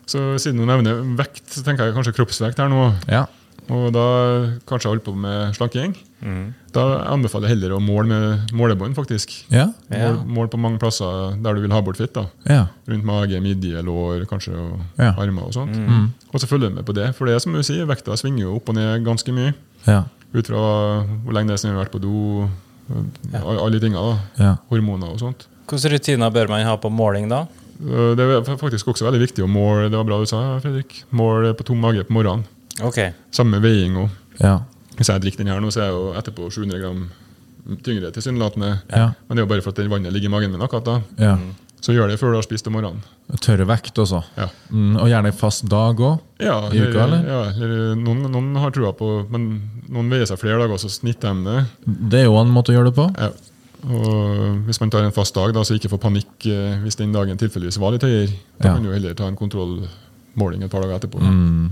så 0.08 0.38
siden 0.40 0.60
hun 0.62 0.70
nevner 0.70 1.02
vekt, 1.18 1.48
så 1.52 1.64
tenker 1.64 1.88
jeg 1.88 1.96
kanskje 1.96 2.14
kroppsvekt 2.16 2.60
her 2.62 2.70
nå. 2.70 2.92
Ja. 3.10 3.26
Og 3.70 3.92
da 3.92 4.04
kanskje 4.68 4.88
holdt 4.92 5.04
på 5.04 5.12
med 5.14 5.54
slanking. 5.56 5.94
Da 6.72 6.84
anbefaler 7.12 7.48
jeg 7.48 7.56
heller 7.56 7.74
å 7.76 7.80
måle 7.82 8.06
med 8.08 8.52
målebånd, 8.56 8.94
faktisk. 8.96 9.32
Ja. 9.52 9.66
Mål, 9.92 10.18
mål 10.26 10.48
på 10.52 10.58
mange 10.60 10.78
plasser 10.82 11.36
der 11.42 11.54
du 11.54 11.60
vil 11.64 11.72
ha 11.76 11.80
bort 11.84 11.96
fett. 12.00 12.12
da. 12.14 12.26
ja. 12.48 12.66
Rundt 12.88 13.04
mage, 13.04 13.40
midje, 13.44 13.82
lår, 13.84 14.24
kanskje 14.30 14.54
og 14.56 14.80
Ja. 14.98 15.12
armer 15.18 15.42
og 15.46 15.52
sånt. 15.52 15.76
Og 16.32 16.40
så 16.40 16.46
følger 16.48 16.70
du 16.70 16.74
med 16.76 16.84
på 16.86 16.94
det. 16.94 17.14
For 17.14 17.26
det 17.26 17.34
er 17.34 17.38
som 17.44 17.52
du 17.52 17.62
sier, 17.62 17.86
vekta 17.86 18.16
svinger 18.16 18.40
jo 18.48 18.56
opp 18.56 18.68
og 18.68 18.74
ned 18.74 19.04
ganske 19.04 19.32
mye. 19.32 19.54
Ja. 19.86 20.04
Ut 20.34 20.46
fra 20.46 21.04
hvor 21.24 21.32
lenge 21.32 21.48
det 21.48 21.54
er 21.54 21.62
siden 21.62 21.74
vi 21.74 21.78
har 21.78 21.84
vært 21.86 21.94
på 21.96 22.00
do, 22.04 22.48
alle 23.34 23.60
alle 23.60 23.78
de 23.78 23.80
tinga. 23.86 24.00
da. 24.00 24.44
Ja. 24.44 24.56
Hormoner 24.70 25.12
og 25.12 25.18
sånt. 25.20 25.46
Hvilke 25.68 25.90
rutiner 25.92 26.30
bør 26.32 26.48
man 26.48 26.64
ha 26.64 26.76
på 26.76 26.90
måling 26.90 27.28
da? 27.28 27.46
Øh, 27.84 28.14
Det 28.16 28.24
er 28.48 28.56
faktisk 28.56 28.86
også 28.88 29.04
veldig 29.06 29.20
viktig 29.28 29.44
å 29.44 29.48
måle 29.48 29.90
det 29.90 29.96
var 29.96 30.04
bra 30.04 30.18
du 30.18 30.26
sa, 30.26 30.58
Fredrik, 30.60 31.04
måle 31.12 31.54
på 31.54 31.64
tom 31.64 31.78
mage 31.80 32.02
på 32.04 32.12
morgenen. 32.16 32.44
Ok. 32.84 32.98
Samme 33.34 33.58
med 33.58 33.62
veiing 33.66 33.96
òg. 34.04 34.10
Ja. 34.42 34.58
Hvis 34.98 35.08
jeg 35.12 35.22
drikker 35.22 35.42
den 35.44 35.52
her 35.52 35.60
nå, 35.62 35.70
så 35.74 35.80
er 35.82 35.88
jeg 35.90 35.96
jo 35.96 36.12
etterpå 36.18 36.50
700 36.50 36.80
gram 36.82 37.08
tyngre 37.84 38.10
tilsynelatende. 38.14 38.72
Ja. 38.90 39.10
Men 39.28 39.36
det 39.36 39.42
er 39.42 39.46
jo 39.46 39.50
bare 39.54 39.62
for 39.64 39.74
at 39.76 39.90
vannet 39.90 40.12
ligger 40.14 40.30
i 40.30 40.34
magen 40.36 40.52
min 40.54 40.62
akkurat 40.64 40.84
da. 40.86 41.00
ja. 41.20 41.38
Så 41.78 41.92
gjør 41.94 42.08
det 42.10 42.16
før 42.18 42.32
du 42.32 42.36
har 42.40 42.42
spist 42.42 42.66
om 42.66 42.72
morgenen. 42.74 43.04
Tørre 43.38 43.62
vekt 43.68 43.94
også. 44.02 44.18
Ja. 44.34 44.48
Mm, 44.74 44.96
og 44.98 45.06
gjerne 45.12 45.30
fast 45.30 45.62
dag 45.70 46.00
òg. 46.02 46.16
Ja, 46.42 46.56
I 46.74 46.80
uka, 46.82 47.04
eller? 47.04 47.20
Ja, 47.22 47.42
eller 47.54 47.92
noen, 47.94 48.24
noen 48.34 48.48
har 48.58 48.72
trua 48.74 48.90
på 48.98 49.06
Men 49.30 49.44
noen 49.86 50.10
veier 50.10 50.26
seg 50.26 50.40
flere 50.42 50.58
dager, 50.58 50.80
så 50.82 50.90
snitter 50.90 51.36
de 51.38 51.44
det. 51.46 51.60
Det 52.10 52.18
er 52.24 52.26
jo 52.26 52.34
en 52.40 52.50
måte 52.50 52.74
å 52.74 52.78
gjøre 52.80 52.90
det 52.90 52.96
på. 52.98 53.06
Ja. 53.14 53.30
Og 53.86 54.64
hvis 54.66 54.80
man 54.82 54.90
tar 54.90 55.06
en 55.06 55.14
fast 55.14 55.38
dag, 55.38 55.54
da, 55.54 55.62
så 55.62 55.76
ikke 55.78 55.92
får 55.94 56.02
panikk 56.02 56.48
eh, 56.50 56.80
hvis 56.82 56.98
den 56.98 57.14
dagen 57.14 57.38
tilfeldigvis 57.38 57.78
var 57.78 57.94
litt 57.94 58.02
høyere, 58.08 58.26
da 58.58 58.72
Ja. 58.72 58.74
kan 58.74 58.82
du 58.82 58.90
heller 58.90 59.14
ta 59.14 59.28
en 59.30 59.38
kontrollmåling 59.38 60.64
et 60.66 60.70
par 60.74 60.82
dager 60.82 60.98
etterpå. 60.98 61.22
Mm. 61.22 61.70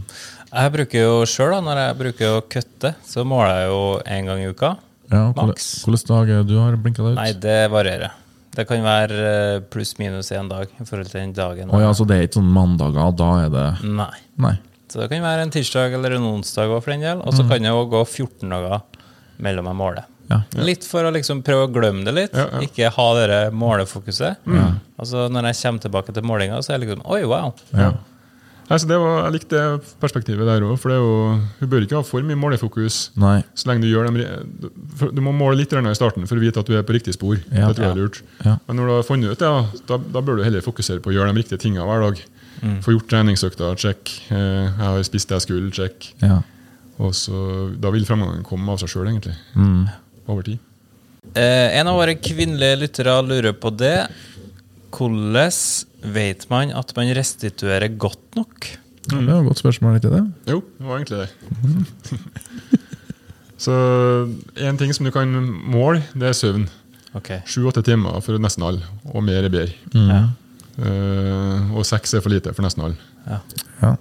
Jeg 0.53 0.73
bruker 0.77 1.03
jo 1.03 1.17
sjøl, 1.29 1.57
når 1.65 1.81
jeg 1.83 1.97
bruker 2.01 2.37
å 2.37 2.45
kutte, 2.47 2.93
så 3.07 3.25
måler 3.27 3.63
jeg 3.63 3.73
jo 3.73 3.81
én 4.17 4.29
gang 4.31 4.43
i 4.45 4.47
uka. 4.53 4.77
Ja, 5.11 5.25
hvilken 5.31 5.51
Maks. 5.53 6.07
dag 6.07 6.31
er 6.31 6.47
du 6.47 6.57
har 6.59 6.77
blinka 6.79 7.03
deg 7.03 7.15
ut? 7.15 7.19
Nei, 7.19 7.33
det 7.43 7.59
varierer. 7.71 8.15
Det 8.57 8.65
kan 8.69 8.81
være 8.83 9.61
pluss-minus 9.69 10.33
én 10.33 10.49
dag 10.49 10.71
i 10.71 10.87
forhold 10.87 11.11
til 11.11 11.21
den 11.21 11.35
dagen. 11.37 11.71
Oh, 11.71 11.83
ja, 11.83 11.91
så 11.93 12.07
det 12.09 12.17
er 12.17 12.29
ikke 12.29 12.39
sånn 12.41 12.55
mandager, 12.55 13.13
da 13.13 13.31
er 13.45 13.53
det 13.53 13.67
Nei. 13.85 14.15
Nei. 14.41 14.55
Så 14.89 15.03
det 15.03 15.11
kan 15.11 15.25
være 15.27 15.45
en 15.45 15.53
tirsdag 15.53 15.95
eller 15.99 16.17
en 16.17 16.29
onsdag 16.31 16.71
òg, 16.71 16.81
for 16.81 16.95
den 16.95 17.05
del. 17.05 17.21
Og 17.27 17.35
så 17.37 17.45
kan 17.45 17.61
det 17.61 17.73
jo 17.73 17.83
gå 17.91 18.03
14 18.07 18.55
dager 18.55 18.85
mellom 19.43 19.69
jeg 19.69 19.79
måler. 19.83 20.07
Ja. 20.31 20.41
Litt 20.59 20.87
for 20.87 21.07
å 21.07 21.13
liksom 21.15 21.43
prøve 21.47 21.69
å 21.69 21.71
glemme 21.71 22.07
det 22.07 22.15
litt. 22.17 22.35
Ja, 22.35 22.49
ja. 22.55 22.63
Ikke 22.67 22.91
ha 22.95 23.07
det 23.19 23.41
målefokuset. 23.55 24.43
Altså 24.97 25.27
Når 25.31 25.51
jeg 25.51 25.59
kommer 25.61 25.85
tilbake 25.85 26.15
til 26.17 26.27
målinga, 26.27 26.63
så 26.65 26.73
er 26.73 26.79
jeg 26.79 26.87
liksom 26.87 27.05
Oi, 27.13 27.23
wow. 27.29 27.53
Ja. 27.77 27.93
Nei, 28.67 28.79
så 28.83 28.89
det 28.91 28.97
var, 28.99 29.21
jeg 29.29 29.35
likte 29.37 29.59
det 29.61 29.91
perspektivet 30.03 30.49
der 30.49 30.65
òg. 30.67 30.75
For 30.83 30.91
er 30.91 30.99
jo, 30.99 31.11
du 31.61 31.67
bør 31.71 31.85
ikke 31.87 32.01
ha 32.01 32.03
for 32.07 32.25
mye 32.27 32.39
målefokus. 32.41 33.11
Nei. 33.15 33.37
Så 33.55 33.69
lenge 33.71 33.85
Du 33.85 33.91
gjør 33.93 34.09
dem, 34.09 34.17
du- 35.15 35.21
må 35.23 35.33
måle 35.33 35.57
litt 35.61 35.73
i 35.73 35.95
starten 35.95 36.27
for 36.27 36.37
å 36.37 36.41
vite 36.43 36.59
at 36.59 36.67
du 36.67 36.75
er 36.77 36.83
på 36.83 36.93
riktig 36.97 37.15
spor. 37.15 37.37
Ja. 37.53 37.69
det 37.69 37.77
tror 37.77 37.85
jeg 37.87 37.93
er 37.95 38.01
lurt. 38.03 38.23
Ja. 38.45 38.57
Men 38.67 38.77
når 38.77 38.87
du 38.87 38.93
har 38.97 39.03
funnet 39.07 39.31
ut 39.31 39.39
det, 39.39 39.47
da, 39.47 39.67
da, 39.87 39.97
da 39.99 40.21
bør 40.21 40.37
du 40.39 40.43
heller 40.43 40.61
fokusere 40.67 41.01
på 41.01 41.11
å 41.11 41.15
gjøre 41.15 41.33
de 41.33 41.43
riktige 41.43 41.59
tingene 41.63 41.87
hver 41.87 42.01
dag. 42.11 42.25
Få 42.83 42.95
gjort 42.97 43.09
treningsøkta, 43.13 43.77
check. 43.77 44.11
Eh, 44.31 44.37
Jeg 44.67 44.79
har 44.81 45.03
spist 45.05 45.29
det 45.29 45.37
jeg 45.37 45.43
skulle, 45.47 45.71
check. 45.71 46.15
Ja. 46.23 46.41
Og 46.99 47.13
så, 47.15 47.71
Da 47.79 47.91
vil 47.91 48.05
fremgangen 48.05 48.43
komme 48.43 48.73
av 48.73 48.79
seg 48.79 48.89
sjøl, 48.89 49.07
egentlig. 49.13 49.37
Mm. 49.55 49.89
Over 50.27 50.43
tid. 50.43 50.59
Eh, 51.35 51.79
en 51.79 51.87
av 51.91 51.99
våre 51.99 52.15
kvinnelige 52.17 52.79
lyttere 52.81 53.15
lurer 53.27 53.53
på 53.53 53.71
det. 53.77 54.09
Hvordan 54.95 56.13
vet 56.15 56.47
man 56.51 56.73
at 56.77 56.93
man 56.97 57.13
restituerer 57.17 57.89
godt 57.99 58.37
nok? 58.39 58.69
Det 59.07 59.27
var 59.27 59.41
et 59.41 59.47
godt 59.47 59.59
spørsmål, 59.59 59.99
ikke 59.99 60.11
det? 60.11 60.23
Jo, 60.51 60.63
det 60.79 60.87
var 60.87 60.97
egentlig 60.97 61.19
det. 61.19 61.29
så 63.65 63.75
en 64.57 64.79
ting 64.79 64.95
som 64.95 65.07
du 65.07 65.13
kan 65.15 65.31
måle, 65.71 66.03
det 66.15 66.31
er 66.31 66.37
søvn. 66.37 66.67
Sju-åtte 67.49 67.83
timer 67.87 68.19
for 68.21 68.37
nesten 68.43 68.65
alle, 68.67 68.83
og 69.15 69.23
mer 69.25 69.47
er 69.47 69.53
bedre. 69.53 69.73
Ja. 69.95 70.27
Uh, 70.77 71.73
og 71.73 71.87
seks 71.89 72.13
er 72.13 72.21
for 72.21 72.35
lite 72.35 72.53
for 72.53 72.67
nesten 72.67 72.85
alle. 72.85 72.99
Ja. 73.27 73.39
Ja. 73.81 73.95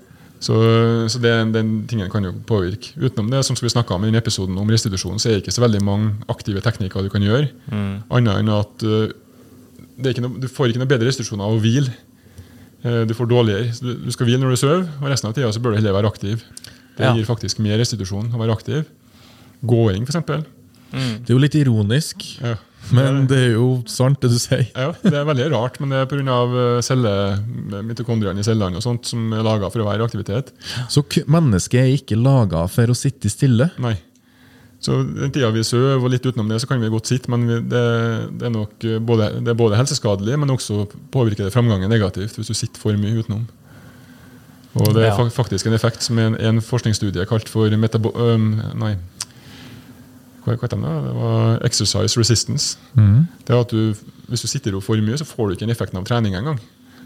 Så, 0.45 0.55
så 1.09 1.19
det, 1.21 1.31
den 1.53 1.85
tingen 1.87 2.09
kan 2.11 2.25
jo 2.27 2.33
påvirke. 2.45 2.91
Utenom 2.99 3.29
det 3.31 3.45
som 3.47 3.57
vi 3.61 3.71
snakka 3.71 3.95
om 3.95 4.03
i 4.03 4.09
denne 4.09 4.19
episoden 4.19 4.57
om 4.59 4.69
restitusjon, 4.69 5.21
så 5.21 5.29
er 5.29 5.37
det 5.37 5.45
ikke 5.45 5.55
så 5.55 5.63
veldig 5.63 5.81
mange 5.85 6.11
aktive 6.29 6.61
teknikker 6.61 7.05
du 7.05 7.09
kan 7.13 7.23
gjøre. 7.23 7.47
Annet 7.71 8.41
enn 8.41 8.51
at 8.53 8.83
ikke 8.83 9.13
noe, 9.97 10.39
du 10.39 10.47
får 10.51 10.69
ikke 10.71 10.81
noe 10.83 10.87
bedre 10.91 11.07
restitusjon 11.09 11.41
av 11.41 11.55
å 11.55 11.61
hvile. 11.63 11.91
Eh, 12.85 13.05
Du 13.05 13.13
får 13.17 13.27
dårligere. 13.31 13.71
Du 13.81 13.95
du 14.05 14.11
skal 14.11 14.27
hvile 14.27 14.39
når 14.43 14.49
du 14.55 14.59
sover, 14.61 14.87
og 15.01 15.09
resten 15.09 15.29
av 15.29 15.33
tida 15.35 15.49
bør 15.59 15.71
du 15.75 15.81
heller 15.81 15.93
være 15.93 16.11
aktiv. 16.11 16.43
Det 16.97 17.03
Ja. 17.05 17.13
gir 17.13 17.25
faktisk 17.25 17.59
mer 17.59 17.77
restitusjon 17.77 18.31
å 18.31 18.37
være 18.37 18.53
aktiv. 18.55 18.85
Gåing, 19.65 20.03
f.eks. 20.07 20.45
Det 20.91 21.29
er 21.29 21.33
jo 21.33 21.37
litt 21.41 21.55
ironisk, 21.55 22.21
Ja. 22.41 22.55
men 22.93 23.25
det 23.27 23.37
er 23.37 23.51
jo 23.53 23.83
sant, 23.85 24.21
det 24.21 24.29
du 24.29 24.37
sier. 24.39 24.67
Ja, 24.75 24.91
det 25.03 25.13
er 25.13 25.25
veldig 25.25 25.51
rart, 25.51 25.79
men 25.81 25.89
det 25.89 25.97
er 25.97 26.05
pga. 26.05 26.81
celle, 26.83 27.39
mitokondriene 27.83 28.39
i 28.39 28.43
cellene 28.43 28.75
og 28.77 28.83
sånt 28.83 29.05
som 29.05 29.33
er 29.33 29.43
laga 29.43 29.69
for 29.71 29.79
å 29.81 29.85
være 29.89 29.99
i 29.99 30.07
aktivitet. 30.07 30.51
Så 30.87 31.03
mennesket 31.27 31.79
er 31.81 31.97
ikke 31.97 32.15
laga 32.21 32.69
for 32.69 32.85
å 32.87 32.95
sitte 32.95 33.27
stille. 33.29 33.71
Nei. 33.79 33.97
Så 34.85 34.99
den 35.01 35.33
tida 35.33 35.49
vi 35.53 35.63
sover 35.65 35.97
og 35.97 36.11
litt 36.13 36.25
utenom 36.25 36.49
det, 36.51 36.59
så 36.61 36.69
kan 36.69 36.81
vi 36.81 36.91
godt 36.93 37.09
sitte, 37.09 37.31
men 37.33 37.47
vi, 37.49 37.57
det, 37.71 37.83
det, 38.37 38.45
er 38.45 38.53
nok 38.53 38.85
eh, 38.85 38.99
både, 39.01 39.31
det 39.41 39.53
er 39.53 39.57
både 39.57 39.79
helseskadelig, 39.79 40.37
men 40.41 40.53
også 40.53 40.83
påvirker 41.13 41.47
det 41.47 41.53
framgangen 41.55 41.89
negativt 41.89 42.37
hvis 42.37 42.51
du 42.51 42.57
sitter 42.57 42.81
for 42.81 42.97
mye 42.99 43.23
utenom. 43.23 43.47
Og 44.75 44.91
det 44.93 45.07
er 45.07 45.29
faktisk 45.31 45.69
en 45.69 45.73
effekt 45.77 46.03
som 46.03 46.19
en, 46.19 46.35
en 46.35 46.61
forskningsstudie 46.61 47.25
kalt 47.29 47.49
for 47.49 47.71
metabo... 47.79 48.11
Um, 48.11 48.57
nei. 48.75 48.95
Hva 50.43 50.53
hva 50.53 50.67
heter 50.67 50.81
det? 50.83 50.95
Det 51.07 51.13
var 51.15 51.63
exercise 51.65 52.19
resistance. 52.19 52.75
Det 52.93 53.55
er 53.55 53.61
at 53.63 53.71
du, 53.71 53.95
Hvis 54.27 54.43
du 54.43 54.49
sitter 54.51 54.73
i 54.73 54.75
ro 54.75 54.81
for 54.83 54.99
mye, 55.01 55.17
så 55.17 55.25
får 55.25 55.47
du 55.47 55.55
ikke 55.55 55.65
den 55.65 55.73
effekten 55.73 56.01
av 56.01 56.05
trening 56.05 56.35
engang. 56.37 56.59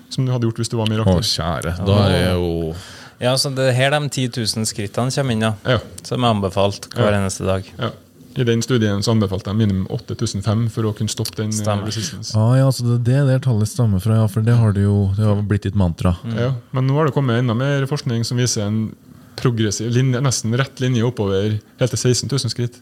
Som 0.09 0.25
du 0.25 0.34
hadde 0.34 0.49
gjort 0.49 0.59
hvis 0.59 0.73
du 0.73 0.80
var 0.80 0.89
mer 0.89 1.05
Å, 1.05 1.13
aktiv. 1.13 1.30
kjære. 1.38 1.75
Da 1.86 1.99
er 2.09 2.34
jo 2.34 2.73
Ja, 3.20 3.34
så 3.36 3.49
det 3.55 3.65
er 3.70 3.76
her 3.76 3.91
de 3.91 4.07
10 4.09 4.30
000 4.38 4.65
skrittene 4.70 5.11
kommer 5.11 5.36
inn, 5.36 5.41
ja. 5.43 5.53
Ja, 5.67 5.80
Som 6.07 6.24
er 6.24 6.32
anbefalt 6.34 6.88
hver 6.95 7.11
Ja. 7.11 7.17
eneste 7.20 7.45
dag. 7.45 7.63
ja. 7.80 7.91
I 8.39 8.43
den 8.45 8.61
studien 8.61 9.01
så 9.03 9.11
anbefalte 9.11 9.49
de 9.51 9.57
minimum 9.57 9.88
8500 9.91 10.70
for 10.72 10.84
å 10.88 10.93
kunne 10.95 11.09
stoppe 11.11 11.36
den 11.36 11.49
eh, 11.49 11.57
Stemmer. 11.57 11.86
resistance. 11.89 12.32
ah, 12.38 12.53
ja, 12.55 12.67
så 12.72 12.86
det 12.86 13.11
er 13.11 13.26
det 13.26 13.28
der 13.28 13.39
tallet 13.39 13.67
stammer 13.67 13.99
fra, 13.99 14.15
ja, 14.22 14.28
for 14.28 14.41
det 14.45 14.55
har 14.55 14.72
det 14.72 14.84
jo 14.86 15.09
det 15.17 15.26
har 15.26 15.41
blitt 15.41 15.63
ditt 15.63 15.76
mantra. 15.76 16.15
Ja, 16.38 16.53
men 16.72 16.88
nå 16.88 16.93
har 16.95 17.05
det 17.09 17.13
kommet 17.17 17.39
enda 17.41 17.55
mer 17.57 17.84
forskning 17.89 18.24
som 18.24 18.38
viser 18.38 18.61
en 18.67 18.95
progressiv 19.36 19.91
linje, 19.91 20.22
nesten 20.22 20.55
rett 20.55 20.80
linje 20.80 21.03
oppover 21.03 21.57
helt 21.80 21.91
til 21.91 21.99
16 22.13 22.30
000 22.30 22.49
skritt. 22.53 22.80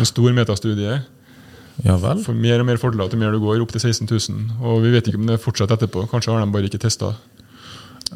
En 0.00 0.06
stor 0.08 0.32
metastudie. 0.32 1.02
Ja 1.84 1.96
vel? 1.96 2.24
For 2.24 2.34
mer 2.34 2.60
og 2.60 2.66
mer 2.66 2.76
fordeler 2.80 3.08
til 3.10 3.18
mer 3.20 3.30
du 3.32 3.38
går, 3.40 3.60
opp 3.62 3.70
til 3.72 3.80
16 3.84 4.08
000. 4.10 4.64
Og 4.64 4.82
vi 4.82 4.90
vet 4.96 5.06
ikke 5.12 5.20
om 5.20 5.26
det 5.30 5.38
fortsetter 5.40 5.76
etterpå. 5.78 6.08
Kanskje 6.10 6.32
har 6.34 6.42
de 6.44 6.50
bare 6.52 6.66
ikke 6.68 6.80
testa. 6.82 7.14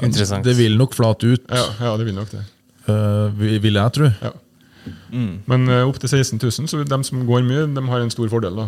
Interessant. 0.03 0.45
Det 0.45 0.57
vil 0.59 0.77
nok 0.79 0.95
flate 0.97 1.29
ut, 1.35 1.45
Ja, 1.51 1.67
ja, 1.81 1.97
det 1.97 2.07
vil 2.07 2.15
nok 2.17 2.31
det. 2.33 2.45
øh, 2.89 3.39
vil 3.39 3.61
vil 3.63 3.75
jeg 3.75 3.93
tro. 3.93 4.11
Ja. 4.23 4.33
Men 5.47 5.69
uh, 5.71 5.87
opp 5.89 5.99
til 6.01 6.09
16 6.11 6.39
000, 6.43 6.69
så 6.69 6.83
de 6.85 7.05
som 7.05 7.23
går 7.27 7.45
mye, 7.47 7.67
de 7.75 7.85
har 7.89 8.01
en 8.03 8.11
stor 8.11 8.29
fordel. 8.29 8.57
da. 8.57 8.67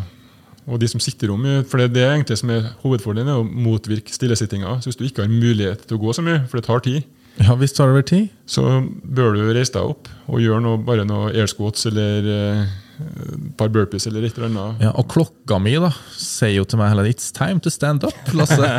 Og 0.67 0.81
de 0.81 0.89
som 0.89 1.01
sitter 1.03 1.31
om 1.31 1.43
mye, 1.43 1.65
for 1.69 1.79
det, 1.79 1.93
det 1.95 2.03
er 2.03 2.15
egentlig 2.17 2.39
som 2.39 2.51
er 2.51 2.71
hovedfordelen, 2.83 3.29
er 3.31 3.43
å 3.43 3.45
motvirke 3.45 4.11
stillesittinga. 4.15 4.79
Så 4.81 4.91
hvis 4.91 4.97
du 4.99 5.05
ikke 5.07 5.23
har 5.27 5.31
mulighet 5.31 5.85
til 5.87 5.99
å 5.99 6.03
gå 6.03 6.15
så 6.17 6.25
mye, 6.27 6.41
for 6.51 6.59
det 6.61 6.67
tar 6.67 6.83
tid, 6.87 7.03
Ja 7.37 7.53
visst 7.61 7.77
tar 7.77 7.91
det 7.91 7.99
vel 7.99 8.07
tid? 8.09 8.29
så 8.49 8.63
bør 9.05 9.35
du 9.37 9.43
reise 9.53 9.75
deg 9.75 9.83
opp 9.85 10.09
og 10.33 10.41
gjøre 10.41 10.63
noe, 10.65 10.79
bare 10.81 11.05
noe 11.05 11.35
air 11.35 11.47
squats 11.47 11.85
eller 11.91 12.25
eh, 12.33 12.63
par 13.59 13.69
burpees 13.73 14.07
eller 14.09 14.25
et 14.27 14.37
eller 14.39 14.49
annet. 14.49 14.85
Ja, 14.87 14.93
Og 14.97 15.09
klokka 15.13 15.59
mi 15.63 15.75
da 15.81 15.91
sier 16.17 16.55
jo 16.57 16.65
til 16.69 16.81
meg 16.81 16.95
tiden 16.95 17.11
It's 17.11 17.33
time 17.35 17.61
to 17.61 17.71
stand 17.71 18.05
up, 18.05 18.33
Lasse. 18.37 18.71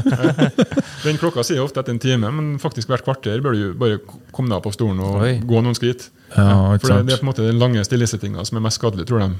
Den 1.05 1.19
klokka 1.21 1.45
sier 1.45 1.63
ofte 1.63 1.83
etter 1.83 1.93
en 1.93 2.01
time, 2.01 2.31
men 2.33 2.57
faktisk 2.61 2.89
hvert 2.91 3.05
kvarter 3.05 3.43
bør 3.45 3.57
du 3.57 3.77
bare 3.77 3.99
komme 4.31 4.49
deg 4.49 4.57
opp 4.59 4.71
av 4.71 4.75
stolen 4.77 4.99
og 5.03 5.21
Oi. 5.21 5.35
gå 5.45 5.61
noen 5.61 5.77
skritt. 5.77 6.09
Ja, 6.33 6.73
ikke 6.75 6.87
For 6.87 6.95
det, 6.97 7.05
det 7.07 7.15
er 7.15 7.21
på 7.21 7.27
en 7.27 7.31
måte 7.31 7.47
den 7.47 7.61
lange 7.61 7.85
stillesittinga 7.85 8.43
som 8.47 8.59
er 8.59 8.67
mest 8.67 8.81
skadelig, 8.81 9.07
tror 9.09 9.23
de. 9.23 9.31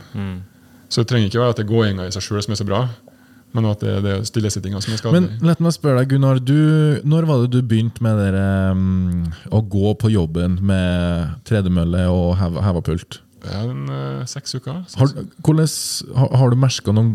Så 0.88 1.03
det 1.03 1.11
trenger 1.11 1.28
ikke 1.32 1.43
være 1.43 1.55
at 1.55 1.59
det 1.59 1.67
er 1.67 1.73
gåinga 1.73 2.07
i 2.07 2.15
seg 2.15 2.23
sjøl 2.23 2.43
som 2.45 2.55
er 2.55 2.61
så 2.61 2.67
bra, 2.67 2.86
men 3.55 3.67
at 3.67 3.82
det 3.84 3.91
er 3.97 4.03
det 4.05 4.15
stillesittinga 4.30 4.80
som 4.84 4.93
er 4.95 5.01
skadelig. 5.01 5.30
Men 5.41 5.49
la 5.49 5.55
meg 5.59 5.75
spørre 5.75 6.03
deg, 6.03 6.13
Gunnar. 6.13 6.39
Du, 6.43 6.57
når 7.07 7.28
var 7.28 7.43
det 7.43 7.51
du 7.55 7.61
begynte 7.65 8.03
med 8.05 8.19
dere, 8.21 8.47
um, 8.71 9.23
å 9.51 9.63
gå 9.63 9.93
på 9.99 10.11
jobben 10.13 10.59
med 10.67 11.38
tredemølle 11.47 12.05
og 12.11 12.36
heva, 12.39 12.63
heva 12.67 12.84
pult? 12.86 13.21
Ja, 13.48 13.62
en, 13.66 13.86
uh, 13.89 14.26
seks 14.30 14.56
uker. 14.58 14.82
Seks. 14.88 14.98
Har, 15.00 15.14
hvordan, 15.45 15.70
har, 16.20 16.34
har 16.41 16.50
du 16.54 16.58
merka 16.60 16.93
noen 16.95 17.14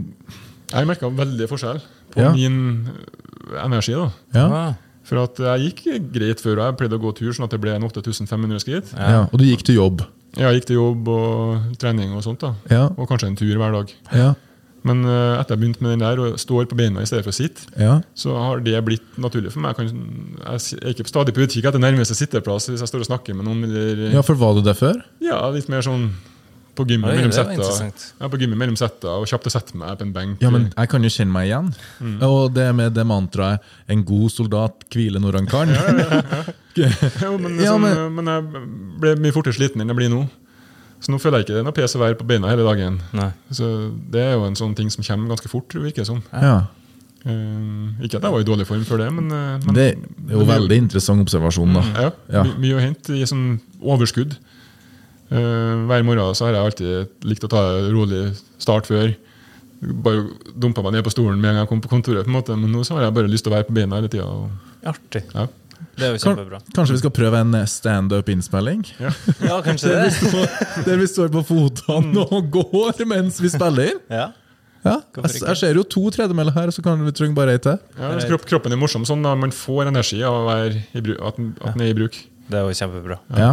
Jeg 0.72 0.88
merka 0.88 1.10
veldig 1.12 1.48
forskjell 1.50 1.82
på 2.14 2.20
Ja. 2.22 2.30
min 2.32 2.88
eh, 2.88 3.64
energi. 3.64 3.92
da. 3.96 4.08
ja? 4.34 4.46
Ah, 4.46 4.74
For 5.04 5.18
at 5.22 5.36
jeg 5.42 5.72
gikk 5.74 6.12
greit 6.14 6.40
før, 6.40 6.58
og 6.60 6.64
jeg 6.70 6.76
pleide 6.80 6.96
å 6.96 7.02
gå 7.02 7.12
tur 7.18 7.32
sånn 7.34 7.44
at 7.48 7.50
det 7.52 7.60
ble 7.60 7.74
en 7.76 7.82
8500 7.84 8.60
skritt. 8.62 8.92
Ja. 8.96 9.26
Og 9.32 9.38
du 9.40 9.44
gikk 9.44 9.64
til 9.66 9.76
jobb? 9.80 10.04
Ja, 10.36 10.48
Jeg 10.48 10.62
gikk 10.62 10.66
til 10.70 10.76
jobb 10.78 11.08
og 11.12 11.74
trening 11.82 12.14
og 12.16 12.22
sånt, 12.24 12.40
da. 12.40 12.54
Ja. 12.70 12.86
og 12.96 13.08
kanskje 13.10 13.28
en 13.28 13.36
tur 13.36 13.52
hver 13.60 13.72
dag. 13.74 13.92
Ja. 14.16 14.30
Men 14.84 15.04
uh, 15.06 15.38
etter 15.38 15.54
jeg 15.54 15.60
begynte 15.62 15.82
med 15.84 15.92
den 15.94 16.02
der 16.02 16.18
og 16.24 16.38
står 16.42 16.66
på 16.66 16.74
beina 16.78 17.02
i 17.04 17.06
stedet 17.06 17.22
for 17.22 17.30
å 17.30 17.36
sitte, 17.38 17.68
ja. 17.78 18.00
så 18.18 18.34
har 18.34 18.60
det 18.66 18.80
blitt 18.84 19.14
naturlig 19.22 19.52
for 19.54 19.62
meg. 19.62 19.78
Jeg, 19.78 19.92
kan, 19.92 20.34
jeg 20.42 20.82
er 20.82 20.90
ikke 20.96 21.06
stadig 21.12 21.34
på 21.36 21.44
utkikk 21.46 21.68
etter 21.70 21.78
nærmeste 21.82 22.16
sitteplass 22.18 22.66
hvis 22.72 22.82
jeg 22.82 22.90
står 22.90 23.04
og 23.06 23.10
snakker 23.12 23.38
med 23.38 23.46
noen. 23.46 23.62
Eller, 23.68 24.08
ja, 24.16 24.22
for 24.26 24.34
var 24.34 24.54
du 24.58 24.62
der 24.66 24.74
før? 24.74 24.98
ja, 25.22 25.38
litt 25.54 25.70
mer 25.70 25.86
sånn 25.86 26.10
på 26.72 26.86
gymmet 26.88 27.12
mellom 27.12 27.32
setta. 27.36 27.66
Ja, 28.16 28.28
på 28.32 28.38
gymmet 28.40 28.56
mellom 28.56 28.76
setta 28.80 29.18
og 29.20 29.26
kjapt 29.28 29.44
å 29.46 29.52
sette 29.52 29.76
meg 29.76 29.92
på 30.00 30.06
en 30.06 30.12
benk. 30.14 30.40
Ja, 30.40 30.48
men 30.50 30.70
Jeg 30.72 30.88
kan 30.88 31.04
jo 31.04 31.10
kjenne 31.12 31.34
meg 31.34 31.50
igjen. 31.50 31.68
Og 32.24 32.46
det 32.56 32.64
med 32.74 32.94
det 32.96 33.04
mantraet 33.06 33.60
'en 33.86 34.02
god 34.08 34.30
soldat 34.32 34.86
hviler 34.90 35.20
når 35.20 35.36
han 35.42 35.46
kan'. 35.52 35.74
Jo, 36.74 37.36
men, 37.36 37.58
Ja, 37.60 37.74
sånn, 37.74 37.82
men- 37.84 38.14
men 38.16 38.24
jeg 38.32 38.44
ble 39.02 39.10
mye 39.20 39.32
fortere 39.36 39.52
sliten 39.52 39.82
enn 39.84 39.92
jeg 39.92 39.96
blir 39.98 40.08
nå. 40.08 40.22
Så 41.02 41.10
nå 41.10 41.18
føler 41.18 41.40
jeg 41.40 41.46
ikke 41.48 41.54
det 41.56 41.62
er 41.62 41.66
noe 41.66 41.74
pes 41.74 41.96
å 41.96 42.00
være 42.02 42.14
på 42.20 42.26
beina 42.28 42.48
hele 42.52 42.62
dagen. 42.62 43.00
nei. 43.12 43.32
Så 43.50 43.90
Det 44.10 44.20
er 44.22 44.32
jo 44.36 44.44
en 44.46 44.54
sånn 44.58 44.74
ting 44.78 44.88
som 44.90 45.02
kommer 45.02 45.32
ganske 45.34 45.50
fort, 45.50 45.68
virker 45.74 46.04
det 46.04 46.06
som. 46.06 46.22
Ja. 46.32 46.66
Uh, 47.26 47.90
ikke 48.02 48.18
at 48.18 48.24
jeg 48.26 48.32
var 48.34 48.40
i 48.42 48.46
dårlig 48.46 48.66
form 48.66 48.82
før 48.86 48.98
det, 48.98 49.12
men, 49.14 49.28
uh, 49.30 49.58
men 49.66 49.74
Det 49.74 49.84
er 49.94 50.32
jo 50.38 50.44
veldig 50.46 50.78
interessant 50.78 51.22
observasjon, 51.22 51.74
da. 51.74 51.82
Ja, 51.94 52.10
Ja. 52.32 52.42
my- 52.42 52.54
mye 52.58 52.78
å 52.78 52.80
hente 52.82 53.14
i 53.14 53.22
sånn 53.26 53.60
overskudd. 53.80 54.36
Uh, 55.30 55.86
hver 55.88 56.02
morgen 56.04 56.34
så 56.34 56.46
har 56.46 56.52
jeg 56.54 56.64
alltid 56.66 57.08
likt 57.24 57.44
å 57.44 57.48
ta 57.48 57.78
en 57.78 57.92
rolig 57.94 58.36
start 58.58 58.86
før. 58.86 59.14
Bare 59.82 60.26
dumpa 60.58 60.82
meg 60.84 60.92
ned 60.92 61.04
på 61.04 61.10
stolen 61.14 61.40
med 61.40 61.50
en 61.50 61.54
gang 61.56 61.62
jeg 61.66 61.68
kom 61.68 61.80
på 61.80 61.88
kontoret. 61.90 62.24
på 62.24 62.30
en 62.30 62.36
måte 62.42 62.54
Men 62.58 62.70
nå 62.70 62.84
så 62.84 62.94
har 62.94 63.02
jeg 63.02 63.14
bare 63.14 63.28
lyst 63.28 63.42
til 63.44 63.52
å 63.52 63.56
være 63.56 63.66
på 63.66 63.74
beina 63.74 63.96
hele 63.96 64.08
tida. 64.08 64.26
og- 64.26 64.50
Artig. 64.84 65.22
Ja. 65.34 65.46
Det 65.96 66.06
er 66.06 66.12
jo 66.14 66.20
kjempebra. 66.22 66.60
kanskje 66.74 66.94
vi 66.96 67.00
skal 67.02 67.12
prøve 67.16 67.40
en 67.40 67.52
standup-innspilling? 67.68 68.84
Ja, 69.48 69.58
kanskje 69.64 69.92
det. 69.92 70.84
Der 70.86 70.96
vi 71.00 71.06
står 71.10 71.28
på 71.34 71.42
fotene 71.48 72.24
og 72.26 72.50
går 72.54 73.02
mens 73.10 73.40
vi 73.42 73.50
spiller 73.52 73.92
inn? 73.92 74.00
Ja. 74.10 74.30
Ja, 74.82 74.96
jeg, 75.14 75.36
jeg 75.46 75.56
ser 75.60 75.76
jo 75.78 75.84
to 75.86 76.00
tredemøller 76.10 76.50
her, 76.56 76.70
så 76.74 76.82
kan 76.82 76.98
vi 77.06 77.12
trenger 77.14 77.36
bare 77.38 77.52
ei 77.54 77.60
til. 77.62 77.76
Ja, 78.00 78.08
kropp, 78.26 78.48
kroppen 78.50 78.72
er 78.74 78.80
morsom 78.80 79.04
sånn. 79.06 79.22
at 79.30 79.38
Man 79.38 79.52
får 79.54 79.86
energi 79.92 80.18
av 80.26 80.34
å 80.40 80.46
være 80.48 80.80
i 80.98 81.00
bruk, 81.06 81.20
at, 81.22 81.36
den- 81.38 81.52
at 81.62 81.76
den 81.76 81.84
er 81.86 81.92
i 81.92 81.94
bruk. 82.00 82.16
Det 82.50 82.58
er 82.58 82.66
jo 82.66 82.74
kjempebra. 82.80 83.20
Ja. 83.38 83.52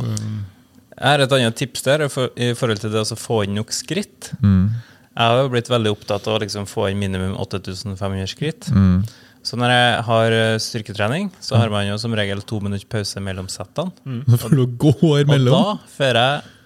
Jeg 0.00 1.04
har 1.08 1.22
et 1.24 1.32
annet 1.36 1.56
tips 1.56 1.84
der 1.84 2.06
i 2.06 2.08
for- 2.08 2.32
i 2.36 2.52
forhold 2.56 2.80
til 2.80 2.90
det 2.92 3.00
å 3.04 3.16
få 3.16 3.42
inn 3.44 3.54
nok 3.60 3.70
skritt. 3.72 4.32
Mm. 4.40 4.70
Jeg 5.16 5.26
har 5.28 5.42
jo 5.42 5.48
blitt 5.52 5.68
veldig 5.68 5.92
opptatt 5.92 6.26
av 6.28 6.38
å 6.38 6.40
liksom 6.40 6.64
få 6.68 6.88
inn 6.90 6.98
minimum 6.98 7.36
8500 7.36 8.26
skritt. 8.32 8.70
Mm. 8.72 9.04
Så 9.46 9.56
når 9.56 9.72
jeg 9.72 10.00
har 10.04 10.34
eh, 10.36 10.54
styrketrening, 10.60 11.30
så 11.40 11.56
har 11.60 11.72
man 11.72 11.86
jo 11.88 11.96
som 12.00 12.12
regel 12.16 12.42
to 12.44 12.58
minutter 12.60 12.88
pause 12.92 13.22
mellom 13.24 13.48
settene. 13.48 13.92
Mm. 14.04 14.24
du 14.58 14.64
gå 14.80 14.92
Og 15.00 15.30
da 15.48 15.62
fører 15.94 16.20
jeg 16.20 16.56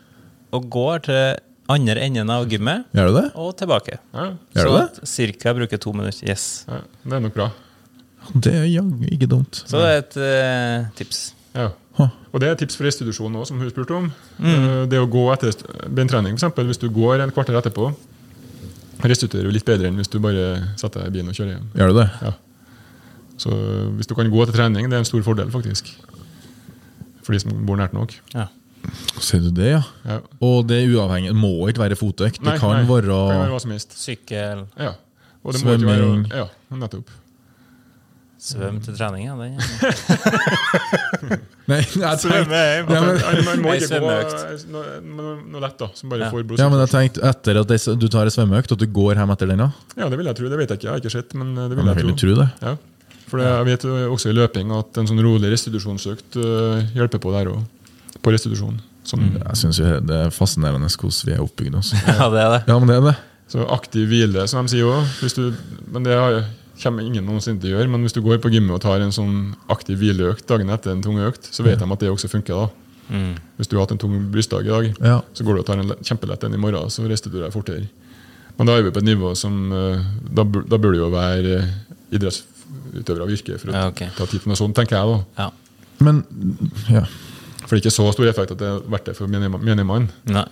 og 0.55 0.66
går 0.70 1.05
til 1.07 1.22
andre 1.70 2.03
enden 2.05 2.31
av 2.31 2.45
gymmet 2.51 2.91
Gjør 2.95 3.09
du 3.11 3.14
det? 3.16 3.29
og 3.41 3.55
tilbake. 3.59 3.99
Ja, 4.12 4.27
Gjør 4.55 4.66
Så 4.66 4.72
du 4.72 4.77
det? 4.79 5.09
cirka 5.09 5.55
bruker 5.57 5.81
to 5.81 5.95
minutter. 5.97 6.27
Yes. 6.29 6.64
ja, 6.68 6.83
det 7.05 7.16
er 7.16 7.25
nok 7.25 7.39
bra. 7.39 7.49
Det 8.35 8.53
er 8.57 8.66
jaggu 8.68 9.07
ikke 9.12 9.29
dumt. 9.31 9.62
Så 9.68 9.81
det 9.81 9.89
er 9.89 9.99
et 10.03 10.18
uh, 10.20 10.93
tips. 10.99 11.25
Ja. 11.55 11.70
Og 12.35 12.41
det 12.43 12.49
er 12.49 12.57
et 12.57 12.62
tips 12.64 12.79
for 12.79 12.89
restitusjon 12.89 13.37
òg, 13.39 13.47
som 13.47 13.61
hun 13.61 13.70
spurte 13.70 13.95
om. 13.95 14.09
Mm. 14.43 14.89
Det 14.91 14.99
å 14.99 15.07
gå 15.11 15.27
etter 15.35 15.55
bentrening, 15.95 16.35
f.eks. 16.41 16.64
Hvis 16.70 16.81
du 16.83 16.89
går 16.91 17.22
en 17.22 17.33
kvarter 17.35 17.55
etterpå, 17.61 17.93
restituerer 19.05 19.47
du 19.47 19.55
litt 19.55 19.66
bedre 19.68 19.91
enn 19.91 20.01
hvis 20.01 20.11
du 20.11 20.18
bare 20.22 20.75
setter 20.81 21.05
deg 21.05 21.12
i 21.12 21.14
bilen 21.18 21.31
og 21.31 21.39
kjører 21.39 21.53
hjem. 21.55 21.68
Gjør 21.79 21.93
du 21.93 22.01
det? 22.01 22.09
Ja. 22.25 22.33
Så 23.41 23.51
hvis 23.97 24.07
du 24.07 24.14
kan 24.14 24.28
gå 24.30 24.43
etter 24.45 24.55
trening, 24.61 24.87
det 24.91 24.97
er 24.99 25.03
en 25.03 25.09
stor 25.09 25.22
fordel, 25.26 25.49
faktisk. 25.51 25.85
For 27.24 27.32
de 27.35 27.39
som 27.43 27.51
bor 27.66 27.76
nært 27.80 27.95
nok. 27.97 28.11
Ja. 28.35 28.47
Ser 29.24 29.41
du 29.41 29.49
det, 29.57 29.70
ja? 29.72 29.82
Ja. 30.05 30.18
Og 30.45 30.66
det 30.68 30.76
er 30.82 30.87
uavhengig. 30.93 31.30
Det 31.32 31.41
må 31.41 31.55
ikke 31.72 31.80
være 31.87 31.97
fotøkt. 31.99 32.39
Det 32.45 32.59
kan 32.61 32.70
nei, 32.76 32.85
være 32.89 33.16
hva 33.51 33.61
som 33.62 33.70
helst. 33.74 33.91
Sykkel, 33.99 34.66
Ja. 34.76 34.93
Og 35.45 35.53
det 35.53 35.61
må 35.64 35.70
ikke 35.76 35.87
være 35.91 36.01
Svømming. 36.01 36.26
Ja, 36.32 36.47
nettopp. 36.72 37.09
svøm 38.45 38.78
til 38.85 38.95
trening. 38.97 39.22
Ja, 39.26 39.35
den, 39.37 39.53
ja. 39.57 39.61
Nei, 41.70 41.78
jeg 41.80 42.18
tenkte, 42.20 42.59
hjem. 42.61 42.91
Ja, 42.93 43.01
Man, 43.45 43.61
må 43.64 43.72
ikke 43.76 43.89
gå 43.93 43.99
noe, 44.05 45.61
lett, 45.64 45.76
da. 45.80 45.87
Som 45.97 46.07
bare 46.12 46.20
Ja. 46.26 46.30
får 46.32 46.41
ja, 46.61 46.66
men 46.68 46.78
jeg 46.80 46.89
tenkte 46.93 47.20
etter 47.28 47.55
at 47.61 47.68
du 48.01 48.07
tar 48.12 48.24
ei 48.28 48.32
svømmeøkt, 48.35 48.72
at 48.72 48.78
du 48.80 48.87
går 48.87 49.14
hjem 49.20 49.30
etter 49.37 49.47
den? 49.53 49.59
da? 49.64 49.68
Ja, 49.97 50.05
det 50.09 50.16
vil 50.20 50.26
jeg 50.28 50.37
tro. 50.41 50.47
Det 50.49 50.59
vet 50.61 50.68
jeg 50.74 50.78
ikke, 50.80 50.87
jeg 50.89 50.93
har 50.93 50.99
ikke 51.05 51.14
sett, 51.16 51.30
men 51.41 51.49
eh, 51.57 51.61
det 51.68 51.74
vil 51.78 51.85
jeg 51.89 51.97
jeg 51.97 52.05
tro. 52.05 52.12
tro 52.24 52.32
det. 52.41 52.49
Ja. 52.62 52.72
For 53.35 53.43
det, 53.43 53.51
jeg 53.51 53.66
vet 53.66 53.85
også 54.14 54.30
i 54.30 54.35
løping 54.39 54.70
at 54.78 54.99
en 55.03 55.09
sånn 55.11 55.22
rolig 55.26 55.51
restitusjonsøkt 55.51 56.37
øh, 56.39 56.85
hjelper 56.95 57.18
på 57.24 57.32
der 57.35 57.51
òg. 57.51 57.64
På 58.22 58.30
restitusjon. 58.30 58.76
Sånn, 59.05 59.24
Jeg 59.37 59.57
syns 59.61 59.80
det 60.07 60.14
er 60.16 60.30
fascinerende 60.32 60.87
hvordan 60.89 61.26
vi 61.26 61.32
er 61.35 61.43
oppbygd. 61.43 61.74
Også. 61.80 61.99
ja, 62.07 62.28
det 62.30 62.41
er 62.45 62.53
det. 62.55 62.61
Ja, 62.70 62.76
men 62.78 62.89
det 62.93 62.97
er 63.01 63.09
det. 63.11 63.16
Så 63.51 63.66
aktiv 63.74 64.07
hvile, 64.09 64.47
som 64.49 64.64
de 64.64 64.72
sier 64.72 64.87
òg. 64.87 65.59
Men 65.93 66.07
det 66.07 66.14
har- 66.16 66.45
kommer 66.82 67.05
ingen 67.07 67.26
noensinne 67.26 67.61
til 67.62 67.70
å 67.70 67.76
gjøre. 67.78 67.91
Men 67.91 68.03
hvis 68.07 68.14
du 68.16 68.22
går 68.24 68.39
på 68.43 68.51
gymmet 68.55 68.74
og 68.78 68.80
tar 68.82 69.03
en 69.05 69.12
sånn 69.14 69.35
aktiv 69.70 69.99
hvileøkt 70.01 70.47
dagen 70.49 70.70
etter 70.74 70.91
en 70.95 71.03
tung 71.05 71.18
økt, 71.22 71.51
så 71.55 71.62
vet 71.66 71.78
de 71.78 71.87
at 71.91 72.01
det 72.01 72.11
også 72.11 72.30
funker. 72.32 72.55
da. 72.64 72.68
Mm. 73.14 73.35
Hvis 73.59 73.68
du 73.68 73.76
har 73.76 73.85
hatt 73.85 73.93
en 73.93 74.01
tung 74.01 74.16
brystdag 74.32 74.64
i 74.66 74.72
dag, 74.72 74.95
Ja. 75.03 75.20
så 75.35 75.45
går 75.45 75.55
du 75.55 75.61
og 75.61 75.66
tar 75.66 75.78
en 75.82 75.93
kjempelett 76.03 76.45
en 76.49 76.55
i 76.55 76.59
morgen, 76.59 76.89
så 76.91 77.05
restituerer 77.07 77.45
du 77.45 77.51
deg 77.51 77.53
fortere. 77.53 77.89
Men 78.59 78.66
da 78.66 78.78
er 78.78 78.82
vi 78.87 78.91
på 78.95 79.03
et 79.03 79.11
nivå 79.11 79.35
som 79.37 79.72
øh, 79.72 79.99
Da, 80.30 80.45
da 80.45 80.76
bør 80.78 80.93
det 80.95 81.01
jo 81.03 81.11
være 81.11 81.55
øh, 81.61 81.68
av 82.95 83.30
yrke 83.30 83.59
for 83.61 83.68
å 83.68 83.72
Ja, 83.74 83.86
okay. 83.88 84.09
ta 84.16 84.26
tid 84.26 84.40
på 84.42 84.47
noe 84.49 84.57
sånt, 84.57 84.74
tenker 84.74 84.97
jeg. 84.97 85.07
da. 85.36 85.45
Ja. 85.45 85.51
Men 86.01 86.24
ja. 86.90 87.05
For 87.66 87.76
det 87.76 87.86
er 87.86 87.90
ikke 87.90 87.97
så 87.97 88.12
stor 88.12 88.26
effekt 88.28 88.51
at 88.53 88.59
det 88.59 88.66
er 88.68 88.80
verdt 88.90 89.05
det 89.07 89.16
for 89.16 89.26
menig 89.26 89.51
menig 89.62 89.86
mann. 89.86 90.11
Nei. 90.26 90.45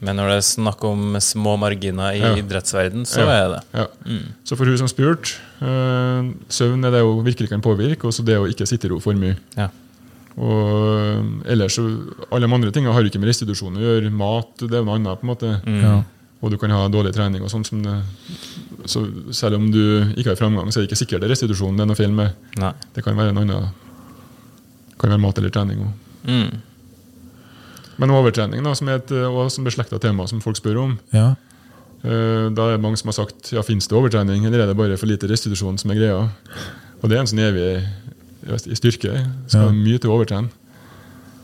Men 0.00 0.16
når 0.16 0.30
det 0.32 0.36
er 0.40 0.46
snakk 0.46 0.82
om 0.88 1.16
små 1.20 1.56
marginer 1.60 2.14
i 2.16 2.20
Ja. 2.22 2.34
idrettsverden, 2.40 3.04
så 3.04 3.20
Ja. 3.20 3.28
er 3.30 3.48
det 3.48 3.62
Ja. 3.74 3.86
Mm. 4.06 4.32
Så 4.44 4.56
for 4.56 4.64
hun 4.64 4.78
som 4.78 4.88
spurte, 4.88 5.36
øh, 5.60 6.34
søvn 6.48 6.84
er 6.86 6.90
det 6.90 7.02
hun 7.02 7.24
virkelig 7.24 7.48
kan 7.50 7.60
påvirke, 7.60 8.04
og 8.04 8.12
så 8.12 8.24
det 8.24 8.36
å 8.38 8.48
ikke 8.48 8.66
sitte 8.66 8.86
i 8.86 8.88
ro 8.88 8.98
for 9.00 9.12
mye. 9.14 9.36
Ja. 9.56 9.68
Og 10.38 10.96
øh, 10.98 11.42
ellers 11.44 11.74
så 11.76 11.82
Alle 12.32 12.46
de 12.46 12.54
andre 12.54 12.70
tingene 12.72 12.92
har 12.94 13.02
jo 13.02 13.08
ikke 13.10 13.20
med 13.20 13.28
restitusjon 13.28 13.76
å 13.76 13.80
gjøre. 13.80 14.10
Mat 14.10 14.56
det 14.58 14.72
er 14.72 14.84
noe 14.84 14.94
annet. 14.96 15.20
på 15.20 15.24
en 15.24 15.36
måte 15.36 15.62
Mm. 15.66 15.82
ja. 15.82 16.02
Og 16.42 16.50
du 16.50 16.56
kan 16.56 16.70
ha 16.70 16.88
dårlig 16.88 17.12
trening. 17.12 17.42
og 17.42 17.50
sånt 17.50 17.66
som 17.66 17.82
det 17.82 18.02
Så 18.90 19.04
selv 19.36 19.56
om 19.60 19.68
du 19.72 19.80
ikke 20.16 20.32
har 20.32 20.38
framgang, 20.40 20.70
så 20.72 20.80
er 20.80 20.84
det 20.86 20.90
ikke 20.90 20.98
sikkert 21.04 21.22
det 21.22 21.28
er 21.30 21.34
restitusjonen 21.36 21.78
det 21.78 21.84
er 21.84 21.90
noe 21.92 21.98
feil 22.00 22.14
med. 22.16 22.34
Nei. 22.58 22.72
Det 22.96 23.04
kan 23.06 23.16
være 23.18 23.32
en 23.34 23.38
annen 23.44 23.68
kan 25.00 25.10
være 25.14 25.22
mat 25.22 25.38
eller 25.40 25.52
trening 25.54 25.78
òg. 25.86 25.92
Mm. 26.28 26.58
Men 28.00 28.10
overtrening, 28.16 28.64
da, 28.64 28.72
som 28.76 28.88
er 28.88 28.98
et 29.00 29.10
øh, 29.12 29.28
også 29.44 29.62
beslekta 29.64 29.98
tema 30.00 30.26
som 30.28 30.40
folk 30.44 30.56
spør 30.60 30.78
om, 30.82 30.98
ja. 31.12 31.30
Eh, 32.02 32.46
Da 32.56 32.64
er 32.66 32.76
det 32.76 32.80
mange 32.80 32.96
som 32.96 33.08
har 33.12 33.16
sagt 33.18 33.50
ja, 33.52 33.60
finnes 33.62 33.88
det 33.88 33.96
overtrening, 33.96 34.44
eller 34.48 34.62
er 34.64 34.70
det 34.70 34.76
bare 34.76 34.96
for 34.96 35.06
lite 35.10 35.28
restitusjon 35.28 35.76
som 35.78 35.90
er 35.92 35.98
greia. 36.00 36.22
Og 37.02 37.08
det 37.08 37.16
er 37.16 37.20
en 37.20 37.28
sånn 37.28 37.42
evig 37.44 37.82
i 38.72 38.76
styrke. 38.78 39.12
Skal 39.48 39.66
Ja. 39.68 39.72
mye 39.72 39.98
til 40.00 40.10
å 40.10 40.16
overtrene. 40.16 40.48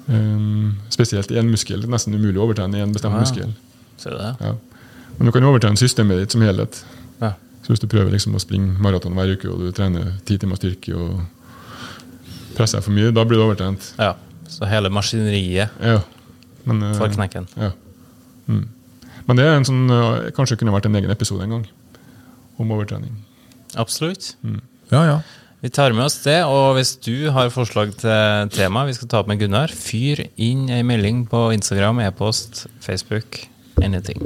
Um, 0.08 0.76
spesielt 0.88 1.30
i 1.34 1.38
en 1.40 1.48
muskel. 1.50 1.80
Det 1.82 1.88
er 1.88 1.92
nesten 1.96 2.14
umulig 2.14 2.38
å 2.38 2.44
overtrene 2.46 2.78
i 2.78 2.80
en 2.84 2.92
bestemt 2.94 3.14
Ah, 3.14 3.18
ja. 3.18 3.24
muskel. 3.26 3.52
Ser 3.98 4.10
du 4.10 4.18
det? 4.18 4.36
Ja. 4.40 4.52
Men 5.18 5.26
du 5.26 5.32
kan 5.32 5.42
overtrene 5.48 5.76
systemet 5.80 6.20
ditt 6.20 6.32
som 6.32 6.40
helhet. 6.44 6.84
Ja. 7.20 7.32
Så 7.62 7.72
hvis 7.72 7.82
du 7.82 7.88
prøver 7.90 8.12
liksom 8.14 8.36
å 8.38 8.40
springe 8.42 8.76
maraton 8.78 9.14
hver 9.16 9.32
uke, 9.34 9.48
og 9.50 9.58
du 9.64 9.72
trener 9.74 10.12
ti 10.28 10.36
timer 10.38 10.56
styrke 10.60 10.94
og 10.94 11.20
presser 12.56 12.78
deg 12.78 12.86
for 12.86 12.94
mye, 12.96 13.10
da 13.14 13.24
blir 13.26 13.40
du 13.40 13.46
overtrent. 13.48 13.92
ja. 13.98 14.14
Så 14.46 14.62
hele 14.70 14.86
maskineriet 14.94 15.72
Ja. 15.82 16.00
Men, 16.64 16.82
eh, 16.82 16.94
får 16.94 17.16
knekken. 17.16 17.48
Ja. 17.58 17.72
Mm. 18.48 18.68
Men 19.26 19.36
det 19.36 19.44
er 19.44 19.56
en 19.56 19.64
sånn, 19.64 19.90
eh, 19.90 20.30
kanskje 20.30 20.56
kunne 20.56 20.70
vært 20.70 20.86
en 20.86 20.94
egen 20.94 21.10
episode 21.10 21.42
en 21.42 21.50
gang 21.50 21.66
om 22.58 22.70
overtrening. 22.70 23.10
Absolutt. 23.74 24.36
ja, 24.92 25.02
ja. 25.04 25.20
Vi 25.62 25.68
tar 25.70 25.92
med 25.92 26.04
oss 26.04 26.22
det, 26.22 26.44
og 26.44 26.76
hvis 26.76 26.94
du 27.02 27.30
har 27.32 27.50
forslag 27.50 27.96
til 27.96 28.48
tema 28.54 28.84
vi 28.86 28.92
skal 28.92 29.08
ta 29.08 29.18
opp 29.18 29.26
med 29.26 29.40
Gunnar, 29.40 29.68
fyr 29.68 30.28
inn 30.36 30.68
ei 30.70 30.82
melding 30.82 31.26
på 31.26 31.52
Instagram, 31.52 31.98
e-post, 32.06 32.66
Facebook, 32.80 33.48
anything. 33.82 34.20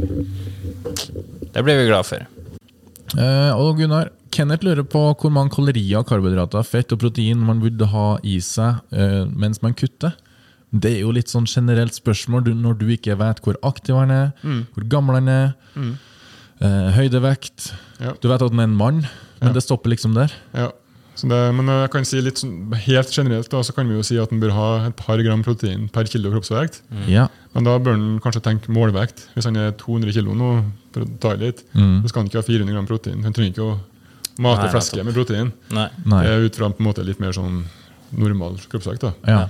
Det 1.54 1.64
blir 1.64 1.78
vi 1.80 1.86
glad 1.88 2.04
for. 2.04 2.26
Eh, 3.18 3.52
og 3.58 3.78
Gunnar, 3.80 4.10
Kenneth 4.30 4.62
lurer 4.66 4.84
på 4.86 5.00
hvor 5.18 5.32
mange 5.34 5.50
kalorier, 5.54 6.04
karbohydrater, 6.06 6.62
fett 6.66 6.92
og 6.94 7.00
protein 7.02 7.40
man 7.42 7.58
burde 7.62 7.88
ha 7.90 8.04
i 8.22 8.36
seg 8.44 8.78
uh, 8.94 9.24
mens 9.26 9.58
man 9.64 9.74
kutter. 9.74 10.12
Det 10.70 10.92
er 10.94 11.00
jo 11.02 11.10
litt 11.16 11.32
sånn 11.32 11.48
generelt 11.50 11.96
spørsmål 11.98 12.44
du, 12.46 12.52
når 12.54 12.76
du 12.78 12.86
ikke 12.94 13.16
vet 13.18 13.40
hvor 13.42 13.58
aktiv 13.66 13.96
han 13.98 14.12
er, 14.14 14.28
hvor 14.76 14.84
gammel 14.92 15.16
han 15.18 15.30
er, 15.32 15.48
eh, 16.62 16.90
høydevekt. 16.94 17.72
Ja. 17.98 18.12
Du 18.22 18.28
vet 18.30 18.44
at 18.44 18.52
han 18.54 18.62
er 18.62 18.68
en 18.70 18.76
mann, 18.78 19.00
men 19.40 19.48
Ja. 19.50 19.52
det 19.56 19.64
stopper 19.64 19.90
liksom 19.90 20.14
der. 20.14 20.30
Ja. 20.54 20.68
Så 21.18 21.26
det, 21.28 21.40
men 21.56 21.66
jeg 21.66 21.90
kan 21.90 22.04
si 22.06 22.20
litt 22.22 22.38
sånn, 22.38 22.72
helt 22.86 23.10
generelt 23.10 23.50
da, 23.50 23.64
så 23.66 23.74
kan 23.74 23.88
vi 23.88 23.96
jo 23.98 24.02
si 24.06 24.16
at 24.16 24.30
en 24.32 24.38
bør 24.40 24.52
ha 24.54 24.68
et 24.86 24.94
par 24.96 25.18
gram 25.18 25.42
protein 25.42 25.88
per 25.90 26.04
kilo 26.04 26.30
kroppsvekt. 26.30 26.80
Ja. 27.10 27.26
Men 27.52 27.64
da 27.66 27.74
bør 27.82 27.94
en 27.98 28.20
kanskje 28.22 28.40
tenke 28.46 28.70
målvekt. 28.72 29.26
Hvis 29.34 29.44
han 29.50 29.56
er 29.56 29.72
200 29.72 30.12
kilo 30.14 30.32
nå, 30.38 30.52
for 30.92 31.04
å 31.04 31.08
ta 31.22 31.32
i 31.34 31.40
litt, 31.44 31.62
Mm. 31.74 32.02
så 32.02 32.08
skal 32.08 32.22
han 32.22 32.28
ikke 32.30 32.40
ha 32.40 32.46
400 32.46 32.72
gram 32.74 32.86
protein. 32.86 33.22
Han 33.22 33.32
trenger 33.32 33.52
ikke 33.54 33.66
å 33.68 33.78
mate 34.40 34.62
Nei, 34.64 34.72
fleske 34.72 35.04
med 35.04 35.14
protein. 35.14 35.52
Nei. 35.70 35.88
Nei. 36.04 36.22
Det 36.24 36.30
er 36.32 36.44
ut 36.48 36.56
fra 36.56 36.70
på 36.70 36.80
en 36.80 36.86
måte 36.88 37.04
litt 37.06 37.20
mer 37.20 37.32
sånn 37.32 37.64
normal 38.16 38.56
kroppsvekt. 38.68 39.00
da. 39.00 39.12
Ja. 39.26 39.48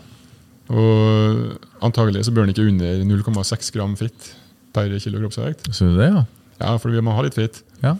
Og 0.71 1.59
antagelig 1.83 2.25
så 2.27 2.33
bør 2.35 2.47
han 2.47 2.53
ikke 2.55 2.67
under 2.69 3.05
0,6 3.05 3.73
gram 3.73 3.97
fitt 3.97 4.35
per 4.73 4.93
kilo 4.99 5.19
kroppsvekt. 5.23 5.71
Så 5.75 5.89
det, 5.97 6.11
ja. 6.13 6.25
Ja, 6.61 6.77
for 6.79 6.91
vi 6.91 7.01
må 7.01 7.15
ha 7.17 7.23
litt 7.23 7.35
fitt 7.35 7.63
ja. 7.83 7.97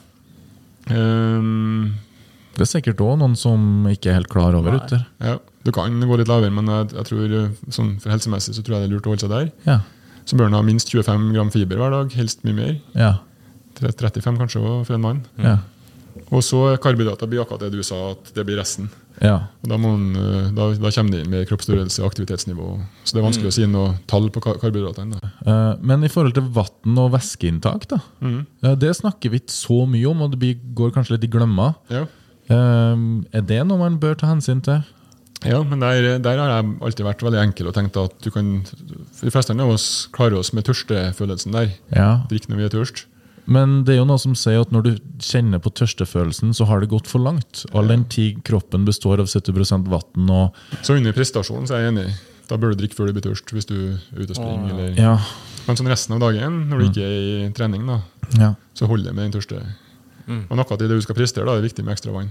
Um, 0.91 1.95
Det 2.57 2.67
er 2.67 2.71
sikkert 2.81 3.01
òg 3.05 3.19
noen 3.21 3.37
som 3.39 3.87
ikke 3.89 4.11
er 4.11 4.19
helt 4.21 4.29
klar 4.33 4.55
over 4.59 4.77
det. 4.91 4.99
ja, 5.23 5.39
du 5.65 5.71
kan 5.73 5.95
gå 6.01 6.17
litt 6.19 6.29
lavere, 6.29 6.53
men 6.53 6.67
jeg, 6.67 6.91
jeg 6.97 7.07
tror 7.09 7.35
eh, 7.39 7.49
sånn 7.73 7.95
for 8.03 8.11
helsemessig 8.13 8.55
så 8.57 8.63
tror 8.65 8.77
jeg 8.79 8.85
det 8.85 8.91
er 8.91 8.95
lurt 8.97 9.07
å 9.09 9.13
holde 9.15 9.25
seg 9.25 9.31
der. 9.33 9.51
Ja. 9.67 9.79
Så 10.29 10.37
bør 10.37 10.51
han 10.51 10.59
ha 10.59 10.63
minst 10.67 10.91
25 10.93 11.31
gram 11.33 11.51
fiber 11.55 11.81
hver 11.81 11.91
dag, 11.95 12.13
helst 12.19 12.43
mye 12.45 12.57
mer. 12.59 12.75
Ja. 12.99 13.13
35 13.81 14.39
kanskje 14.45 14.61
også 14.63 14.87
for 14.89 14.95
en 14.99 15.05
mann. 15.05 15.21
Ja. 15.41 15.59
Og 16.35 16.43
så 16.43 16.59
karbohydrater 16.83 17.29
blir 17.31 17.41
akkurat 17.45 17.63
det 17.63 17.73
du 17.73 17.83
sa, 17.87 18.11
at 18.13 18.33
det 18.35 18.43
blir 18.47 18.59
resten. 18.59 18.89
ja. 19.23 19.37
Og 19.63 19.69
da, 19.71 19.77
må 19.79 19.93
han, 19.95 20.05
eh, 20.19 20.49
da, 20.57 20.67
da 20.75 20.91
kommer 20.91 21.15
det 21.15 21.21
inn 21.25 21.31
med 21.31 21.47
kroppsstørrelse 21.49 22.03
og 22.03 22.09
aktivitetsnivå. 22.11 22.67
Så 23.05 23.15
det 23.15 23.21
er 23.23 23.27
vanskelig 23.29 23.51
å 23.53 23.55
si 23.55 23.67
noe 23.71 23.95
tall 24.11 24.27
på 24.35 24.43
kar- 24.43 24.59
karbohydratene. 24.63 25.21
Eh, 25.47 25.75
Men 25.81 26.03
i 26.05 26.11
forhold 26.11 26.35
til 26.35 26.49
vann 26.51 26.99
og 26.99 27.13
væskeinntak, 27.15 27.87
da. 27.89 28.01
mm. 28.21 28.41
uh, 28.65 28.75
Det 28.75 28.91
snakker 28.99 29.31
vi 29.31 29.39
ikke 29.43 29.55
så 29.55 29.87
mye 29.87 30.07
om, 30.11 30.23
og 30.27 30.33
det 30.35 30.41
blir, 30.43 30.57
går 30.75 30.91
kanskje 30.97 31.15
litt 31.17 31.29
i 31.29 31.33
glemma. 31.33 31.75
Ja. 31.91 32.07
Uh, 32.51 33.23
Er 33.33 33.43
det 33.47 33.61
noe 33.67 33.79
man 33.79 33.99
bør 34.03 34.17
ta 34.19 34.27
hensyn 34.33 34.63
til? 34.67 34.83
Ja, 35.47 35.63
men 35.65 35.81
der, 35.81 36.19
der 36.21 36.37
har 36.37 36.51
jeg 36.59 36.75
alltid 36.85 37.07
vært 37.07 37.23
veldig 37.25 37.39
enkel 37.41 37.71
og 37.71 37.73
tenkt 37.75 37.97
at 37.97 38.13
du 38.21 38.29
kan 38.35 38.59
De 39.23 39.31
fleste 39.33 39.55
av 39.57 39.71
oss 39.73 39.87
klarer 40.13 40.37
oss 40.37 40.51
med 40.53 40.67
tørstefølelsen 40.69 41.55
der. 41.55 41.71
Ja. 41.97 42.11
Drikke 42.29 42.51
når 42.51 42.59
vi 42.61 42.67
er 42.67 42.75
tørst. 42.75 43.07
Men 43.51 43.81
det 43.87 43.97
er 43.97 44.01
jo 44.01 44.07
noe 44.07 44.21
som 44.23 44.37
sier 44.39 44.63
at 44.63 44.71
når 44.71 44.85
du 44.87 44.91
kjenner 45.27 45.59
på 45.63 45.73
tørstefølelsen, 45.75 46.53
så 46.55 46.69
har 46.71 46.83
det 46.83 46.91
gått 46.93 47.11
for 47.11 47.23
langt. 47.23 47.65
All 47.75 47.91
den 47.91 48.05
tid 48.13 48.45
kroppen 48.47 48.87
består 48.87 49.23
av 49.23 49.31
70% 49.31 49.91
vann 49.91 50.31
og 50.31 50.61
Så 50.87 50.95
under 50.95 51.17
prestasjonen 51.17 51.67
så 51.67 51.77
er 51.77 51.87
jeg 51.87 51.95
enig. 51.97 52.09
Da 52.51 52.59
bør 52.59 52.73
du 52.73 52.81
drikke 52.81 52.99
før 52.99 53.11
du 53.11 53.19
blir 53.19 53.27
tørst, 53.27 53.51
hvis 53.55 53.67
du 53.67 53.77
er 53.95 54.23
ute 54.23 54.33
og 54.33 54.39
springer. 54.39 54.71
Eller. 54.75 54.95
Ja. 54.99 55.17
Men 55.67 55.79
sånn 55.79 55.91
resten 55.91 56.17
av 56.17 56.23
dagen, 56.23 56.65
når 56.71 56.81
du 56.81 56.87
ikke 56.89 57.07
er 57.07 57.19
i 57.19 57.51
trening, 57.55 57.87
da, 57.87 58.01
ja. 58.39 58.53
så 58.79 58.89
holder 58.91 59.11
det 59.11 59.17
med 59.19 59.29
den 59.29 59.37
tørste. 59.39 59.61
Og 60.31 60.55
noe 60.59 60.67
til 60.71 60.87
det 60.87 60.99
du 60.99 61.05
skal 61.05 61.19
prestere, 61.19 61.47
da, 61.47 61.59
er 61.59 61.67
viktig 61.67 61.85
med 61.87 61.95
ekstra 61.95 62.15
vann. 62.15 62.31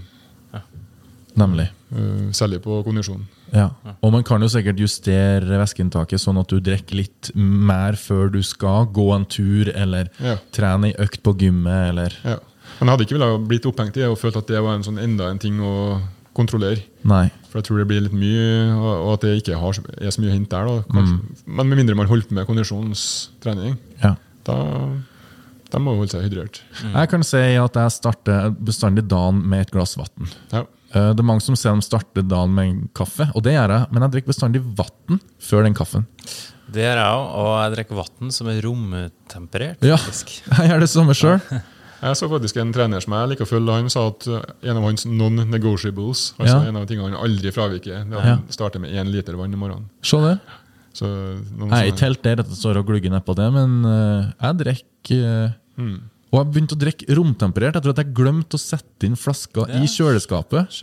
Nemlig. 1.40 1.70
Uh, 1.94 2.30
særlig 2.36 2.60
på 2.66 2.82
kondisjon. 2.86 3.24
Ja. 3.54 3.70
Og 4.04 4.12
man 4.14 4.24
kan 4.28 4.44
jo 4.44 4.50
sikkert 4.52 4.78
justere 4.82 5.58
væskeinntaket 5.62 6.22
sånn 6.22 6.38
at 6.42 6.52
du 6.52 6.60
drikker 6.62 7.00
litt 7.00 7.32
mer 7.36 7.96
før 7.98 8.30
du 8.36 8.42
skal 8.46 8.86
gå 8.94 9.08
en 9.16 9.26
tur 9.26 9.72
eller 9.74 10.12
Ja. 10.22 10.36
trene 10.54 10.92
ei 10.92 10.96
økt 11.02 11.24
på 11.26 11.34
gymmet 11.40 11.90
eller 11.90 12.14
Ja. 12.26 12.38
Men 12.80 12.88
jeg 12.88 12.92
hadde 12.94 13.06
ikke 13.08 13.18
villet 13.18 13.48
blitt 13.50 13.66
opphengt 13.66 13.98
i 13.98 14.02
det 14.04 14.10
og 14.12 14.20
følt 14.22 14.38
at 14.38 14.48
det 14.48 14.62
var 14.62 14.76
en 14.76 14.84
sånn 14.86 15.00
enda 15.02 15.30
en 15.32 15.40
ting 15.42 15.58
å 15.60 16.00
kontrollere. 16.38 16.84
Nei. 17.04 17.32
For 17.50 17.60
jeg 17.60 17.66
tror 17.66 17.80
det 17.82 17.88
blir 17.90 18.02
litt 18.06 18.14
mye, 18.14 18.72
og 18.78 19.14
at 19.16 19.22
det 19.26 19.32
ikke 19.42 19.58
har, 19.60 19.74
er 20.00 20.12
så 20.14 20.22
mye 20.22 20.32
hint 20.32 20.50
der. 20.54 20.66
Da, 20.70 20.84
kanskje. 20.94 21.18
Men 21.48 21.68
med 21.68 21.78
mindre 21.82 21.96
man 21.98 22.08
holder 22.08 22.28
på 22.30 22.36
med 22.38 22.46
kondisjonstrening, 22.48 23.78
Ja. 24.04 24.16
da, 24.46 24.56
de 25.72 25.78
må 25.80 25.96
holde 25.98 26.12
seg 26.14 26.24
hydrert. 26.30 26.62
Jeg 26.94 27.10
kan 27.10 27.24
si 27.24 27.38
at 27.38 27.74
jeg 27.74 27.92
starter 27.92 28.52
bestandig 28.52 29.08
dagen 29.10 29.42
med 29.50 29.62
et 29.68 29.72
glass 29.72 29.98
vann. 29.98 30.30
Ja. 30.54 30.64
Eh, 30.94 31.10
Det 31.14 31.20
er 31.20 31.28
mange 31.28 31.42
som 31.46 31.56
ser 31.56 31.70
dem 31.72 31.82
starte 31.86 32.24
dagen 32.26 32.54
med 32.56 32.70
en 32.70 32.90
kaffe, 32.98 33.30
og 33.36 33.44
det 33.44 33.54
gjør 33.54 33.70
jeg, 33.76 33.88
men 33.92 34.02
jeg 34.06 34.12
drikker 34.16 34.32
bestandig 34.34 34.62
vann 34.78 35.20
før 35.40 35.64
den 35.68 35.74
kaffen. 35.78 36.06
Det 36.70 36.82
gjør 36.86 36.98
jeg 37.02 37.18
òg, 37.18 37.28
og 37.42 37.52
jeg 37.64 37.74
drikker 37.76 37.96
vann 38.00 38.32
som 38.32 38.48
er 38.48 38.62
romtemperert. 38.62 39.84
Ja, 39.86 39.98
jeg 40.60 40.70
gjør 40.72 40.80
det 40.86 40.90
samme 40.90 41.14
sjøl. 41.18 41.40
Jeg 42.00 42.16
så 42.16 42.30
faktisk 42.32 42.56
en 42.62 42.70
trener 42.72 43.02
som 43.04 43.12
jeg 43.12 43.28
liker 43.28 43.44
å 43.44 43.48
følge. 43.50 43.74
Han 43.76 43.90
sa 43.92 44.06
at 44.08 44.24
uh, 44.32 44.38
en 44.64 44.78
av 44.80 44.86
hans 44.86 45.04
non-negotiables, 45.04 46.22
altså 46.40 46.54
Ja. 46.62 46.70
en 46.70 46.78
av 46.80 46.86
tingene 46.88 47.10
han 47.12 47.18
aldri 47.20 47.52
fraviker, 47.52 48.06
det 48.08 48.14
er 48.16 48.20
at 48.22 48.26
Ja. 48.26 48.36
han 48.38 48.46
starter 48.56 48.80
med 48.80 48.94
én 48.96 49.12
liter 49.12 49.36
vann 49.36 49.52
i 49.52 49.58
morgenen. 49.60 49.90
Se 50.02 50.16
det. 50.24 50.40
Så 50.96 51.06
noen 51.58 51.70
Jeg 51.76 51.90
er 51.90 51.92
ikke 51.92 52.06
helt 52.08 52.24
der 52.24 52.40
at 52.40 52.48
jeg 52.48 52.56
står 52.56 52.78
og 52.80 52.86
glugger 52.88 53.12
nedpå 53.12 53.36
det, 53.36 53.50
men 53.52 53.84
eh, 53.84 54.32
jeg 54.48 54.58
drikker 54.64 55.26
eh, 55.28 55.52
Mm. 55.78 56.00
Og 56.30 56.38
jeg 56.38 56.50
begynte 56.54 56.76
å 56.78 56.80
drikke 56.80 57.16
romtemperert. 57.18 57.78
Jeg 57.78 57.86
tror 57.86 57.96
at 57.96 58.02
jeg 58.04 58.14
glemte 58.18 58.58
å 58.58 58.62
sette 58.62 59.08
inn 59.08 59.16
flaska 59.18 59.66
i 59.80 59.88
kjøleskapet. 59.90 60.76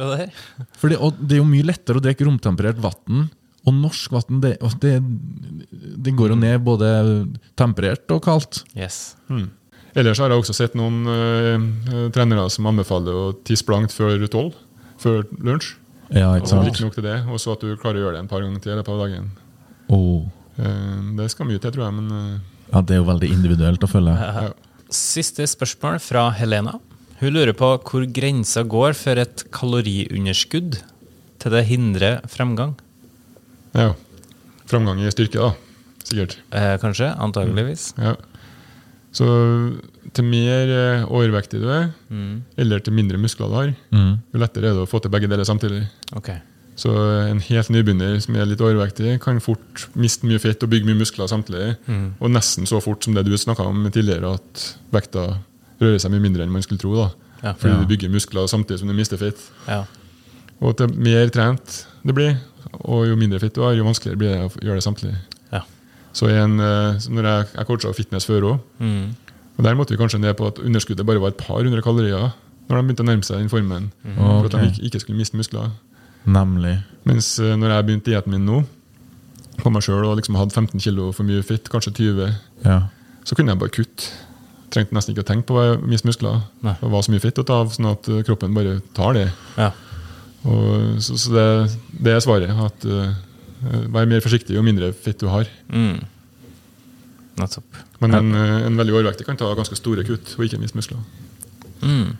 Fordi, 0.80 0.96
og 0.98 1.20
det 1.20 1.36
er 1.36 1.42
jo 1.42 1.46
mye 1.46 1.66
lettere 1.68 2.00
å 2.00 2.02
drikke 2.02 2.26
romtemperert 2.26 2.80
vann. 2.82 3.28
Og 3.66 3.74
norsk 3.74 4.14
vann, 4.14 4.40
det, 4.42 4.56
det, 4.82 4.96
det 6.02 6.14
går 6.18 6.34
jo 6.34 6.40
ned 6.40 6.66
både 6.66 6.90
temperert 7.58 8.10
og 8.14 8.24
kaldt. 8.26 8.64
Yes. 8.78 9.16
Ellers 9.96 10.20
har 10.22 10.34
jeg 10.34 10.42
også 10.42 10.54
sett 10.58 10.74
noen 10.78 11.06
uh, 11.08 12.10
trenere 12.14 12.50
som 12.52 12.66
anbefaler 12.70 13.14
å 13.16 13.26
tisse 13.46 13.66
blankt 13.66 13.94
før 13.94 14.26
tolv. 14.30 14.58
Før 15.02 15.24
lunsj. 15.46 15.76
Ja, 16.14 16.30
ikke 16.38 16.50
sant? 16.50 16.66
drikke 16.66 16.84
nok 16.86 16.94
til 16.94 17.06
det, 17.06 17.16
og 17.26 17.40
så 17.42 17.56
at 17.56 17.64
du 17.66 17.72
klarer 17.82 17.98
å 17.98 18.04
gjøre 18.04 18.18
det 18.18 18.24
en 18.24 18.30
par 18.30 18.42
ganger 18.44 18.62
til 18.62 18.74
i 18.74 18.76
løpet 18.78 18.92
av 18.94 19.00
dagen. 19.02 19.30
Åh. 19.94 20.26
Uh, 20.58 21.00
det 21.18 21.30
skal 21.32 21.48
mye 21.50 21.62
til, 21.62 21.74
tror 21.74 21.86
jeg, 21.88 21.98
men 22.02 22.12
Uh, 22.16 22.54
Ja, 22.66 22.80
det 22.82 22.96
er 22.96 22.98
jo 22.98 23.06
veldig 23.06 23.28
individuelt 23.30 23.84
å 23.86 23.90
følge. 23.90 24.14
ja. 24.18 24.48
Siste 24.92 25.46
spørsmål 25.50 25.98
fra 26.02 26.28
Helena. 26.36 26.76
Hun 27.20 27.32
lurer 27.34 27.54
på 27.56 27.68
hvor 27.82 28.04
grensa 28.14 28.62
går 28.68 28.94
for 28.98 29.18
et 29.18 29.44
kaloriunderskudd 29.54 30.78
til 31.42 31.54
det 31.54 31.64
hindrer 31.70 32.20
fremgang. 32.30 32.76
ja. 33.74 33.94
Framgang 34.66 34.98
i 34.98 35.10
styrke, 35.14 35.38
da. 35.38 35.52
Sikkert. 36.02 36.32
Eh, 36.50 36.72
kanskje? 36.82 37.06
Antageligvis. 37.22 37.92
Ja. 38.02 38.16
Så 39.14 39.26
til 40.12 40.24
mer 40.26 40.72
eh, 40.74 41.04
overvektig 41.06 41.60
du 41.62 41.68
er, 41.70 41.92
eller 42.58 42.82
til 42.82 42.92
mindre 42.92 43.16
muskler 43.22 43.46
du 43.46 43.54
har, 43.54 43.70
Mm. 43.94 44.16
jo 44.34 44.40
lettere 44.42 44.66
er 44.72 44.74
det 44.74 44.82
å 44.82 44.88
få 44.90 44.98
til 45.00 45.10
begge 45.14 45.28
deler 45.30 45.44
samtidig. 45.46 45.84
Ok. 46.18 46.32
Så 46.76 46.90
en 47.30 47.38
helt 47.40 47.70
nybegynner 47.72 48.18
som 48.20 48.36
er 48.36 48.44
litt 48.44 48.60
overvektig, 48.60 49.14
kan 49.24 49.38
fort 49.40 49.86
miste 49.96 50.26
mye 50.28 50.38
fett 50.38 50.62
og 50.62 50.68
bygge 50.70 50.84
mye 50.84 50.98
muskler 51.00 51.26
samtidig. 51.30 51.76
Og 52.20 52.28
nesten 52.30 52.66
så 52.68 52.82
fort 52.84 53.02
som 53.04 53.14
det 53.16 53.24
du 53.24 53.32
snakka 53.36 53.64
om 53.64 53.86
tidligere, 53.90 54.34
at 54.36 54.76
vekta 54.92 55.38
rører 55.80 55.98
seg 56.02 56.10
mye 56.12 56.20
mindre 56.20 56.44
enn 56.44 56.52
man 56.52 56.62
skulle 56.62 56.78
tro. 56.82 56.94
da. 56.96 57.10
Ja. 57.42 57.52
Fordi 57.54 57.72
Ja. 57.74 57.80
du 57.80 57.86
bygger 57.86 58.08
muskler 58.12 58.46
samtidig 58.46 58.78
som 58.80 58.88
du 58.88 58.94
mister 58.94 59.16
fett. 59.16 59.40
Ja. 59.68 59.84
Og 60.60 60.76
til 60.76 60.88
mer 60.96 61.28
trent 61.28 61.86
det 62.04 62.14
blir, 62.14 62.36
og 62.84 63.06
jo 63.08 63.16
mindre 63.16 63.40
fett 63.40 63.54
du 63.54 63.62
har, 63.62 63.72
jo 63.74 63.84
vanskeligere 63.84 64.18
blir 64.18 64.28
det 64.28 64.40
å 64.44 64.60
gjøre 64.60 64.74
det 64.76 64.84
samtidig. 64.84 65.16
Ja. 65.52 65.60
Så 66.12 66.28
en, 66.28 66.60
eh, 66.60 66.98
når 67.08 67.22
jeg, 67.24 67.46
jeg 67.56 67.66
coacha 67.66 67.92
fitness 67.92 68.26
før 68.26 68.42
òg, 68.52 68.60
Mm. 68.80 69.14
og 69.58 69.64
der 69.64 69.74
måtte 69.74 69.90
vi 69.90 69.96
kanskje 69.96 70.20
ned 70.20 70.36
på 70.36 70.46
at 70.46 70.58
underskuddet 70.58 71.06
bare 71.06 71.20
var 71.20 71.28
et 71.28 71.36
par 71.38 71.62
hundre 71.62 71.80
kalorier 71.82 72.32
når 72.68 72.76
de 72.76 72.82
begynte 72.94 73.00
å 73.04 73.06
nærme 73.06 73.24
seg 73.24 73.36
den 73.38 73.48
formen. 73.48 73.92
For 74.16 74.44
at 74.46 74.50
de 74.52 74.82
ikke 74.82 75.00
skulle 75.00 75.16
miste 75.18 75.36
muskler. 75.36 75.70
Nemlig. 76.26 76.76
Mens 77.06 77.28
eh, 77.38 77.54
når 77.58 77.74
jeg 77.76 77.86
begynte 77.88 78.10
dietten 78.10 78.34
min 78.34 78.46
nå, 78.48 78.60
på 79.62 79.70
meg 79.72 79.84
sjøl 79.86 80.04
og 80.04 80.18
liksom 80.18 80.36
hadde 80.36 80.52
15 80.52 80.82
kilo 80.84 81.10
for 81.16 81.24
mye 81.28 81.42
fitt, 81.46 81.70
kanskje 81.72 81.94
20, 81.96 82.32
Ja. 82.66 82.80
så 83.24 83.34
kunne 83.38 83.54
jeg 83.54 83.60
bare 83.62 83.72
kutte. 83.74 84.10
Trengte 84.74 84.96
nesten 84.96 85.14
ikke 85.14 85.22
å 85.22 85.28
tenke 85.30 85.46
på 85.48 85.56
å 85.62 85.76
miste 85.86 86.08
muskler. 86.08 86.40
Nei. 86.66 86.74
Det 86.80 86.90
var 86.90 87.04
så 87.06 87.12
mye 87.14 87.22
fitt 87.22 87.38
å 87.38 87.44
ta 87.46 87.60
av, 87.62 87.70
sånn 87.72 87.86
at 87.92 88.08
eh, 88.10 88.24
kroppen 88.26 88.54
bare 88.56 88.80
tar 88.96 89.14
det. 89.16 89.28
ja. 89.56 89.72
Og, 90.46 91.00
så 91.02 91.16
så 91.18 91.32
det, 91.34 91.46
det 92.06 92.12
er 92.14 92.20
svaret. 92.22 92.50
At 92.54 92.84
uh, 92.86 93.08
Vær 93.90 94.06
mer 94.06 94.20
forsiktig 94.22 94.54
jo 94.54 94.62
mindre 94.62 94.92
fitt 94.94 95.18
du 95.18 95.26
har. 95.26 95.48
Mm. 95.72 95.96
Men 97.98 98.14
en, 98.14 98.28
en 98.68 98.78
veldig 98.78 98.94
overvektig 98.94 99.26
kan 99.26 99.36
ta 99.40 99.48
ganske 99.58 99.74
store 99.74 100.04
kutt 100.06 100.36
og 100.36 100.44
ikke 100.46 100.60
miste 100.60 100.78
muskler. 100.78 101.00
Mm. 101.82 102.12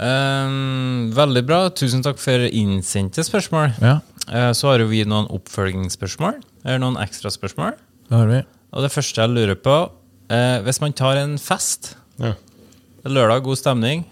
Ehm, 0.00 1.10
veldig 1.12 1.42
bra. 1.46 1.60
Tusen 1.76 2.02
takk 2.04 2.18
for 2.22 2.46
innsendte 2.50 3.24
spørsmål. 3.26 3.74
ja, 3.80 4.00
Uh, 4.30 4.52
så 4.54 4.68
har 4.70 4.78
vi 4.86 5.00
noen 5.08 5.26
oppfølgingsspørsmål. 5.32 6.36
Eller 6.62 6.78
noen 6.78 6.94
ekstra 7.02 7.32
spørsmål. 7.34 7.72
det 8.08 8.16
har 8.16 8.26
vi. 8.28 8.42
Og 8.72 8.82
det 8.84 8.92
første 8.92 9.20
jeg 9.24 9.30
lurer 9.30 9.56
på 9.58 9.90
uh, 9.90 10.58
Hvis 10.62 10.80
man 10.80 10.92
tar 10.92 11.16
en 11.16 11.36
fest, 11.38 11.96
Ja. 12.20 12.34
lørdag, 13.04 13.42
god 13.42 13.56
stemning, 13.58 14.04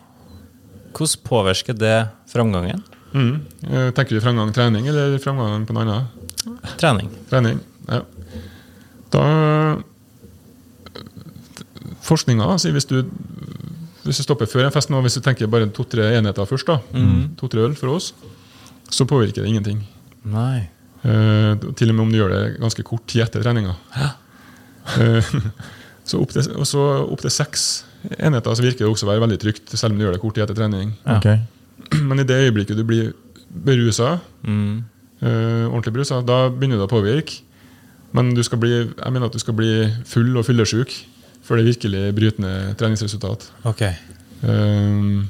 hvordan 0.92 1.22
påvirker 1.22 1.78
det 1.78 2.08
framgangen? 2.32 2.82
Mm. 3.14 3.44
Eh, 3.62 3.90
Tenker 3.92 4.16
du 4.16 4.20
framgang 4.20 4.52
trening 4.52 4.88
eller 4.88 5.18
framgang 5.18 5.64
på 5.66 5.72
noe 5.76 5.84
annet? 5.84 6.78
Trening. 6.78 7.10
Trening. 7.30 7.60
Ja. 7.86 8.02
Da 9.12 9.78
Forskninga 12.02 12.58
sier 12.58 12.72
hvis 12.76 12.88
du 12.88 13.04
hvis 14.08 14.18
du 14.20 14.24
stopper 14.26 14.48
før 14.50 14.66
en 14.66 14.74
fest 14.74 14.90
nå, 14.90 15.00
hvis 15.04 15.18
du 15.18 15.22
tenker 15.24 15.46
bare 15.52 15.68
to-tre 15.74 16.08
enheter 16.18 16.48
først, 16.48 16.66
da, 16.70 16.78
to-tre 17.40 17.66
øl 17.68 17.74
for 17.78 17.94
oss, 17.94 18.10
så 18.90 19.04
påvirker 19.08 19.44
det 19.44 19.50
ingenting. 19.52 19.82
Nei. 20.28 20.66
Eh, 21.04 21.54
til 21.78 21.92
og 21.92 21.94
med 21.98 22.02
om 22.06 22.10
du 22.12 22.18
gjør 22.18 22.32
det 22.34 22.42
ganske 22.60 22.82
kort 22.88 23.04
tid 23.10 23.22
etter 23.26 23.44
treninga. 23.44 23.76
Eh, 24.98 25.32
så 26.08 26.20
opp 26.22 26.32
til, 26.34 26.42
så 26.66 26.84
opp 27.04 27.20
til 27.24 27.30
seks 27.34 27.66
enheter 28.18 28.54
så 28.56 28.64
virker 28.64 28.84
det 28.86 28.90
også 28.92 29.06
å 29.06 29.10
være 29.12 29.24
veldig 29.26 29.38
trygt, 29.42 29.74
selv 29.76 29.92
om 29.94 29.98
du 30.00 30.06
gjør 30.06 30.16
det 30.16 30.22
kort 30.22 30.38
tid 30.38 30.46
etter 30.46 30.56
trening. 30.58 30.94
Ja. 31.04 31.18
Ok. 31.20 31.98
Men 32.08 32.22
i 32.22 32.26
det 32.28 32.40
øyeblikket 32.48 32.78
du 32.80 32.84
blir 32.88 33.12
berusa, 33.48 34.18
Mm. 34.48 34.84
eh, 35.20 35.64
ordentlig 35.68 35.92
berusa, 35.96 36.20
da 36.24 36.48
begynner 36.48 36.78
det 36.80 36.86
å 36.88 36.92
påvirke. 36.92 37.40
Men 38.16 38.30
du 38.34 38.40
skal 38.46 38.58
bli, 38.62 38.70
jeg 38.88 39.12
mener 39.12 39.26
at 39.28 39.34
du 39.36 39.40
skal 39.42 39.54
bli 39.58 39.70
full 40.08 40.36
og 40.40 40.46
fyllesyk 40.46 40.94
før 41.48 41.56
det 41.62 41.64
virkelig 41.70 42.02
bryter 42.16 42.44
ned 42.44 42.74
treningsresultat. 42.80 43.48
Ok. 43.64 43.82
Um, 44.44 45.28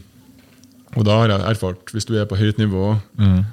og 0.96 1.04
da 1.06 1.14
har 1.20 1.30
jeg 1.30 1.44
erfart, 1.52 1.92
hvis 1.94 2.04
du 2.08 2.16
er 2.18 2.26
på 2.28 2.36
høyt 2.40 2.58
nivå, 2.58 2.96
Mm. 3.18 3.44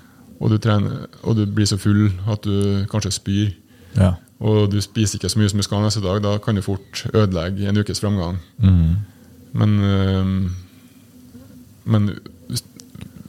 og 0.41 0.49
du, 0.49 0.57
trener, 0.57 1.05
og 1.23 1.35
du 1.37 1.45
blir 1.45 1.65
så 1.69 1.77
full 1.79 2.09
at 2.31 2.41
du 2.43 2.85
kanskje 2.91 3.11
spyr, 3.11 3.51
Ja. 3.95 4.13
og 4.39 4.71
du 4.71 4.79
spiser 4.81 5.15
ikke 5.19 5.29
så 5.29 5.39
mye 5.39 5.49
som 5.49 5.59
du 5.59 5.63
skal 5.63 5.81
neste 5.85 6.01
dag, 6.03 6.21
da 6.23 6.37
kan 6.37 6.55
du 6.55 6.61
fort 6.65 7.05
ødelegge 7.13 7.69
en 7.69 7.77
ukes 7.77 7.99
framgang. 8.01 8.37
Mm. 8.59 8.95
Men, 9.53 9.79
um, 9.79 10.55
men 11.85 12.09
hvis, 12.49 12.63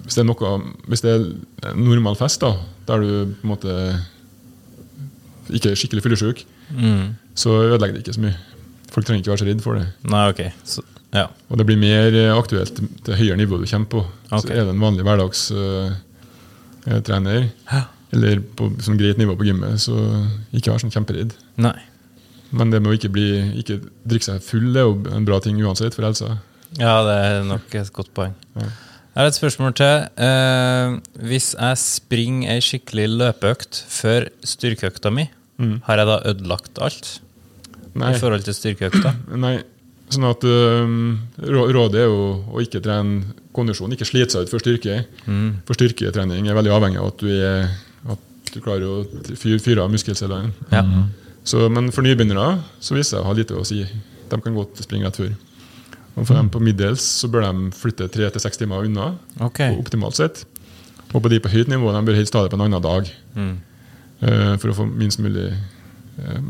hvis 0.03 0.15
det 0.15 0.23
er 0.25 0.27
noe 0.33 0.63
Hvis 0.89 1.01
det 1.05 1.11
er 1.63 1.71
en 1.75 1.85
normal 1.85 2.17
fest, 2.17 2.41
da, 2.41 2.55
der 2.89 3.01
du 3.01 3.35
på 3.35 3.45
en 3.45 3.49
måte 3.53 4.01
ikke 5.51 5.71
er 5.71 5.75
skikkelig 5.79 6.03
fyllesyk, 6.03 6.45
Mm. 6.71 7.15
så 7.35 7.51
ødelegger 7.51 7.93
det 7.95 8.07
ikke 8.07 8.15
så 8.15 8.21
mye. 8.21 8.35
Folk 8.97 9.05
trenger 9.05 9.21
ikke 9.21 9.35
være 9.35 9.43
så 9.43 9.51
redd 9.51 9.61
for 9.61 9.77
det. 9.77 9.85
Nei, 10.09 10.25
ok. 10.33 10.39
Så, 10.65 10.81
ja. 11.13 11.29
Og 11.51 11.59
det 11.61 11.67
blir 11.69 11.77
mer 11.77 12.15
eh, 12.17 12.33
aktuelt 12.33 12.81
til 13.05 13.19
høyere 13.19 13.37
nivå 13.37 13.61
du 13.61 13.69
kommer 13.69 13.93
på. 13.93 14.01
Okay. 14.31 14.41
Så 14.41 14.49
er 14.55 14.65
det 14.65 14.73
en 14.73 14.81
vanlig 14.81 15.05
hverdagstrener, 15.05 17.53
eller 18.17 18.41
på 18.57 18.73
sånn 18.87 18.97
greit 18.97 19.21
nivå 19.21 19.37
på 19.37 19.45
gymmet, 19.51 19.77
så 19.85 19.93
ikke 20.57 20.73
vær 20.73 20.81
sånn 20.81 20.95
kjemperedd. 20.95 21.37
Nei. 21.61 21.77
Men 22.57 22.73
det 22.73 22.81
med 22.81 22.89
å 22.95 22.97
ikke, 22.97 23.13
bli, 23.13 23.29
ikke 23.61 23.85
drikke 24.09 24.29
seg 24.31 24.41
full 24.47 24.73
det 24.73 24.81
er 24.81 24.89
jo 24.89 24.97
en 25.13 25.29
bra 25.29 25.37
ting 25.45 25.57
uansett 25.61 25.93
for 25.99 26.09
helsa. 26.09 26.41
Ja, 26.81 27.05
det 27.05 27.17
er 27.21 27.45
nok 27.45 27.69
et 27.77 27.93
godt 27.93 28.17
poeng. 28.17 28.33
Ja. 28.57 28.65
Jeg 29.13 29.21
har 29.21 29.29
et 29.29 29.37
spørsmål 29.37 29.77
til. 29.77 30.09
Eh, 30.25 30.97
hvis 31.29 31.53
jeg 31.53 31.77
springer 31.85 32.49
ei 32.53 32.61
skikkelig 32.65 33.09
løpeøkt 33.13 33.73
før 33.93 34.33
styrkeøkta 34.45 35.09
mi, 35.13 35.29
har 35.85 35.97
jeg 36.01 36.07
da 36.09 36.17
ødelagt 36.33 36.79
alt 36.85 37.21
Nei. 38.01 38.13
i 38.15 38.21
forhold 38.21 38.45
til 38.47 38.55
styrkeøkta? 38.57 39.13
Nei, 39.45 39.55
sånn 40.13 40.27
at 40.29 40.45
øhm, 40.47 40.99
Rådet 41.43 42.03
er 42.05 42.09
jo 42.11 42.23
å 42.53 42.63
ikke 42.63 42.83
trene 42.85 43.35
kondisjon, 43.57 43.93
ikke 43.97 44.07
slite 44.09 44.35
seg 44.37 44.47
ut 44.47 44.53
for 44.53 44.61
styrke. 44.63 45.01
For 45.67 45.79
styrketrening 45.79 46.47
er 46.51 46.59
veldig 46.59 46.75
avhengig 46.77 47.01
av 47.01 47.09
at 47.15 47.23
du, 47.25 47.31
er, 47.33 47.71
at 48.13 48.53
du 48.53 48.59
klarer 48.61 48.85
å 48.85 48.99
fyre, 49.41 49.59
fyre 49.65 49.87
av 49.87 49.91
muskelcellene. 49.95 50.53
Ja. 50.75 50.83
Så, 51.47 51.65
men 51.73 51.89
for 51.95 52.05
nybegynnere 52.05 52.59
så 52.83 52.97
viser 52.99 53.17
seg 53.17 53.23
å 53.25 53.29
ha 53.31 53.35
lite 53.39 53.57
å 53.57 53.65
si. 53.67 53.81
De 54.29 54.41
kan 54.43 54.55
godt 54.59 54.83
springe 54.85 55.09
rett 55.09 55.17
før. 55.23 55.33
Og 56.17 56.25
for 56.27 56.35
dem 56.37 56.49
på 56.53 56.61
middels 56.65 57.05
så 57.23 57.29
bør 57.33 57.45
de 57.49 57.71
flytte 57.77 58.07
tre 58.13 58.29
til 58.33 58.43
seks 58.45 58.61
timer 58.61 58.85
unna, 58.89 59.15
Ok. 59.45 59.61
optimalt 59.81 60.17
sett. 60.21 60.45
Og 61.15 61.23
på 61.23 61.31
de 61.33 61.39
på 61.41 61.53
høyt 61.53 61.69
nivå 61.73 61.93
de 61.95 62.01
bør 62.09 62.17
helst 62.19 62.33
ta 62.35 62.43
det 62.45 62.53
på 62.53 62.59
en 62.61 62.67
annen 62.69 62.83
dag 62.85 63.09
Mm. 63.37 63.57
Uh, 64.17 64.55
for 64.57 64.73
å 64.73 64.77
få 64.79 64.87
minst 64.89 65.21
mulig 65.21 65.51
eh, 65.53 66.45